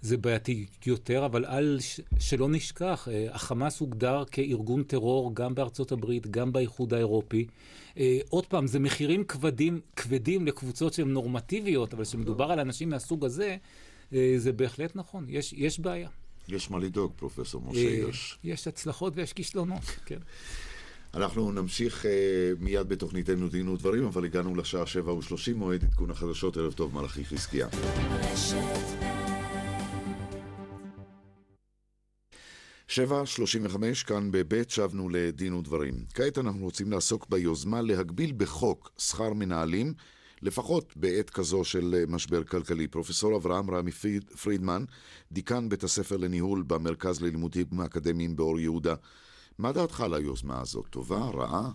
זה 0.01 0.17
בעייתי 0.17 0.67
יותר, 0.87 1.27
אבל 1.27 1.47
אל 1.47 1.79
שלא 2.19 2.49
נשכח, 2.49 3.09
אה, 3.11 3.27
החמאס 3.35 3.81
הוגדר 3.81 4.25
כארגון 4.31 4.83
טרור 4.83 5.35
גם 5.35 5.55
בארצות 5.55 5.93
הברית, 5.93 6.27
גם 6.27 6.53
באיחוד 6.53 6.95
האירופי. 6.95 7.47
אה, 7.99 8.19
עוד 8.29 8.47
פעם, 8.47 8.67
זה 8.67 8.79
מחירים 8.79 9.25
כבדים, 9.25 9.81
כבדים 9.97 10.47
לקבוצות 10.47 10.93
שהן 10.93 11.09
נורמטיביות, 11.09 11.95
אבל 11.95 12.05
כשמדובר 12.05 12.45
על 12.45 12.61
אנשים 12.61 12.91
מהסוג 12.91 13.25
הזה, 13.25 13.57
אה, 14.13 14.35
זה 14.37 14.53
בהחלט 14.53 14.97
נכון, 14.97 15.27
יש, 15.29 15.53
יש 15.53 15.81
בעיה. 15.81 16.09
יש 16.49 16.71
מה 16.71 16.79
לדאוג, 16.79 17.13
פרופסור 17.17 17.63
משה 17.67 17.79
הירש. 17.79 18.39
יש 18.45 18.69
הצלחות 18.69 19.13
ויש 19.17 19.33
כישלונות, 19.33 19.85
כן. 20.07 20.19
אנחנו 21.17 21.53
נמשיך 21.53 22.05
uh, 22.05 22.09
מיד 22.61 22.89
בתוכניתנו 22.89 23.49
דין 23.49 23.69
ודברים, 23.69 24.05
אבל 24.05 24.25
הגענו 24.25 24.55
לשעה 24.55 24.87
שבע 24.87 25.13
ושלושים, 25.13 25.57
מועד 25.57 25.85
עדכון 25.85 26.11
החדשות. 26.11 26.57
ערב 26.57 26.73
טוב, 26.73 26.95
מלאכי 26.95 27.25
חזקיה. 27.25 27.69
שבע, 32.89 33.27
שלושים 33.27 33.67
וחמש, 33.67 34.03
כאן 34.03 34.31
בבית 34.31 34.71
שבנו 34.71 35.09
לדין 35.09 35.55
ודברים. 35.55 35.95
כעת 36.15 36.39
אנחנו 36.39 36.65
רוצים 36.65 36.93
לעסוק 36.93 37.27
ביוזמה 37.29 37.83
להגביל 37.83 38.33
בחוק 38.37 38.91
שכר 38.99 39.33
מנהלים, 39.33 39.95
לפחות 40.43 40.93
בעת 40.97 41.31
כזו 41.31 41.65
של 41.65 42.05
משבר 42.09 42.45
כלכלי. 42.45 42.89
פרופסור 42.89 43.37
אברהם 43.37 43.71
רמי 43.71 43.91
פרידמן, 44.43 44.85
דיקן 45.33 45.69
בית 45.69 45.85
הספר 45.85 46.17
לניהול 46.17 46.63
במרכז 46.67 47.21
ללימודים 47.21 47.81
אקדמיים 47.85 48.37
באור 48.37 48.61
יהודה. 48.61 48.95
מה 49.59 49.73
דעתך 49.73 50.01
על 50.01 50.15
היוזמה 50.15 50.61
הזאת? 50.61 50.87
טובה? 50.91 51.19
רעה? 51.19 51.71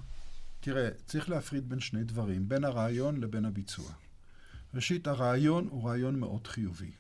תראה, 0.59 0.89
צריך 1.05 1.29
להפריד 1.29 1.69
בין 1.69 1.79
שני 1.79 2.03
דברים, 2.03 2.49
בין 2.49 2.63
הרעיון 2.63 3.21
לבין 3.21 3.45
הביצוע. 3.45 3.91
ראשית, 4.73 5.07
הרעיון 5.07 5.67
הוא 5.69 5.89
רעיון 5.89 6.19
מאוד 6.19 6.47
חיובי. 6.47 6.91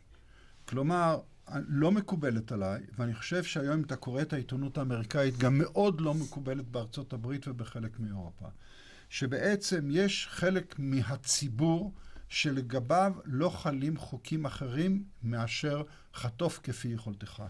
כלומר, 0.65 1.19
לא 1.67 1.91
מקובלת 1.91 2.51
עליי, 2.51 2.81
ואני 2.97 3.15
חושב 3.15 3.43
שהיום 3.43 3.73
אם 3.73 3.83
אתה 3.83 3.95
קורא 3.95 4.21
את 4.21 4.33
העיתונות 4.33 4.77
האמריקאית, 4.77 5.37
גם 5.37 5.57
מאוד 5.57 6.01
לא 6.01 6.13
מקובלת 6.13 6.67
בארצות 6.67 7.13
הברית 7.13 7.47
ובחלק 7.47 7.99
מאירופה. 7.99 8.45
שבעצם 9.09 9.89
יש 9.91 10.27
חלק 10.31 10.75
מהציבור 10.77 11.93
שלגביו 12.29 13.13
לא 13.25 13.49
חלים 13.49 13.97
חוקים 13.97 14.45
אחרים 14.45 15.03
מאשר 15.23 15.83
חטוף 16.13 16.59
כפי 16.63 16.87
יכולתך. 16.87 17.43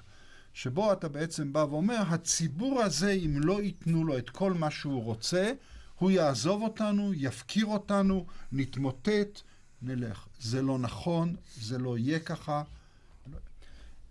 שבו 0.60 0.94
אתה 0.94 1.10
בעצם 1.10 1.54
בא 1.54 1.66
ואומר, 1.70 2.02
הציבור 2.08 2.82
הזה, 2.82 3.12
אם 3.12 3.40
לא 3.44 3.62
ייתנו 3.62 4.04
לו 4.04 4.18
את 4.18 4.30
כל 4.30 4.54
מה 4.54 4.72
שהוא 4.72 5.04
רוצה, 5.04 5.52
הוא 6.00 6.12
יעזוב 6.12 6.62
אותנו, 6.62 7.14
יפקיר 7.14 7.66
אותנו, 7.66 8.26
נתמוטט, 8.52 9.42
נלך. 9.82 10.28
זה 10.40 10.62
לא 10.62 10.80
נכון, 10.80 11.36
זה 11.62 11.78
לא 11.78 11.98
יהיה 11.98 12.20
ככה. 12.20 12.64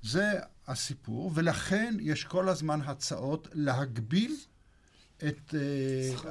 זה 0.02 0.32
הסיפור, 0.66 1.32
ולכן 1.34 1.96
יש 2.00 2.24
כל 2.24 2.48
הזמן 2.48 2.80
הצעות 2.80 3.48
להגביל 3.52 4.36
את, 5.18 5.54
uh, 5.54 6.28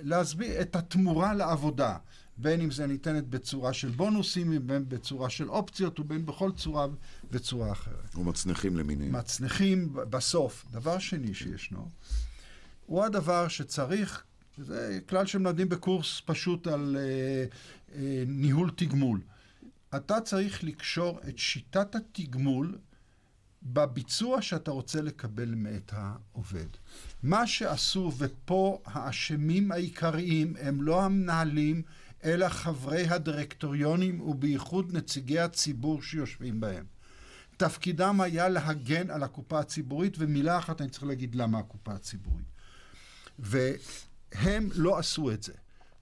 להסביר 0.00 0.60
את 0.60 0.76
התמורה 0.76 1.34
לעבודה, 1.34 1.96
בין 2.38 2.60
אם 2.60 2.70
זה 2.70 2.86
ניתנת 2.86 3.28
בצורה 3.28 3.72
של 3.72 3.88
בונוסים, 3.88 4.66
בין 4.66 4.88
בצורה 4.88 5.30
של 5.30 5.48
אופציות, 5.48 6.00
ובין 6.00 6.26
בכל 6.26 6.52
צורה 6.52 6.86
וצורה 7.30 7.72
אחרת. 7.72 8.16
ומצנחים 8.16 8.76
למיניהם. 8.76 9.12
מצנחים 9.12 9.92
בסוף. 9.92 10.66
דבר 10.70 10.98
שני 10.98 11.34
שישנו, 11.34 11.88
הוא 12.86 13.04
הדבר 13.04 13.48
שצריך, 13.48 14.24
זה 14.58 14.98
כלל 15.08 15.26
שמלמדים 15.26 15.68
בקורס 15.68 16.22
פשוט 16.24 16.66
על 16.66 16.96
uh, 16.96 17.90
uh, 17.90 17.94
ניהול 18.26 18.70
תגמול. 18.76 19.20
אתה 19.96 20.20
צריך 20.20 20.64
לקשור 20.64 21.20
את 21.28 21.38
שיטת 21.38 21.94
התגמול 21.94 22.78
בביצוע 23.62 24.42
שאתה 24.42 24.70
רוצה 24.70 25.02
לקבל 25.02 25.54
מאת 25.54 25.92
העובד. 25.92 26.66
מה 27.22 27.46
שעשו, 27.46 28.12
ופה 28.18 28.82
האשמים 28.84 29.72
העיקריים 29.72 30.54
הם 30.60 30.82
לא 30.82 31.04
המנהלים, 31.04 31.82
אלא 32.24 32.48
חברי 32.48 33.08
הדירקטוריונים 33.08 34.20
ובייחוד 34.20 34.96
נציגי 34.96 35.38
הציבור 35.38 36.02
שיושבים 36.02 36.60
בהם. 36.60 36.84
תפקידם 37.56 38.20
היה 38.20 38.48
להגן 38.48 39.10
על 39.10 39.22
הקופה 39.22 39.58
הציבורית, 39.58 40.14
ומילה 40.18 40.58
אחת 40.58 40.80
אני 40.80 40.90
צריך 40.90 41.04
להגיד 41.04 41.34
למה 41.34 41.58
הקופה 41.58 41.92
הציבורית. 41.92 42.46
והם 43.38 44.68
לא 44.74 44.98
עשו 44.98 45.30
את 45.30 45.42
זה. 45.42 45.52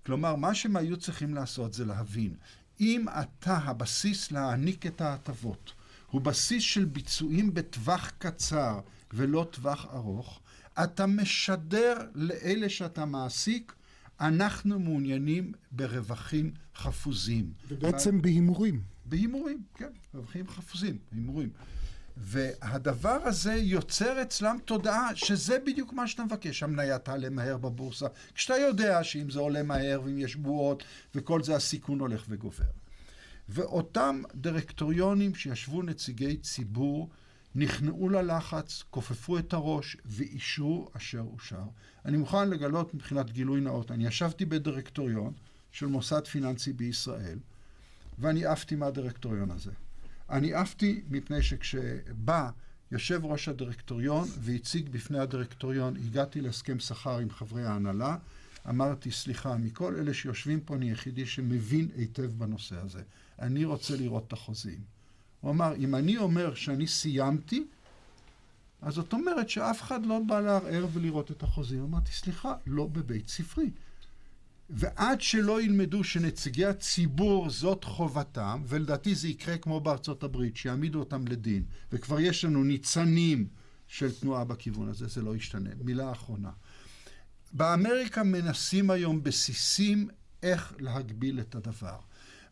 כלומר, 0.06 0.36
מה 0.36 0.54
שהם 0.54 0.76
היו 0.76 0.96
צריכים 0.96 1.34
לעשות 1.34 1.74
זה 1.74 1.84
להבין, 1.84 2.34
אם 2.80 3.06
אתה 3.20 3.56
הבסיס 3.56 4.32
להעניק 4.32 4.86
את 4.86 5.00
ההטבות, 5.00 5.72
הוא 6.10 6.20
בסיס 6.20 6.62
של 6.62 6.84
ביצועים 6.84 7.54
בטווח 7.54 8.12
קצר 8.18 8.80
ולא 9.12 9.46
טווח 9.50 9.86
ארוך, 9.92 10.40
אתה 10.84 11.06
משדר 11.06 11.94
לאלה 12.14 12.68
שאתה 12.68 13.04
מעסיק, 13.04 13.72
אנחנו 14.20 14.78
מעוניינים 14.78 15.52
ברווחים 15.72 16.52
חפוזים. 16.76 17.52
ובעצם 17.68 18.22
בהימורים. 18.22 18.82
בהימורים, 19.04 19.62
כן, 19.74 19.90
רווחים 20.14 20.48
חפוזים, 20.48 20.98
הימורים. 21.12 21.48
והדבר 22.16 23.18
הזה 23.24 23.54
יוצר 23.54 24.22
אצלם 24.22 24.56
תודעה 24.64 25.16
שזה 25.16 25.58
בדיוק 25.66 25.92
מה 25.92 26.06
שאתה 26.06 26.24
מבקש. 26.24 26.62
המניה 26.62 26.98
תעלה 26.98 27.30
מהר 27.30 27.56
בבורסה, 27.56 28.06
כשאתה 28.34 28.58
יודע 28.58 29.04
שאם 29.04 29.30
זה 29.30 29.38
עולה 29.38 29.62
מהר 29.62 30.00
ואם 30.04 30.18
יש 30.18 30.36
בועות 30.36 30.82
וכל 31.14 31.42
זה, 31.42 31.56
הסיכון 31.56 32.00
הולך 32.00 32.24
וגובר. 32.28 32.64
ואותם 33.48 34.22
דירקטוריונים 34.34 35.34
שישבו 35.34 35.82
נציגי 35.82 36.36
ציבור 36.36 37.10
נכנעו 37.54 38.08
ללחץ, 38.08 38.82
כופפו 38.90 39.38
את 39.38 39.52
הראש 39.52 39.96
ואישרו 40.04 40.90
אשר 40.92 41.24
אושר. 41.32 41.62
אני 42.04 42.16
מוכן 42.16 42.50
לגלות 42.50 42.94
מבחינת 42.94 43.30
גילוי 43.30 43.60
נאות, 43.60 43.90
אני 43.90 44.06
ישבתי 44.06 44.44
בדירקטוריון 44.44 45.32
של 45.72 45.86
מוסד 45.86 46.26
פיננסי 46.26 46.72
בישראל 46.72 47.38
ואני 48.18 48.44
עפתי 48.44 48.76
מהדירקטוריון 48.76 49.50
הזה. 49.50 49.70
אני 50.30 50.54
עפתי 50.54 51.02
מפני 51.10 51.42
שכשבא 51.42 52.50
יושב 52.90 53.24
ראש 53.24 53.48
הדירקטוריון 53.48 54.28
והציג 54.40 54.88
בפני 54.88 55.18
הדירקטוריון, 55.18 55.96
הגעתי 55.96 56.40
להסכם 56.40 56.78
שכר 56.78 57.18
עם 57.18 57.30
חברי 57.30 57.64
ההנהלה, 57.64 58.16
אמרתי, 58.68 59.10
סליחה, 59.10 59.56
מכל 59.56 59.94
אלה 59.96 60.14
שיושבים 60.14 60.60
פה 60.60 60.76
אני 60.76 60.90
היחידי 60.90 61.26
שמבין 61.26 61.88
היטב 61.96 62.30
בנושא 62.38 62.76
הזה. 62.76 63.02
אני 63.38 63.64
רוצה 63.64 63.96
לראות 63.96 64.24
את 64.28 64.32
החוזים. 64.32 64.93
הוא 65.44 65.50
אמר, 65.50 65.74
אם 65.76 65.94
אני 65.94 66.16
אומר 66.16 66.54
שאני 66.54 66.86
סיימתי, 66.86 67.64
אז 68.82 68.94
זאת 68.94 69.12
אומרת 69.12 69.48
שאף 69.48 69.82
אחד 69.82 70.06
לא 70.06 70.20
בא 70.26 70.40
לערער 70.40 70.86
ולראות 70.92 71.30
את 71.30 71.42
החוזים. 71.42 71.82
אמרתי, 71.82 72.12
סליחה, 72.12 72.54
לא 72.66 72.86
בבית 72.86 73.28
ספרי. 73.28 73.70
ועד 74.70 75.20
שלא 75.20 75.62
ילמדו 75.62 76.04
שנציגי 76.04 76.66
הציבור 76.66 77.50
זאת 77.50 77.84
חובתם, 77.84 78.62
ולדעתי 78.66 79.14
זה 79.14 79.28
יקרה 79.28 79.58
כמו 79.58 79.80
בארצות 79.80 80.22
הברית, 80.22 80.56
שיעמידו 80.56 80.98
אותם 80.98 81.28
לדין, 81.28 81.62
וכבר 81.92 82.20
יש 82.20 82.44
לנו 82.44 82.64
ניצנים 82.64 83.48
של 83.88 84.14
תנועה 84.14 84.44
בכיוון 84.44 84.88
הזה, 84.88 85.06
זה 85.06 85.22
לא 85.22 85.36
ישתנה. 85.36 85.70
מילה 85.84 86.12
אחרונה. 86.12 86.50
באמריקה 87.52 88.22
מנסים 88.22 88.90
היום 88.90 89.22
בסיסים 89.22 90.08
איך 90.42 90.74
להגביל 90.78 91.40
את 91.40 91.54
הדבר. 91.54 91.96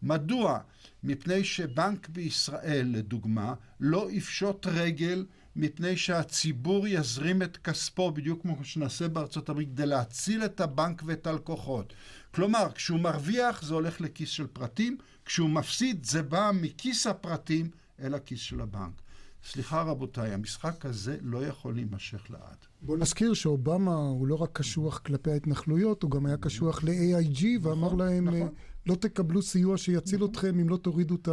מדוע? 0.03 0.59
מפני 1.05 1.45
שבנק 1.45 2.09
בישראל, 2.09 2.87
לדוגמה, 2.93 3.55
לא 3.81 4.09
יפשוט 4.11 4.67
רגל 4.67 5.27
מפני 5.57 5.97
שהציבור 5.97 6.87
יזרים 6.89 7.43
את 7.43 7.57
כספו, 7.57 8.11
בדיוק 8.11 8.43
כמו 8.43 8.65
שנעשה 8.65 9.09
בארצות 9.09 9.49
הברית, 9.49 9.69
כדי 9.69 9.87
להציל 9.87 10.45
את 10.45 10.61
הבנק 10.61 11.03
ואת 11.07 11.27
הלקוחות. 11.27 11.93
כלומר, 12.35 12.67
כשהוא 12.75 13.01
מרוויח 13.01 13.63
זה 13.63 13.75
הולך 13.75 14.01
לכיס 14.01 14.29
של 14.29 14.47
פרטים, 14.47 14.97
כשהוא 15.25 15.51
מפסיד 15.51 16.05
זה 16.05 16.23
בא 16.23 16.51
מכיס 16.55 17.07
הפרטים 17.07 17.71
אל 18.03 18.15
הכיס 18.15 18.41
של 18.41 18.61
הבנק. 18.61 19.03
סליחה 19.45 19.83
רבותיי, 19.83 20.35
המשחק 20.35 20.87
הזה 20.87 21.17
לא 21.23 21.47
יכול 21.47 21.75
להימשך 21.75 22.31
לעד. 22.31 22.57
בוא 22.83 22.97
נזכיר 22.97 23.35
שאובמה 23.35 23.95
הוא 23.95 24.27
לא 24.27 24.35
רק 24.35 24.51
קשוח 24.53 24.99
כלפי 24.99 25.31
ההתנחלויות, 25.31 26.03
הוא 26.03 26.11
גם 26.11 26.27
היה 26.27 26.37
קשוח 26.37 26.85
ל-AIG 26.85 27.45
ואמר 27.63 27.87
נכון, 27.87 27.99
להם, 27.99 28.29
נכון. 28.29 28.49
לא 28.87 28.95
תקבלו 28.95 29.43
סיוע 29.43 29.79
שיציל. 29.79 30.25
אתכם 30.25 30.59
אם 30.59 30.69
לא 30.69 30.77
תורידו 30.77 31.15
את 31.15 31.29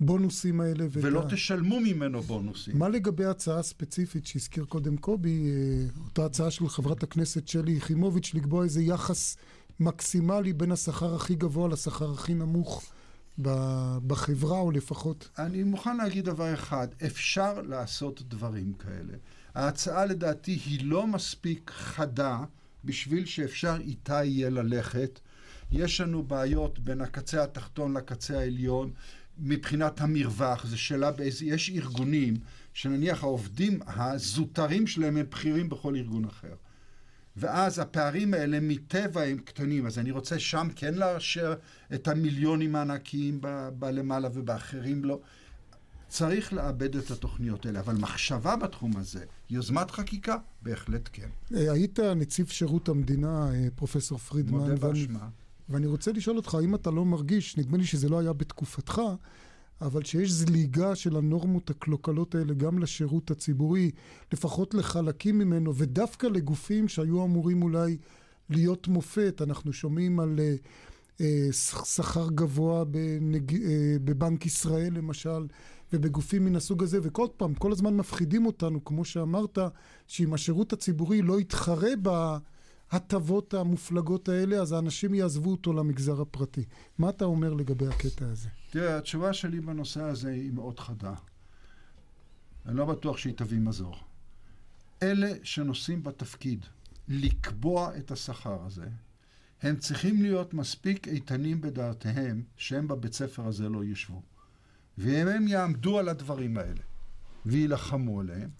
הבונוסים 0.00 0.60
האלה. 0.60 0.86
ולא 0.90 1.18
ואת... 1.18 1.32
תשלמו 1.32 1.80
ממנו 1.80 2.22
בונוסים. 2.22 2.78
מה 2.78 2.88
לגבי 2.88 3.24
ההצעה 3.24 3.58
הספציפית 3.58 4.26
שהזכיר 4.26 4.64
קודם 4.64 4.96
קובי, 4.96 5.50
אה, 5.50 6.04
אותה 6.04 6.24
הצעה 6.24 6.50
של 6.50 6.68
חברת 6.68 7.02
הכנסת 7.02 7.48
שלי 7.48 7.72
יחימוביץ', 7.72 8.34
לקבוע 8.34 8.64
איזה 8.64 8.82
יחס 8.82 9.36
מקסימלי 9.80 10.52
בין 10.52 10.72
השכר 10.72 11.14
הכי 11.14 11.34
גבוה 11.34 11.68
לשכר 11.68 12.12
הכי 12.12 12.34
נמוך? 12.34 12.82
בחברה, 14.06 14.58
או 14.58 14.70
לפחות... 14.70 15.28
אני 15.38 15.62
מוכן 15.62 15.96
להגיד 15.96 16.24
דבר 16.24 16.54
אחד, 16.54 16.88
אפשר 17.06 17.62
לעשות 17.62 18.22
דברים 18.28 18.72
כאלה. 18.72 19.14
ההצעה 19.54 20.06
לדעתי 20.06 20.52
היא 20.52 20.84
לא 20.84 21.06
מספיק 21.06 21.70
חדה 21.74 22.38
בשביל 22.84 23.24
שאפשר 23.24 23.76
איתה 23.80 24.24
יהיה 24.24 24.50
ללכת. 24.50 25.20
יש 25.72 26.00
לנו 26.00 26.22
בעיות 26.22 26.78
בין 26.78 27.00
הקצה 27.00 27.44
התחתון 27.44 27.96
לקצה 27.96 28.38
העליון 28.38 28.92
מבחינת 29.38 30.00
המרווח, 30.00 30.66
זו 30.66 30.78
שאלה 30.78 31.10
באיזה... 31.10 31.44
יש 31.44 31.70
ארגונים 31.70 32.34
שנניח 32.74 33.22
העובדים 33.22 33.80
הזוטרים 33.86 34.86
שלהם 34.86 35.16
הם 35.16 35.26
בכירים 35.30 35.68
בכל 35.68 35.96
ארגון 35.96 36.24
אחר. 36.24 36.54
ואז 37.36 37.78
הפערים 37.78 38.34
האלה 38.34 38.58
מטבע 38.60 39.22
הם 39.22 39.38
קטנים, 39.38 39.86
אז 39.86 39.98
אני 39.98 40.10
רוצה 40.10 40.38
שם 40.38 40.68
כן 40.76 40.94
לאשר 40.94 41.54
את 41.94 42.08
המיליונים 42.08 42.76
הענקיים 42.76 43.40
בלמעלה 43.78 44.28
ובאחרים 44.34 45.04
לא. 45.04 45.20
צריך 46.08 46.52
לאבד 46.52 46.96
את 46.96 47.10
התוכניות 47.10 47.66
האלה, 47.66 47.80
אבל 47.80 47.94
מחשבה 47.94 48.56
בתחום 48.56 48.96
הזה, 48.96 49.24
יוזמת 49.50 49.90
חקיקה, 49.90 50.36
בהחלט 50.62 51.08
כן. 51.12 51.28
אה, 51.54 51.72
היית 51.72 52.00
נציב 52.00 52.46
שירות 52.46 52.88
המדינה, 52.88 53.50
אה, 53.52 53.68
פרופסור 53.74 54.18
פרידמן. 54.18 54.58
מודה 54.58 54.74
באשמה. 54.74 55.18
ואני 55.18 55.47
רוצה 55.86 56.12
לשאול 56.12 56.36
אותך, 56.36 56.54
האם 56.54 56.74
אתה 56.74 56.90
לא 56.90 57.04
מרגיש, 57.04 57.56
נדמה 57.56 57.78
לי 57.78 57.84
שזה 57.84 58.08
לא 58.08 58.18
היה 58.18 58.32
בתקופתך, 58.32 59.00
אבל 59.80 60.04
שיש 60.04 60.30
זליגה 60.30 60.94
של 60.94 61.16
הנורמות 61.16 61.70
הקלוקלות 61.70 62.34
האלה 62.34 62.54
גם 62.54 62.78
לשירות 62.78 63.30
הציבורי, 63.30 63.90
לפחות 64.32 64.74
לחלקים 64.74 65.38
ממנו, 65.38 65.74
ודווקא 65.74 66.26
לגופים 66.26 66.88
שהיו 66.88 67.24
אמורים 67.24 67.62
אולי 67.62 67.96
להיות 68.50 68.88
מופת. 68.88 69.42
אנחנו 69.42 69.72
שומעים 69.72 70.20
על 70.20 70.38
uh, 70.38 71.18
uh, 71.18 71.22
שכר 71.84 72.28
גבוה 72.30 72.84
בנג... 72.84 73.52
uh, 73.52 73.58
בבנק 74.04 74.46
ישראל 74.46 74.92
למשל, 74.94 75.46
ובגופים 75.92 76.44
מן 76.44 76.56
הסוג 76.56 76.82
הזה, 76.82 76.98
וכל 77.02 77.26
פעם, 77.36 77.54
כל 77.54 77.72
הזמן 77.72 77.96
מפחידים 77.96 78.46
אותנו, 78.46 78.84
כמו 78.84 79.04
שאמרת, 79.04 79.58
שאם 80.06 80.34
השירות 80.34 80.72
הציבורי 80.72 81.22
לא 81.22 81.40
יתחרה 81.40 81.90
ב... 82.02 82.36
ההטבות 82.90 83.54
המופלגות 83.54 84.28
האלה, 84.28 84.56
אז 84.56 84.72
האנשים 84.72 85.14
יעזבו 85.14 85.50
אותו 85.50 85.72
למגזר 85.72 86.20
הפרטי. 86.20 86.64
מה 86.98 87.08
אתה 87.08 87.24
אומר 87.24 87.52
לגבי 87.52 87.86
הקטע 87.86 88.26
הזה? 88.26 88.48
תראה, 88.70 88.98
התשובה 88.98 89.32
שלי 89.32 89.60
בנושא 89.60 90.02
הזה 90.02 90.30
היא 90.30 90.52
מאוד 90.52 90.80
חדה. 90.80 91.14
אני 92.66 92.76
לא 92.76 92.84
בטוח 92.84 93.16
שהיא 93.16 93.34
תביא 93.36 93.58
מזור. 93.58 93.96
אלה 95.02 95.32
שנושאים 95.42 96.02
בתפקיד 96.02 96.66
לקבוע 97.08 97.96
את 97.96 98.10
השכר 98.10 98.62
הזה, 98.66 98.88
הם 99.62 99.76
צריכים 99.76 100.22
להיות 100.22 100.54
מספיק 100.54 101.08
איתנים 101.08 101.60
בדעתיהם 101.60 102.42
שהם 102.56 102.88
בבית 102.88 103.12
ספר 103.12 103.46
הזה 103.46 103.68
לא 103.68 103.84
ישבו. 103.84 104.22
ואם 104.98 105.28
הם 105.28 105.48
יעמדו 105.48 105.98
על 105.98 106.08
הדברים 106.08 106.58
האלה 106.58 106.82
ויילחמו 107.46 108.20
עליהם, 108.20 108.50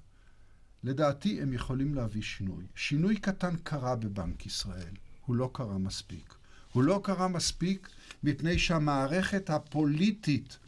לדעתי 0.85 1.43
הם 1.43 1.53
יכולים 1.53 1.95
להביא 1.95 2.23
שינוי. 2.23 2.67
שינוי 2.75 3.17
קטן 3.17 3.57
קרה 3.57 3.97
בבנק 3.97 4.47
ישראל, 4.47 4.95
הוא 5.27 5.37
לא 5.37 5.51
קרה 5.55 5.79
מספיק. 5.79 6.35
הוא 6.73 6.83
לא 6.83 7.01
קרה 7.05 7.29
מספיק 7.29 7.89
מפני 8.23 8.59
שהמערכת 8.59 9.51
הפוליטית 9.51 10.59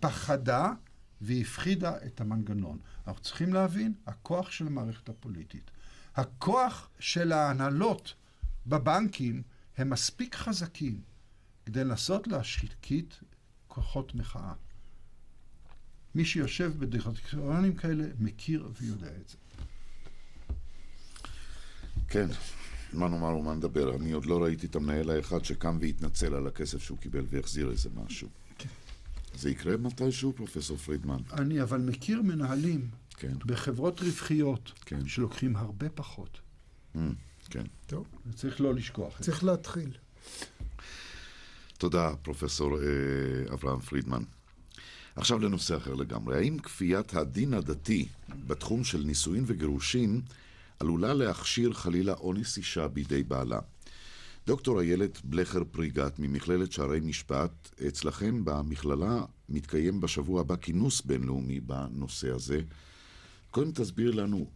פחדה 0.00 0.72
והפחידה 1.20 1.96
את 2.06 2.20
המנגנון. 2.20 2.78
אנחנו 3.06 3.22
צריכים 3.22 3.54
להבין, 3.54 3.94
הכוח 4.06 4.50
של 4.50 4.66
המערכת 4.66 5.08
הפוליטית, 5.08 5.70
הכוח 6.14 6.88
של 6.98 7.32
ההנהלות 7.32 8.14
בבנקים 8.66 9.42
הם 9.76 9.90
מספיק 9.90 10.34
חזקים 10.34 11.00
כדי 11.66 11.84
לנסות 11.84 12.26
להשקיט 12.26 13.14
כוחות 13.68 14.14
מחאה. 14.14 14.52
מי 16.14 16.24
שיושב 16.24 16.72
בדירקטוריונים 16.78 17.76
כאלה 17.76 18.04
מכיר 18.18 18.68
ויודע 18.80 19.16
את 19.20 19.28
זה. 19.28 19.36
כן, 22.14 22.28
מה 22.92 23.08
נאמר 23.08 23.36
ומה 23.36 23.54
נדבר. 23.54 23.96
אני 23.96 24.12
עוד 24.12 24.26
לא 24.26 24.42
ראיתי 24.42 24.66
את 24.66 24.76
המנהל 24.76 25.10
האחד 25.10 25.44
שקם 25.44 25.78
והתנצל 25.80 26.34
על 26.34 26.46
הכסף 26.46 26.82
שהוא 26.82 26.98
קיבל 26.98 27.24
והחזיר 27.30 27.70
איזה 27.70 27.88
משהו. 27.94 28.28
כן. 28.58 28.68
זה 29.34 29.50
יקרה 29.50 29.76
מתישהו, 29.76 30.32
פרופסור 30.32 30.76
פרידמן? 30.76 31.18
אני 31.32 31.62
אבל 31.62 31.80
מכיר 31.80 32.22
מנהלים 32.22 32.88
כן. 33.16 33.32
בחברות 33.46 34.00
רווחיות 34.00 34.72
כן. 34.86 35.08
שלוקחים 35.08 35.56
הרבה 35.56 35.88
פחות. 35.88 36.38
Mm, 36.94 36.98
כן. 37.50 37.64
טוב, 37.86 38.06
צריך 38.34 38.60
לא 38.60 38.74
לשכוח. 38.74 39.20
צריך 39.20 39.44
להתחיל. 39.44 39.90
תודה, 41.78 42.16
פרופסור 42.22 42.78
אה, 42.78 43.54
אברהם 43.54 43.80
פרידמן. 43.80 44.22
עכשיו 45.16 45.38
לנושא 45.38 45.76
אחר 45.76 45.94
לגמרי. 45.94 46.36
האם 46.36 46.58
כפיית 46.58 47.14
הדין 47.14 47.54
הדתי 47.54 48.08
בתחום 48.46 48.84
של 48.84 49.02
נישואין 49.02 49.44
וגירושין 49.46 50.20
עלולה 50.80 51.14
להכשיר 51.14 51.72
חלילה 51.72 52.12
אונס 52.12 52.56
אישה 52.56 52.88
בידי 52.88 53.22
בעלה? 53.22 53.58
דוקטור 54.46 54.80
איילת 54.80 55.24
בלכר 55.24 55.64
פריגת 55.64 56.18
ממכללת 56.18 56.72
שערי 56.72 57.00
משפט, 57.00 57.70
אצלכם 57.88 58.44
במכללה 58.44 59.24
מתקיים 59.48 60.00
בשבוע 60.00 60.40
הבא 60.40 60.56
כינוס 60.56 61.00
בינלאומי 61.00 61.60
בנושא 61.60 62.34
הזה. 62.34 62.60
קודם 63.50 63.72
תסביר 63.72 64.10
לנו 64.10 64.46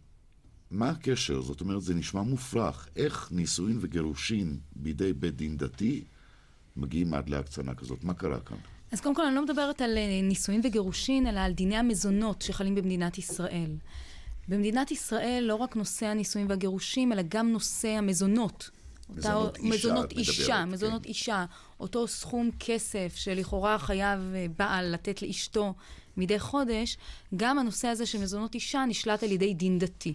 מה 0.71 0.89
הקשר, 0.89 1.41
זאת 1.41 1.61
אומרת 1.61 1.81
זה 1.81 1.93
נשמע 1.93 2.21
מופרך, 2.21 2.87
איך 2.95 3.31
נישואין 3.31 3.77
וגירושין 3.81 4.59
בידי 4.75 5.13
בית 5.13 5.35
דין 5.35 5.57
דתי 5.57 6.03
מגיעים 6.77 7.13
עד 7.13 7.29
להקצנה 7.29 7.75
כזאת, 7.75 8.03
מה 8.03 8.13
קרה 8.13 8.39
כאן? 8.39 8.57
אז 8.91 9.01
קודם 9.01 9.15
כל 9.15 9.25
אני 9.25 9.35
לא 9.35 9.43
מדברת 9.43 9.81
על 9.81 9.97
אה, 9.97 10.21
נישואין 10.23 10.61
וגירושין, 10.63 11.27
אלא 11.27 11.39
על 11.39 11.53
דיני 11.53 11.75
המזונות 11.75 12.41
שחלים 12.41 12.75
במדינת 12.75 13.17
ישראל. 13.17 13.71
במדינת 14.49 14.91
ישראל 14.91 15.43
לא 15.47 15.55
רק 15.55 15.75
נושא 15.75 16.05
הנישואין 16.05 16.47
והגירושים, 16.49 17.11
אלא 17.11 17.21
גם 17.27 17.51
נושא 17.51 17.87
המזונות. 17.87 18.69
מזונות 19.09 19.47
אותה, 19.47 19.59
אישה, 19.59 19.75
מזונות 19.75 20.11
אישה, 20.11 20.65
מדברת, 20.65 20.73
מזונות 20.73 21.03
כן. 21.03 21.09
אישה. 21.09 21.45
אותו 21.79 22.07
סכום 22.07 22.49
כסף 22.59 23.13
שלכאורה 23.15 23.79
חייב 23.79 24.19
אה, 24.35 24.45
בעל 24.57 24.93
לתת 24.93 25.21
לאשתו 25.21 25.73
מדי 26.17 26.39
חודש, 26.39 26.97
גם 27.35 27.59
הנושא 27.59 27.87
הזה 27.87 28.05
של 28.05 28.21
מזונות 28.21 28.55
אישה 28.55 28.85
נשלט 28.87 29.23
על 29.23 29.31
ידי 29.31 29.53
דין 29.53 29.79
דתי. 29.79 30.13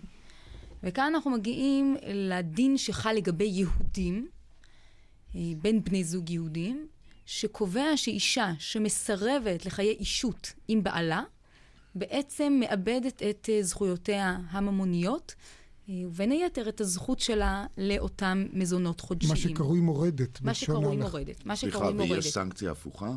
וכאן 0.82 1.12
אנחנו 1.14 1.30
מגיעים 1.30 1.96
לדין 2.06 2.76
שחל 2.78 3.12
לגבי 3.12 3.44
יהודים, 3.44 4.28
אה, 5.36 5.40
בין 5.62 5.84
בני 5.84 6.04
זוג 6.04 6.30
יהודים, 6.30 6.86
שקובע 7.26 7.96
שאישה 7.96 8.52
שמסרבת 8.58 9.66
לחיי 9.66 9.90
אישות 9.90 10.52
עם 10.68 10.82
בעלה, 10.82 11.22
בעצם 11.94 12.56
מאבדת 12.60 13.22
את 13.22 13.48
אה, 13.52 13.62
זכויותיה 13.62 14.38
הממוניות, 14.50 15.34
אה, 15.88 15.94
ובין 16.06 16.30
היתר 16.30 16.68
את 16.68 16.80
הזכות 16.80 17.20
שלה 17.20 17.66
לאותם 17.78 18.46
מזונות 18.52 19.00
חודשיים. 19.00 19.32
מה 19.32 19.36
שקרוי 19.36 19.80
מורדת. 19.80 20.40
מה 20.40 20.54
שקרוי. 20.54 20.96
מורדת. 20.96 21.46
מה 21.46 21.56
סליחה, 21.56 21.78
שקרוי 21.78 21.92
מורדת. 21.92 22.12
ויש 22.12 22.32
סנקציה 22.32 22.70
הפוכה? 22.70 23.10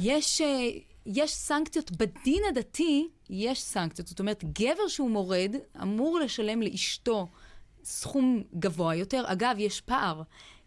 יש, 0.00 0.40
אה, 0.40 0.68
יש 1.06 1.34
סנקציות, 1.34 1.90
בדין 1.90 2.42
הדתי 2.48 3.08
יש 3.30 3.62
סנקציות. 3.62 4.08
זאת 4.08 4.20
אומרת, 4.20 4.44
גבר 4.52 4.88
שהוא 4.88 5.10
מורד 5.10 5.54
אמור 5.82 6.18
לשלם 6.18 6.62
לאשתו 6.62 7.28
סכום 7.84 8.42
גבוה 8.58 8.94
יותר. 8.94 9.24
אגב, 9.26 9.54
יש 9.58 9.80
פער 9.80 10.22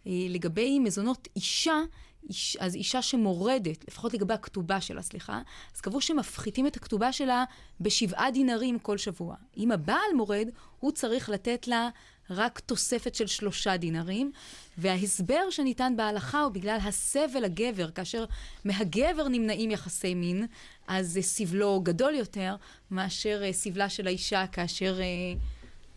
לגבי 0.05 0.79
מזונות 0.79 1.27
אישה. 1.35 1.81
איש, 2.29 2.57
אז 2.59 2.75
אישה 2.75 3.01
שמורדת, 3.01 3.87
לפחות 3.87 4.13
לגבי 4.13 4.33
הכתובה 4.33 4.81
שלה, 4.81 5.01
סליחה, 5.01 5.41
אז 5.75 5.81
קבעו 5.81 6.01
שמפחיתים 6.01 6.67
את 6.67 6.75
הכתובה 6.75 7.11
שלה 7.11 7.43
בשבעה 7.81 8.31
דינרים 8.31 8.79
כל 8.79 8.97
שבוע. 8.97 9.35
אם 9.57 9.71
הבעל 9.71 10.13
מורד, 10.15 10.47
הוא 10.79 10.91
צריך 10.91 11.29
לתת 11.29 11.67
לה 11.67 11.89
רק 12.29 12.59
תוספת 12.59 13.15
של 13.15 13.27
שלושה 13.27 13.77
דינרים, 13.77 14.31
וההסבר 14.77 15.49
שניתן 15.49 15.93
בהלכה 15.97 16.41
הוא 16.41 16.51
בגלל 16.51 16.77
הסבל 16.83 17.43
הגבר, 17.43 17.91
כאשר 17.91 18.25
מהגבר 18.65 19.27
נמנעים 19.27 19.71
יחסי 19.71 20.13
מין, 20.13 20.45
אז 20.87 21.19
סבלו 21.21 21.81
גדול 21.83 22.15
יותר 22.15 22.55
מאשר 22.91 23.41
אה, 23.43 23.53
סבלה 23.53 23.89
של 23.89 24.07
האישה 24.07 24.47
כאשר 24.47 24.99
אה, 25.01 25.05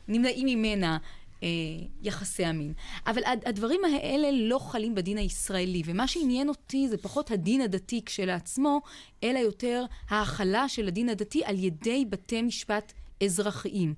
נמנעים 0.08 0.46
ממנה 0.46 0.98
יחסי 2.02 2.44
המין. 2.44 2.72
אבל 3.06 3.24
הד- 3.24 3.42
הדברים 3.48 3.80
האלה 3.84 4.28
לא 4.32 4.58
חלים 4.58 4.94
בדין 4.94 5.18
הישראלי, 5.18 5.82
ומה 5.86 6.06
שעניין 6.08 6.48
אותי 6.48 6.88
זה 6.88 6.96
פחות 6.96 7.30
הדין 7.30 7.60
הדתי 7.60 8.00
כשלעצמו, 8.06 8.80
אלא 9.24 9.38
יותר 9.38 9.84
ההכלה 10.08 10.68
של 10.68 10.88
הדין 10.88 11.08
הדתי 11.08 11.44
על 11.44 11.58
ידי 11.58 12.04
בתי 12.10 12.42
משפט 12.42 12.92
אזרחיים. 13.24 13.94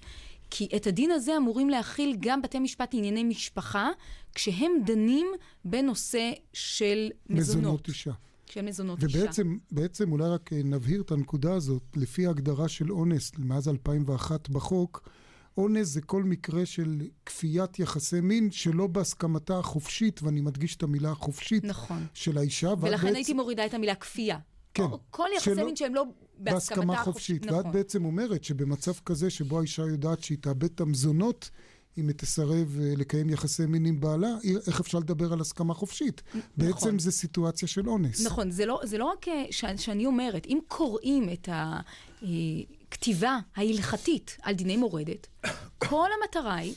כי 0.51 0.69
את 0.77 0.87
הדין 0.87 1.11
הזה 1.11 1.37
אמורים 1.37 1.71
להכיל 1.71 2.17
גם 2.21 2.43
בתי 2.43 2.59
משפט 2.59 2.95
לענייני 2.95 3.25
משפחה, 3.25 3.89
כשהם 4.35 4.73
דנים 4.87 5.27
בנושא 5.65 6.31
של 6.53 7.11
מזונות. 7.31 7.63
מזונות 7.65 7.89
אישה. 7.89 8.13
של 8.51 8.63
מזונות 8.63 9.03
אישה. 9.05 9.19
ובעצם, 9.19 9.57
בעצם 9.71 10.13
אולי 10.13 10.29
רק 10.29 10.53
אה, 10.53 10.61
נבהיר 10.65 11.01
את 11.01 11.11
הנקודה 11.11 11.55
הזאת, 11.55 11.83
לפי 11.97 12.27
ההגדרה 12.27 12.69
של 12.69 12.93
אונס 12.93 13.33
מאז 13.39 13.69
2001 13.69 14.49
בחוק, 14.49 15.09
אונס 15.57 15.89
זה 15.89 16.01
כל 16.01 16.23
מקרה 16.23 16.67
של 16.67 16.97
כפיית 17.27 17.79
יחסי 17.79 18.21
מין 18.21 18.51
שלא 18.51 18.87
בהסכמתה 18.87 19.59
החופשית, 19.59 20.23
ואני 20.23 20.41
מדגיש 20.41 20.77
את 20.77 20.83
המילה 20.83 21.11
החופשית, 21.11 21.65
נכון. 21.65 22.07
של 22.15 22.39
האישה. 22.39 22.75
ולכן 22.81 23.03
בעצם- 23.07 23.17
הייתי 23.17 23.33
מורידה 23.33 23.67
את 23.67 23.75
המילה 23.75 23.95
כפייה. 23.95 24.39
כן. 24.75 24.83
כל 25.11 25.29
יחסי 25.37 25.45
שלא- 25.55 25.65
מין 25.67 25.77
שהם 25.77 25.95
לא 25.95 26.05
בהסכמתה 26.39 26.53
בהסכמה 26.55 27.01
החופשית. 27.01 27.37
חופשית. 27.41 27.53
ואת 27.53 27.61
נכון. 27.61 27.73
בעצם 27.73 28.05
אומרת 28.05 28.45
שבמצב 28.45 28.93
כזה 29.05 29.31
שבו 29.31 29.59
האישה 29.59 29.83
יודעת 29.83 30.23
שהיא 30.23 30.39
תאבד 30.41 30.65
את 30.65 30.81
המזונות, 30.81 31.51
אם 31.99 32.09
היא 32.09 32.17
תסרב 32.17 32.79
אה, 32.81 32.93
לקיים 32.97 33.31
יחסי 33.31 33.67
מין 33.67 33.87
עם 33.87 34.01
בעלה, 34.01 34.29
איך 34.67 34.81
אפשר 34.81 34.99
לדבר 34.99 35.33
על 35.33 35.41
הסכמה 35.41 35.75
חופשית? 35.75 36.23
בעצם 36.57 36.99
זה 36.99 37.13
סיטואציה 37.13 37.69
של 37.69 37.89
אונס. 37.89 38.27
נכון, 38.27 38.51
זה 38.51 38.67
לא, 38.67 38.81
זה 38.85 38.99
לא 38.99 39.05
רק 39.05 39.29
אה, 39.29 39.45
ש, 39.51 39.65
שאני 39.77 40.07
אומרת, 40.07 40.47
אם 40.47 40.59
קוראים 40.69 41.29
את 41.33 41.49
הכתיבה 41.53 43.39
ההלכתית 43.57 44.37
על 44.43 44.55
דיני 44.55 44.77
מורדת, 44.77 45.27
כל 45.89 46.09
המטרה 46.21 46.55
היא 46.55 46.75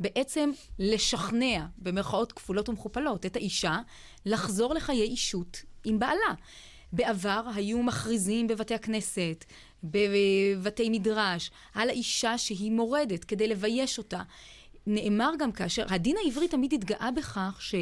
בעצם 0.00 0.50
לשכנע, 0.78 1.66
במרכאות 1.78 2.32
כפולות 2.32 2.68
ומכופלות, 2.68 3.26
את 3.26 3.36
האישה 3.36 3.78
לחזור 4.26 4.74
לחיי 4.74 5.02
אישות 5.02 5.62
עם 5.84 5.98
בעלה. 5.98 6.34
בעבר 6.92 7.42
היו 7.54 7.82
מכריזים 7.82 8.46
בבתי 8.46 8.74
הכנסת, 8.74 9.44
בבתי 9.84 10.90
מדרש, 10.90 11.50
על 11.74 11.88
האישה 11.88 12.38
שהיא 12.38 12.70
מורדת 12.70 13.24
כדי 13.24 13.48
לבייש 13.48 13.98
אותה. 13.98 14.22
נאמר 14.86 15.32
גם 15.38 15.52
כאשר, 15.52 15.84
הדין 15.88 16.16
העברי 16.24 16.48
תמיד 16.48 16.72
התגאה 16.74 17.10
בכך 17.16 17.56
ש... 17.60 17.74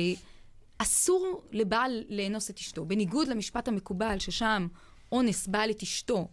אסור 0.83 1.43
לבעל 1.53 2.05
לאנוס 2.09 2.51
את 2.51 2.59
אשתו. 2.59 2.85
בניגוד 2.85 3.29
למשפט 3.29 3.69
המקובל, 3.69 4.19
ששם 4.19 4.69
אונס 5.13 5.47
בעל 5.47 5.71
את 5.71 5.83
אשתו 5.83 6.29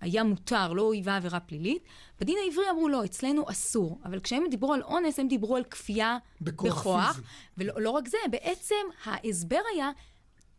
היה 0.00 0.24
מותר, 0.24 0.72
לא 0.72 0.92
היווה 0.92 1.16
עבירה 1.16 1.40
פלילית, 1.40 1.82
בדין 2.20 2.36
העברי 2.44 2.70
אמרו 2.70 2.88
לא, 2.88 3.04
אצלנו 3.04 3.50
אסור. 3.50 4.00
אבל 4.04 4.20
כשהם 4.20 4.44
דיברו 4.50 4.72
על 4.72 4.82
אונס, 4.82 5.18
הם 5.18 5.28
דיברו 5.28 5.56
על 5.56 5.64
כפייה 5.64 6.18
בכוח 6.40 6.78
בכוח. 6.78 7.12
פיזי. 7.12 7.26
ולא 7.58 7.80
לא 7.80 7.90
רק 7.90 8.08
זה, 8.08 8.16
בעצם 8.30 8.74
ההסבר 9.04 9.60
היה, 9.74 9.90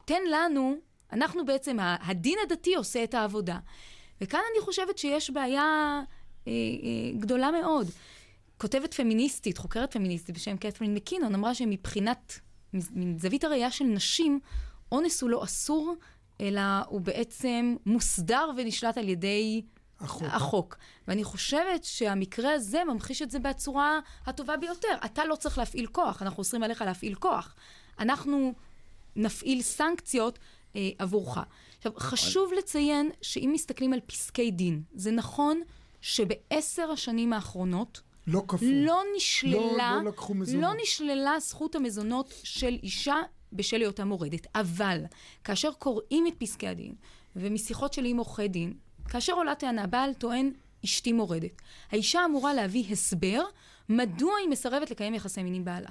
תן 0.06 0.22
לנו, 0.32 0.76
אנחנו 1.12 1.46
בעצם, 1.46 1.78
הדין 1.80 2.38
הדתי 2.44 2.76
עושה 2.76 3.04
את 3.04 3.14
העבודה. 3.14 3.60
וכאן 4.22 4.40
אני 4.54 4.66
חושבת 4.66 4.98
שיש 4.98 5.30
בעיה 5.30 6.02
אה, 6.48 6.52
אה, 6.52 7.20
גדולה 7.20 7.52
מאוד. 7.52 7.88
כותבת 8.64 8.94
פמיניסטית, 8.94 9.58
חוקרת 9.58 9.94
פמיניסטית 9.94 10.36
בשם 10.36 10.58
קת'רין 10.58 10.94
מקינון, 10.94 11.36
אמרה 11.36 11.56
שמבחינת, 11.56 12.40
מזווית 12.74 13.44
הראייה 13.44 13.72
של 13.72 13.86
נשים, 13.86 14.40
אונס 14.92 15.22
הוא 15.22 15.30
לא 15.30 15.44
אסור, 15.44 15.96
אלא 16.42 16.62
הוא 16.88 17.02
בעצם 17.02 17.76
מוסדר 17.86 18.50
ונשלט 18.58 18.98
על 18.98 19.10
ידי 19.10 19.62
החוק. 20.00 20.28
החוק. 20.32 20.76
ואני 21.08 21.24
חושבת 21.24 21.84
שהמקרה 21.84 22.54
הזה 22.54 22.84
ממחיש 22.84 23.22
את 23.22 23.32
זה 23.32 23.40
בצורה 23.40 24.00
הטובה 24.26 24.58
ביותר. 24.58 24.98
אתה 25.06 25.26
לא 25.26 25.36
צריך 25.36 25.58
להפעיל 25.58 25.88
כוח, 25.88 26.22
אנחנו 26.22 26.40
אוסרים 26.40 26.64
עליך 26.64 26.82
להפעיל 26.82 27.16
כוח. 27.16 27.56
אנחנו 28.00 28.54
נפעיל 29.16 29.62
סנקציות 29.62 30.40
אה, 30.76 30.90
עבורך. 31.00 31.38
עכשיו, 31.78 31.92
חשוב 31.98 32.54
לציין 32.58 33.12
שאם 33.22 33.50
מסתכלים 33.54 33.94
על 33.94 34.00
פסקי 34.00 34.52
דין, 34.52 34.84
זה 34.94 35.12
נכון 35.12 35.62
שבעשר 36.02 36.92
השנים 36.92 37.34
האחרונות, 37.34 38.02
לא 38.28 38.44
כפו. 38.48 38.66
לא 38.66 39.02
נשללה, 39.16 39.96
לא, 39.96 40.04
לא 40.04 40.10
לקחו 40.10 40.34
מזונות. 40.34 40.64
לא 40.64 40.82
נשללה 40.84 41.40
זכות 41.40 41.76
המזונות 41.76 42.34
של 42.44 42.78
אישה 42.84 43.16
בשל 43.54 43.82
היותה 43.82 44.06
מורדת. 44.06 44.48
אבל 44.56 45.04
כאשר 45.44 45.72
קוראים 45.72 46.28
את 46.28 46.34
פסקי 46.38 46.68
הדין, 46.68 46.96
ומשיחות 47.36 47.94
שלי 47.94 48.10
עם 48.10 48.18
עורכי 48.18 48.48
דין, 48.48 48.74
כאשר 49.10 49.34
עולה 49.34 49.56
טענה, 49.56 49.88
בעל 49.88 50.14
טוען, 50.14 50.52
אשתי 50.86 51.12
מורדת. 51.12 51.62
האישה 51.92 52.26
אמורה 52.26 52.54
להביא 52.54 52.84
הסבר 52.92 53.44
מדוע 53.90 54.34
היא 54.42 54.50
מסרבת 54.50 54.92
לקיים 54.92 55.14
יחסי 55.14 55.44
מין 55.44 55.54
עם 55.54 55.66
בעלה. 55.66 55.90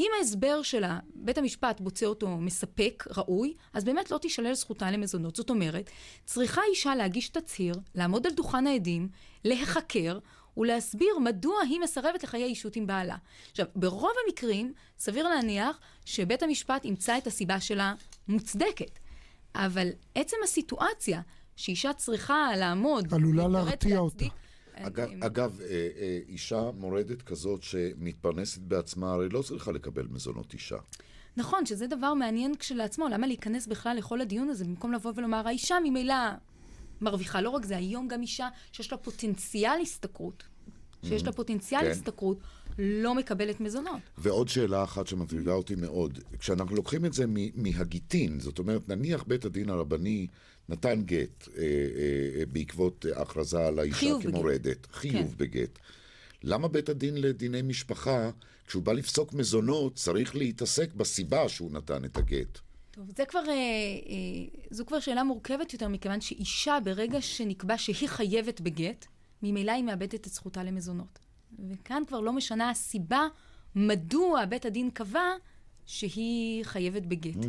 אם 0.00 0.10
ההסבר 0.18 0.62
שלה, 0.62 0.98
בית 1.14 1.38
המשפט 1.38 1.80
מוצא 1.80 2.06
אותו 2.06 2.28
מספק, 2.28 3.04
ראוי, 3.16 3.54
אז 3.72 3.84
באמת 3.84 4.10
לא 4.10 4.18
תישלל 4.18 4.54
זכותה 4.54 4.90
למזונות. 4.90 5.36
זאת 5.36 5.50
אומרת, 5.50 5.90
צריכה 6.24 6.60
אישה 6.70 6.94
להגיש 6.94 7.28
תצהיר, 7.28 7.74
לעמוד 7.94 8.26
על 8.26 8.32
דוכן 8.32 8.66
העדים, 8.66 9.08
להיחקר 9.44 10.18
ולהסביר 10.56 11.18
מדוע 11.18 11.60
היא 11.62 11.80
מסרבת 11.80 12.22
לחיי 12.22 12.44
אישות 12.44 12.76
עם 12.76 12.86
בעלה. 12.86 13.16
עכשיו, 13.50 13.66
ברוב 13.76 14.12
המקרים, 14.26 14.72
סביר 14.98 15.28
להניח 15.28 15.80
שבית 16.04 16.42
המשפט 16.42 16.84
ימצא 16.84 17.18
את 17.18 17.26
הסיבה 17.26 17.60
שלה 17.60 17.94
מוצדקת. 18.28 18.98
אבל 19.54 19.88
עצם 20.14 20.36
הסיטואציה 20.44 21.20
שאישה 21.56 21.92
צריכה 21.92 22.56
לעמוד... 22.56 23.14
עלולה 23.14 23.48
להרתיע 23.48 23.98
אותה. 23.98 24.24
אגב, 24.74 25.08
אגב, 25.20 25.60
אה, 25.60 25.66
אה, 25.70 26.18
אישה 26.28 26.70
מורדת 26.74 27.22
כזאת 27.22 27.62
שמתפרנסת 27.62 28.62
בעצמה, 28.62 29.12
הרי 29.12 29.28
לא 29.28 29.42
צריכה 29.42 29.72
לקבל 29.72 30.06
מזונות 30.10 30.52
אישה. 30.54 30.76
נכון, 31.36 31.66
שזה 31.66 31.86
דבר 31.86 32.14
מעניין 32.14 32.56
כשלעצמו, 32.56 33.08
למה 33.08 33.26
להיכנס 33.26 33.66
בכלל 33.66 33.96
לכל 33.96 34.20
הדיון 34.20 34.48
הזה, 34.48 34.64
במקום 34.64 34.92
לבוא 34.92 35.12
ולומר, 35.16 35.48
האישה 35.48 35.76
ממילא 35.84 36.14
מרוויחה. 37.00 37.40
לא 37.40 37.50
רק 37.50 37.64
זה, 37.64 37.76
היום 37.76 38.08
גם 38.08 38.22
אישה 38.22 38.48
שיש 38.72 38.92
לה 38.92 38.98
פוטנציאל 38.98 39.80
השתכרות, 39.82 40.42
שיש 41.04 41.24
לה 41.24 41.32
פוטנציאל 41.32 41.80
כן. 41.80 41.90
השתכרות, 41.90 42.38
לא 42.78 43.14
מקבלת 43.14 43.60
מזונות. 43.60 44.00
ועוד 44.18 44.48
שאלה 44.48 44.84
אחת 44.84 45.06
שמטרידה 45.06 45.52
אותי 45.52 45.74
מאוד, 45.74 46.18
כשאנחנו 46.38 46.76
לוקחים 46.76 47.04
את 47.04 47.12
זה 47.12 47.24
מהגיטין, 47.54 48.40
זאת 48.40 48.58
אומרת, 48.58 48.88
נניח 48.88 49.24
בית 49.26 49.44
הדין 49.44 49.70
הרבני 49.70 50.26
נתן 50.68 51.02
גט 51.02 51.48
אה, 51.56 51.62
אה, 51.62 52.46
בעקבות 52.52 53.06
הכרזה 53.16 53.66
על 53.66 53.78
האישה 53.78 54.14
כמורדת, 54.22 54.86
חיוב 54.92 55.30
כן. 55.30 55.36
בגט. 55.36 55.78
למה 56.42 56.68
בית 56.68 56.88
הדין 56.88 57.20
לדיני 57.20 57.62
משפחה, 57.62 58.30
כשהוא 58.66 58.82
בא 58.82 58.92
לפסוק 58.92 59.32
מזונות, 59.32 59.94
צריך 59.94 60.36
להתעסק 60.36 60.94
בסיבה 60.94 61.48
שהוא 61.48 61.70
נתן 61.72 62.04
את 62.04 62.16
הגט? 62.16 62.58
טוב, 62.96 63.10
זה 63.16 63.24
כבר, 63.28 63.48
אה, 63.48 63.52
אה, 63.52 64.60
זו 64.70 64.86
כבר 64.86 65.00
שאלה 65.00 65.24
מורכבת 65.24 65.72
יותר, 65.72 65.88
מכיוון 65.88 66.20
שאישה, 66.20 66.78
ברגע 66.84 67.20
שנקבע 67.20 67.78
שהיא 67.78 68.08
חייבת 68.08 68.60
בגט, 68.60 69.06
ממילא 69.42 69.72
היא 69.72 69.84
מאבדת 69.84 70.26
את 70.26 70.32
זכותה 70.32 70.64
למזונות. 70.64 71.18
וכאן 71.70 72.02
כבר 72.06 72.20
לא 72.20 72.32
משנה 72.32 72.70
הסיבה 72.70 73.26
מדוע 73.74 74.44
בית 74.44 74.64
הדין 74.64 74.90
קבע 74.90 75.34
שהיא 75.86 76.64
חייבת 76.64 77.02
בגט. 77.02 77.44
Mm. 77.44 77.48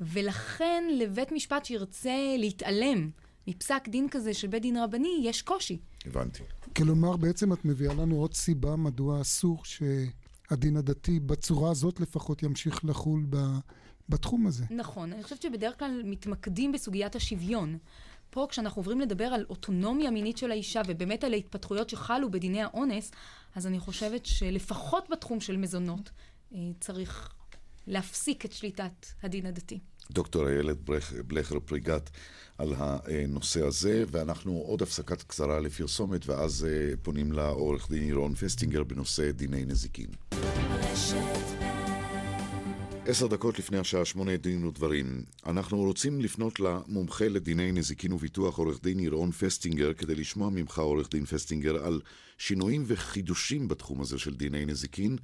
ולכן 0.00 0.84
לבית 0.92 1.32
משפט 1.32 1.64
שירצה 1.64 2.34
להתעלם 2.38 3.10
מפסק 3.46 3.88
דין 3.88 4.08
כזה 4.08 4.34
של 4.34 4.48
בית 4.48 4.62
דין 4.62 4.76
רבני, 4.76 5.20
יש 5.22 5.42
קושי. 5.42 5.78
הבנתי. 6.06 6.42
כלומר, 6.76 7.16
בעצם 7.16 7.52
את 7.52 7.64
מביאה 7.64 7.94
לנו 7.94 8.16
עוד 8.16 8.34
סיבה 8.34 8.76
מדוע 8.76 9.20
אסור 9.20 9.64
שהדין 9.64 10.76
הדתי, 10.76 11.20
בצורה 11.20 11.70
הזאת 11.70 12.00
לפחות, 12.00 12.42
ימשיך 12.42 12.84
לחול 12.84 13.26
ב... 13.30 13.36
בתחום 14.08 14.46
הזה. 14.46 14.64
נכון. 14.70 15.12
אני 15.12 15.22
חושבת 15.22 15.42
שבדרך 15.42 15.78
כלל 15.78 16.02
מתמקדים 16.04 16.72
בסוגיית 16.72 17.16
השוויון. 17.16 17.78
פה, 18.30 18.46
כשאנחנו 18.50 18.80
עוברים 18.80 19.00
לדבר 19.00 19.24
על 19.24 19.46
אוטונומיה 19.50 20.10
מינית 20.10 20.38
של 20.38 20.50
האישה, 20.50 20.82
ובאמת 20.86 21.24
על 21.24 21.32
ההתפתחויות 21.32 21.90
שחלו 21.90 22.30
בדיני 22.30 22.62
האונס, 22.62 23.10
אז 23.54 23.66
אני 23.66 23.78
חושבת 23.78 24.26
שלפחות 24.26 25.10
בתחום 25.10 25.40
של 25.40 25.56
מזונות, 25.56 26.10
אה, 26.54 26.58
צריך 26.80 27.32
להפסיק 27.86 28.44
את 28.44 28.52
שליטת 28.52 29.06
הדין 29.22 29.46
הדתי. 29.46 29.78
דוקטור 30.10 30.48
איילת 30.48 30.76
בלכר 31.26 31.60
פריגת 31.60 32.10
על 32.58 32.74
הנושא 32.78 33.66
הזה, 33.66 34.04
ואנחנו 34.10 34.52
עוד 34.52 34.82
הפסקת 34.82 35.22
קצרה 35.22 35.60
לפרסומת, 35.60 36.26
ואז 36.26 36.64
אה, 36.64 36.96
פונים 37.02 37.32
לעורך 37.32 37.90
דין 37.90 38.02
ירון 38.02 38.34
פסטינגר 38.34 38.84
בנושא 38.84 39.30
דיני 39.30 39.64
נזיקין. 39.64 40.10
עשר 43.06 43.26
דקות 43.26 43.58
לפני 43.58 43.78
השעה 43.78 44.04
שמונה 44.04 44.36
דין 44.36 44.64
ודברים. 44.64 45.24
אנחנו 45.46 45.78
רוצים 45.78 46.20
לפנות 46.20 46.60
למומחה 46.60 47.28
לדיני 47.28 47.72
נזיקין 47.72 48.12
וביטוח, 48.12 48.58
עורך 48.58 48.82
דין 48.82 49.00
ירון 49.00 49.30
פסטינגר, 49.30 49.92
כדי 49.92 50.14
לשמוע 50.14 50.50
ממך, 50.50 50.78
עורך 50.78 51.08
דין 51.10 51.24
פסטינגר, 51.24 51.84
על 51.84 52.00
שינויים 52.38 52.84
וחידושים 52.86 53.68
בתחום 53.68 54.00
הזה 54.00 54.18
של 54.18 54.34
דיני 54.34 54.66
נזיקין. 54.66 55.16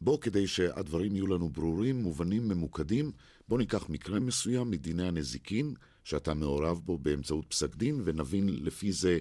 בוא, 0.00 0.18
כדי 0.20 0.46
שהדברים 0.46 1.14
יהיו 1.16 1.26
לנו 1.26 1.48
ברורים, 1.48 2.02
מובנים, 2.02 2.48
ממוקדים, 2.48 3.12
בוא 3.48 3.58
ניקח 3.58 3.88
מקרה 3.88 4.20
מסוים 4.20 4.70
מדיני 4.70 5.08
הנזיקין, 5.08 5.74
שאתה 6.04 6.34
מעורב 6.34 6.80
בו 6.84 6.98
באמצעות 6.98 7.44
פסק 7.48 7.76
דין, 7.76 8.00
ונבין 8.04 8.48
לפי 8.48 8.92
זה 8.92 9.18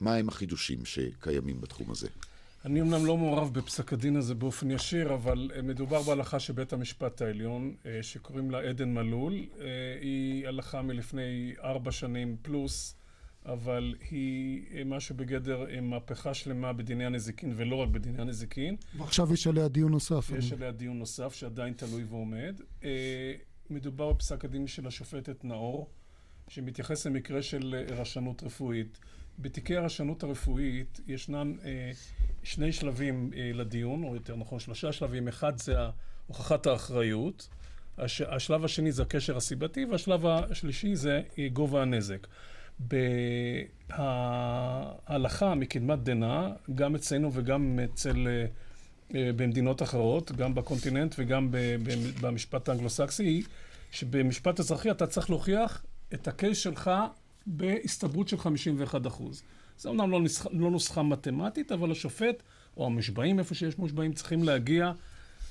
מהם 0.00 0.28
החידושים 0.28 0.84
שקיימים 0.84 1.60
בתחום 1.60 1.90
הזה. 1.90 2.08
אני 2.64 2.80
אמנם 2.80 3.06
לא 3.06 3.16
מעורב 3.16 3.54
בפסק 3.54 3.92
הדין 3.92 4.16
הזה 4.16 4.34
באופן 4.34 4.70
ישיר, 4.70 5.14
אבל 5.14 5.50
אה, 5.56 5.62
מדובר 5.62 6.02
בהלכה 6.02 6.40
של 6.40 6.52
בית 6.52 6.72
המשפט 6.72 7.22
העליון, 7.22 7.74
אה, 7.86 8.02
שקוראים 8.02 8.50
לה 8.50 8.60
עדן 8.60 8.94
מלול. 8.94 9.32
אה, 9.32 9.66
היא 10.00 10.48
הלכה 10.48 10.82
מלפני 10.82 11.54
ארבע 11.62 11.92
שנים 11.92 12.36
פלוס, 12.42 12.96
אבל 13.46 13.94
היא 14.10 14.84
משהו 14.84 15.14
בגדר 15.14 15.66
מהפכה 15.82 16.34
שלמה 16.34 16.72
בדיני 16.72 17.06
הנזיקין, 17.06 17.52
ולא 17.56 17.76
רק 17.76 17.88
בדיני 17.88 18.22
הנזיקין. 18.22 18.76
ועכשיו 18.98 19.32
יש 19.32 19.46
עליה 19.46 19.68
דיון 19.68 19.90
נוסף. 19.92 20.30
יש 20.38 20.52
עליה 20.52 20.72
דיון 20.72 20.98
נוסף, 20.98 21.34
שעדיין 21.34 21.72
תלוי 21.72 22.04
ועומד. 22.04 22.60
מדובר 23.70 24.12
בפסק 24.12 24.44
הדין 24.44 24.66
של 24.66 24.86
השופטת 24.86 25.44
נאור, 25.44 25.90
שמתייחס 26.48 27.06
למקרה 27.06 27.42
של 27.42 27.74
רשנות 27.90 28.42
רפואית. 28.42 28.98
בתיקי 29.38 29.76
הרשנות 29.76 30.22
הרפואית 30.22 31.00
ישנם 31.06 31.54
אה, 31.64 31.90
שני 32.42 32.72
שלבים 32.72 33.30
אה, 33.36 33.50
לדיון, 33.54 34.04
או 34.04 34.14
יותר 34.14 34.36
נכון 34.36 34.58
שלושה 34.58 34.92
שלבים. 34.92 35.28
אחד 35.28 35.58
זה 35.58 35.76
הוכחת 36.26 36.66
האחריות, 36.66 37.48
הש, 37.98 38.20
השלב 38.20 38.64
השני 38.64 38.92
זה 38.92 39.02
הקשר 39.02 39.36
הסיבתי, 39.36 39.84
והשלב 39.84 40.26
השלישי 40.26 40.96
זה 40.96 41.22
אה, 41.38 41.48
גובה 41.52 41.82
הנזק. 41.82 42.26
בהלכה 43.88 45.54
מקדמת 45.54 45.98
דנא, 46.02 46.48
גם 46.74 46.94
אצלנו 46.94 47.30
וגם 47.32 47.78
אצל, 47.84 48.28
אה, 48.28 48.46
אה, 49.14 49.30
במדינות 49.36 49.82
אחרות, 49.82 50.32
גם 50.32 50.54
בקונטיננט 50.54 51.14
וגם 51.18 51.48
במשפט 52.20 52.68
האנגלוסקסי, 52.68 53.42
שבמשפט 53.90 54.60
אזרחי 54.60 54.90
אתה 54.90 55.06
צריך 55.06 55.30
להוכיח 55.30 55.84
את 56.14 56.28
הקייס 56.28 56.58
שלך 56.58 56.90
בהסתברות 57.46 58.28
של 58.28 58.38
51 58.38 59.06
אחוז. 59.06 59.42
זה 59.78 59.88
אומנם 59.88 60.10
לא, 60.10 60.20
נוסח, 60.20 60.46
לא 60.52 60.70
נוסחה 60.70 61.02
מתמטית, 61.02 61.72
אבל 61.72 61.90
השופט, 61.90 62.42
או 62.76 62.86
המושבעים, 62.86 63.38
איפה 63.38 63.54
שיש 63.54 63.78
מושבעים, 63.78 64.12
צריכים 64.12 64.44
להגיע 64.44 64.92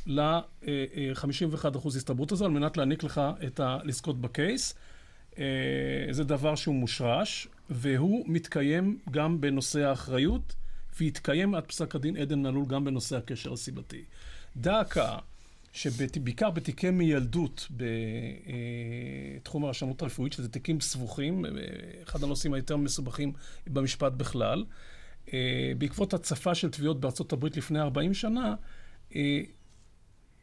ל-51 0.08 1.78
אחוז 1.78 1.96
הסתברות 1.96 2.32
הזו, 2.32 2.46
על 2.46 2.52
מנת 2.52 2.78
להעניק 2.78 3.04
לך 3.04 3.22
את 3.48 3.60
ה... 3.60 3.78
לזכות 3.84 4.22
בקייס. 4.22 4.76
אה, 5.40 5.44
זה 6.12 6.24
דבר 6.24 6.56
שהוא 6.56 6.76
מושרש, 6.76 7.48
והוא 7.70 8.26
מתקיים 8.28 9.00
גם 9.12 9.42
בנושא 9.42 9.80
האחריות, 9.80 10.56
והתקיים 11.00 11.56
עד 11.56 11.64
פסק 11.64 11.96
הדין 11.96 12.18
עדן 12.18 12.42
נלול 12.42 12.66
גם 12.66 12.86
בנושא 12.86 13.18
הקשר 13.18 13.54
הסיבתי. 13.54 14.04
דא 14.58 14.80
עקא, 14.80 15.18
שבעיקר 15.76 16.50
בתיקי 16.50 16.90
מילדות 16.90 17.68
בתחום 19.42 19.64
אה, 19.64 19.68
הרשמות 19.68 20.02
הרפואית, 20.02 20.34
שזה 20.34 20.50
תיקים 20.50 20.82
סבוכים, 20.82 21.46
אה, 21.46 21.52
אחד 22.04 22.24
הנושאים 22.24 22.54
היותר 22.54 22.78
מסובכים 22.78 23.34
במשפט 23.68 24.12
בכלל, 24.12 24.66
אה, 25.34 25.72
בעקבות 25.78 26.14
הצפה 26.14 26.56
של 26.56 26.70
תביעות 26.70 27.00
בארצות 27.00 27.34
הברית 27.34 27.58
לפני 27.58 27.80
40 27.80 28.14
שנה, 28.14 28.56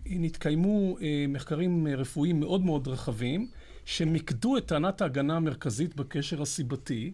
נתקיימו 0.06 0.96
מחקרים 1.28 1.86
רפואיים 1.86 2.40
מאוד 2.40 2.64
מאוד 2.64 2.88
רחבים, 2.88 3.48
שמיקדו 3.84 4.56
את 4.56 4.66
טענת 4.66 5.00
ההגנה 5.00 5.36
המרכזית 5.36 5.96
בקשר 5.96 6.42
הסיבתי, 6.42 7.12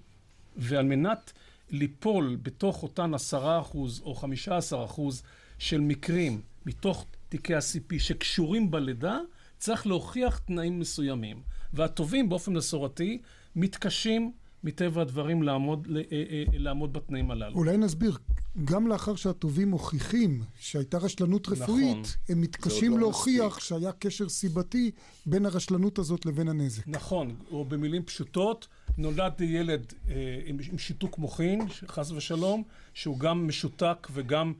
ועל 0.57 0.85
מנת 0.85 1.33
ליפול 1.71 2.37
בתוך 2.43 2.83
אותן 2.83 3.15
עשרה 3.15 3.61
אחוז 3.61 4.01
או 4.05 4.15
חמישה 4.15 4.57
עשר 4.57 4.85
אחוז 4.85 5.23
של 5.59 5.81
מקרים 5.81 6.41
מתוך 6.67 7.07
תיקי 7.29 7.55
ה-CP 7.55 7.99
שקשורים 7.99 8.71
בלידה, 8.71 9.19
צריך 9.59 9.87
להוכיח 9.87 10.39
תנאים 10.39 10.79
מסוימים. 10.79 11.43
והתובעים 11.73 12.29
באופן 12.29 12.53
מסורתי 12.53 13.19
מתקשים 13.57 14.33
מטבע 14.65 15.03
הדברים 15.03 15.43
לעמוד, 15.43 15.89
אה, 15.97 16.03
אה, 16.13 16.45
לעמוד 16.53 16.93
בתנאים 16.93 17.31
הללו. 17.31 17.55
אולי 17.57 17.77
נסביר, 17.77 18.19
גם 18.65 18.87
לאחר 18.87 19.15
שהתובעים 19.15 19.71
מוכיחים 19.71 20.43
שהייתה 20.61 20.99
רשלנות 20.99 21.49
נכון. 21.49 21.63
רפואית, 21.63 21.97
נכון. 21.97 22.05
הם 22.29 22.41
מתקשים 22.41 22.93
לא 22.93 22.99
להוכיח 22.99 23.57
מספיק. 23.57 23.65
שהיה 23.65 23.93
קשר 23.93 24.29
סיבתי 24.29 24.91
בין 25.27 25.47
הרשלנות 25.47 25.99
הזאת 25.99 26.27
לבין 26.27 26.49
הנזק. 26.49 26.89
נכון, 26.89 27.35
או 27.51 27.65
במילים 27.65 28.03
פשוטות, 28.03 28.69
נולד 28.99 29.41
ילד 29.41 29.93
אה, 30.09 30.15
עם, 30.47 30.59
עם 30.73 30.79
שיתוק 30.79 31.19
מוחין, 31.19 31.69
חס 31.69 32.11
ושלום, 32.11 32.63
שהוא 32.95 33.19
גם 33.19 33.49
משותק 33.49 34.09
וגם 34.13 34.49
אה, 34.49 34.53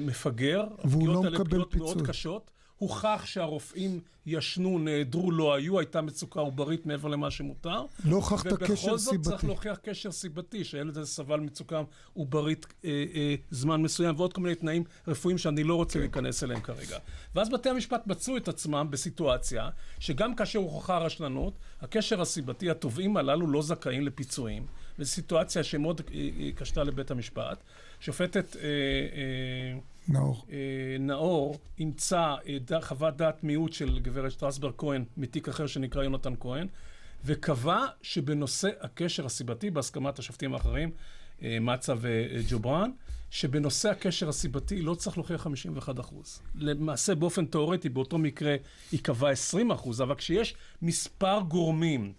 מפגר. 0.00 0.64
והוא 0.84 1.08
לא 1.08 1.22
מקבל 1.22 1.64
פיצוי. 1.64 1.78
מאוד 1.78 2.06
קשות. 2.06 2.50
הוכח 2.78 3.22
שהרופאים 3.24 4.00
ישנו, 4.26 4.78
נעדרו, 4.78 5.30
לא 5.30 5.54
היו, 5.54 5.78
הייתה 5.78 6.00
מצוקה 6.00 6.40
עוברית 6.40 6.86
מעבר 6.86 7.08
למה 7.08 7.30
שמותר. 7.30 7.82
לא 8.04 8.16
הוכחת 8.16 8.52
קשר 8.52 8.76
סיבתי. 8.76 8.86
ובכל 8.86 8.98
זאת 8.98 9.20
צריך 9.22 9.44
להוכיח 9.44 9.76
קשר 9.76 10.12
סיבתי, 10.12 10.64
שהילד 10.64 10.98
הזה 10.98 11.10
סבל 11.10 11.40
מצוקה 11.40 11.82
עוברית 12.14 12.66
אה, 12.84 13.04
אה, 13.14 13.34
זמן 13.50 13.82
מסוים, 13.82 14.14
ועוד 14.16 14.32
כל 14.32 14.40
מיני 14.40 14.54
תנאים 14.54 14.84
רפואיים 15.08 15.38
שאני 15.38 15.64
לא 15.64 15.74
רוצה 15.74 15.98
להיכנס 15.98 16.44
אליהם 16.44 16.60
כרגע. 16.60 16.98
ואז 17.34 17.50
בתי 17.50 17.68
המשפט 17.68 18.06
מצאו 18.06 18.36
את 18.36 18.48
עצמם 18.48 18.86
בסיטואציה 18.90 19.68
שגם 19.98 20.34
כאשר 20.34 20.58
הוכחה 20.58 20.98
רשלנות, 20.98 21.58
הקשר 21.80 22.20
הסיבתי, 22.20 22.70
התובעים 22.70 23.16
הללו 23.16 23.46
לא 23.46 23.62
זכאים 23.62 24.06
לפיצויים. 24.06 24.66
וזו 24.98 25.10
סיטואציה 25.10 25.64
שמאוד 25.64 26.00
אה, 26.00 26.28
אה, 26.40 26.50
קשתה 26.54 26.84
לבית 26.84 27.10
המשפט. 27.10 27.62
שופטת... 28.00 28.56
אה, 28.56 28.62
אה, 28.62 29.78
נאור. 30.08 30.44
אה, 30.52 30.56
נאור 31.00 31.58
אימצה 31.78 32.34
אה, 32.72 32.80
חוות 32.80 33.16
דעת 33.16 33.44
מיעוט 33.44 33.72
של 33.72 33.98
גברת 33.98 34.32
שטרסברג 34.32 34.72
כהן 34.78 35.04
מתיק 35.16 35.48
אחר 35.48 35.66
שנקרא 35.66 36.02
יונתן 36.02 36.34
כהן, 36.40 36.66
וקבע 37.24 37.86
שבנושא 38.02 38.68
הקשר 38.80 39.26
הסיבתי, 39.26 39.70
בהסכמת 39.70 40.18
השופטים 40.18 40.54
האחרים, 40.54 40.90
אה, 41.42 41.58
מצה 41.60 41.94
וג'ובראן, 42.00 42.90
שבנושא 43.30 43.90
הקשר 43.90 44.28
הסיבתי 44.28 44.82
לא 44.82 44.94
צריך 44.94 45.18
להוכיח 45.18 45.42
51 45.42 46.00
אחוז. 46.00 46.40
למעשה, 46.54 47.14
באופן 47.14 47.46
תיאורטי, 47.46 47.88
באותו 47.88 48.18
מקרה 48.18 48.56
ייקבע 48.92 49.30
20 49.30 49.70
אחוז, 49.70 50.02
אבל 50.02 50.14
כשיש 50.14 50.54
מספר 50.82 51.40
גורמים 51.48 52.12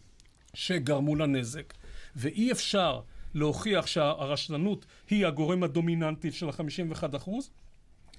שגרמו 0.54 1.16
לנזק, 1.16 1.74
ואי 2.18 2.52
אפשר 2.52 3.02
להוכיח 3.34 3.88
שהרשלנות 3.88 4.86
היא 5.10 5.28
הגורם 5.28 5.64
הדומיננטי 5.64 6.32
של 6.32 6.50
ה-51 6.50 7.18
אחוז, 7.18 7.50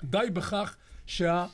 די 0.04 0.26
בכך 0.32 0.76
שה... 1.06 1.46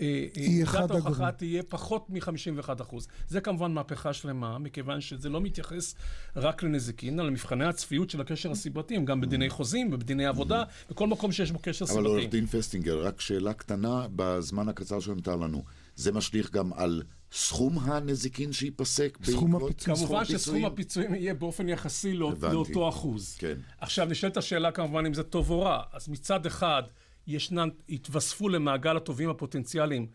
אה, 0.00 0.26
אה, 0.36 0.80
ההוכחה 0.90 1.32
תהיה 1.32 1.62
פחות 1.62 2.10
מ-51 2.10 2.82
אחוז. 2.82 3.08
זה 3.28 3.40
כמובן 3.40 3.72
מהפכה 3.72 4.12
שלמה, 4.12 4.58
מכיוון 4.58 5.00
שזה 5.00 5.28
לא 5.28 5.40
מתייחס 5.40 5.94
רק 6.36 6.62
לנזיקין, 6.62 7.20
אלא 7.20 7.28
למבחני 7.28 7.64
הצפיות 7.64 8.10
של 8.10 8.20
הקשר 8.20 8.50
הסיבתי, 8.50 8.96
הם 8.96 9.04
גם 9.04 9.20
בדיני 9.20 9.50
חוזים 9.50 9.92
ובדיני 9.92 10.26
עבודה, 10.26 10.64
בכל 10.90 11.06
מקום 11.06 11.32
שיש 11.32 11.52
בו 11.52 11.58
קשר 11.58 11.86
סיבתי. 11.86 12.00
אבל 12.00 12.08
עורך 12.08 12.24
דין 12.30 12.46
פסטינגר, 12.46 13.06
רק 13.06 13.20
שאלה 13.20 13.52
קטנה 13.52 14.06
בזמן 14.16 14.68
הקצר 14.68 15.00
שנותר 15.00 15.36
לנו. 15.36 15.64
זה 15.96 16.12
משליך 16.12 16.50
גם 16.50 16.72
על 16.72 17.02
סכום 17.32 17.78
הנזיקין 17.78 18.52
שייפסק 18.52 19.18
סכום 19.22 19.56
הפיצויים. 19.56 19.98
כמובן 19.98 20.24
שסכום 20.24 20.64
הפיצויים 20.64 21.14
יהיה 21.14 21.34
באופן 21.34 21.68
יחסי 21.68 22.14
לא, 22.14 22.32
לאותו 22.52 22.88
אחוז. 22.88 23.36
כן. 23.38 23.54
עכשיו 23.80 24.06
נשאלת 24.06 24.36
השאלה 24.36 24.72
כמובן 24.72 25.06
אם 25.06 25.14
זה 25.14 25.22
טוב 25.22 25.50
או 25.50 25.60
רע. 25.60 25.82
אז 25.92 26.08
מצד 26.08 26.46
אחד, 26.46 26.82
ישנן, 27.26 27.68
התווספו 27.88 28.48
למעגל 28.48 28.96
התובעים 28.96 29.30
הפוטנציאליים 29.30 30.06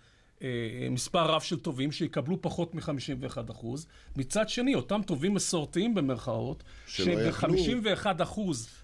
מספר 0.92 1.26
רב 1.32 1.42
של 1.42 1.60
תובעים 1.60 1.92
שיקבלו 1.92 2.42
פחות 2.42 2.76
מ-51%. 2.76 3.66
מצד 4.16 4.50
שני, 4.50 4.76
אותם 4.76 5.02
תובעים 5.06 5.34
מסורתיים 5.34 5.96
במרכאות, 5.96 6.64
שב-51% 6.88 8.40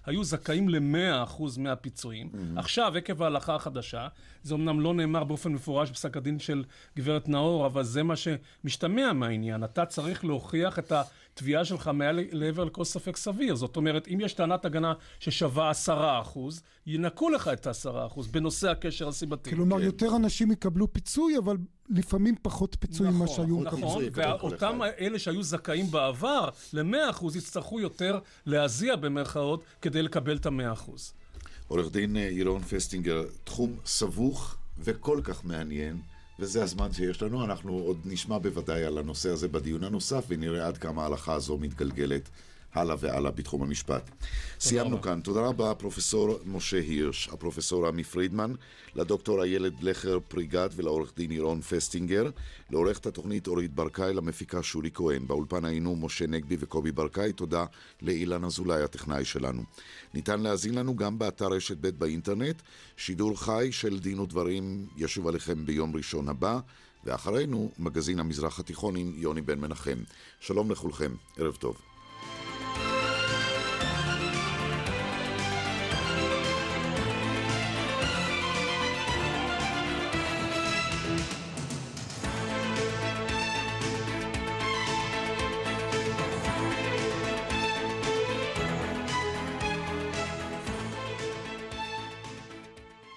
היו 0.06 0.24
זכאים 0.24 0.68
ל-100% 0.68 1.42
מהפיצויים. 1.58 2.30
Mm-hmm. 2.32 2.58
עכשיו, 2.58 2.96
עקב 2.96 3.22
ההלכה 3.22 3.54
החדשה, 3.54 4.08
זה 4.42 4.54
אמנם 4.54 4.80
לא 4.80 4.94
נאמר 4.94 5.24
באופן 5.24 5.52
מפורש 5.52 5.90
בפסק 5.90 6.16
הדין 6.16 6.38
של 6.38 6.64
גברת 6.96 7.28
נאור, 7.28 7.66
אבל 7.66 7.82
זה 7.82 8.02
מה 8.02 8.14
שמשתמע 8.16 9.12
מהעניין. 9.12 9.64
אתה 9.64 9.86
צריך 9.86 10.24
להוכיח 10.24 10.78
את 10.78 10.92
ה... 10.92 11.02
התביעה 11.40 11.64
שלך 11.64 11.90
מעל 11.94 12.20
לעבר 12.32 12.64
לכל 12.64 12.84
ספק 12.84 13.16
סביר. 13.16 13.54
זאת 13.54 13.76
אומרת, 13.76 14.08
אם 14.08 14.18
יש 14.20 14.32
טענת 14.32 14.64
הגנה 14.64 14.92
ששווה 15.20 15.70
עשרה 15.70 16.20
אחוז, 16.20 16.62
ינקו 16.86 17.30
לך 17.30 17.48
את 17.48 17.66
העשרה 17.66 18.06
אחוז 18.06 18.26
בנושא 18.26 18.70
הקשר 18.70 19.08
הסיבתי. 19.08 19.50
כלומר, 19.50 19.78
כן. 19.78 19.84
יותר 19.84 20.16
אנשים 20.16 20.52
יקבלו 20.52 20.92
פיצוי, 20.92 21.38
אבל 21.38 21.56
לפעמים 21.88 22.34
פחות 22.42 22.76
פיצוי 22.80 23.06
נכון, 23.06 23.18
ממה 23.18 23.28
שהיו 23.28 23.58
מקבלים. 23.58 23.84
נכון, 23.84 24.04
ואותם 24.14 24.80
אלה 24.98 25.18
שהיו 25.18 25.42
זכאים 25.42 25.90
בעבר 25.90 26.48
ל-100 26.72 27.10
אחוז, 27.10 27.36
יצטרכו 27.36 27.80
יותר 27.80 28.18
להזיע 28.46 28.96
במרכאות 28.96 29.64
כדי 29.82 30.02
לקבל 30.02 30.36
את 30.36 30.46
ה-100 30.46 30.72
אחוז. 30.72 31.12
עורך 31.68 31.92
דין 31.92 32.16
אה, 32.16 32.22
ירון 32.22 32.62
פסטינגר, 32.62 33.22
תחום 33.44 33.76
סבוך 33.86 34.56
וכל 34.78 35.20
כך 35.24 35.44
מעניין. 35.44 35.96
וזה 36.40 36.62
הזמן 36.62 36.92
שיש 36.92 37.22
לנו, 37.22 37.44
אנחנו 37.44 37.72
עוד 37.72 37.98
נשמע 38.04 38.38
בוודאי 38.38 38.84
על 38.84 38.98
הנושא 38.98 39.28
הזה 39.28 39.48
בדיון 39.48 39.84
הנוסף, 39.84 40.24
ונראה 40.28 40.66
עד 40.66 40.78
כמה 40.78 41.02
ההלכה 41.02 41.32
הזו 41.32 41.58
מתגלגלת 41.58 42.28
הלאה 42.74 42.96
והלאה 42.98 43.30
בתחום 43.30 43.62
המשפט. 43.62 44.10
סיימנו 44.60 44.96
רבה. 44.96 45.02
כאן. 45.02 45.20
תודה 45.20 45.40
רבה, 45.40 45.74
פרופסור 45.74 46.38
משה 46.46 46.76
הירש, 46.76 47.28
הפרופסור 47.32 47.86
עמי 47.86 48.04
פרידמן, 48.04 48.52
לדוקטור 48.94 49.42
איילת 49.42 49.72
לכר 49.82 50.18
פריגת 50.28 50.70
ולעורך 50.76 51.12
דין 51.16 51.32
ירון 51.32 51.60
פסטינגר, 51.60 52.30
לעורכת 52.70 53.06
התוכנית 53.06 53.46
אורית 53.46 53.74
ברקאי, 53.74 54.14
למפיקה 54.14 54.62
שולי 54.62 54.90
כהן. 54.94 55.26
באולפן 55.26 55.64
היינו 55.64 55.96
משה 55.96 56.26
נגבי 56.26 56.56
וקובי 56.60 56.92
ברקאי. 56.92 57.32
תודה 57.32 57.64
לאילן 58.02 58.44
אזולאי, 58.44 58.82
הטכנאי 58.82 59.24
שלנו. 59.24 59.62
ניתן 60.14 60.40
להאזין 60.40 60.74
לנו 60.74 60.96
גם 60.96 61.18
באתר 61.18 61.48
רשת 61.48 61.76
ב' 61.80 61.88
באינטרנט. 61.88 62.62
שידור 62.96 63.40
חי 63.40 63.68
של 63.70 63.98
דין 63.98 64.20
ודברים 64.20 64.86
ישוב 64.96 65.28
עליכם 65.28 65.66
ביום 65.66 65.96
ראשון 65.96 66.28
הבא. 66.28 66.58
ואחרינו, 67.04 67.70
מגזין 67.78 68.20
המזרח 68.20 68.60
התיכון 68.60 68.96
עם 68.96 69.12
יוני 69.16 69.40
בן 69.40 69.60
מנחם. 69.60 69.98
שלום 70.40 70.70
לכולכם, 70.70 71.14
ערב 71.36 71.56
טוב. 71.56 71.89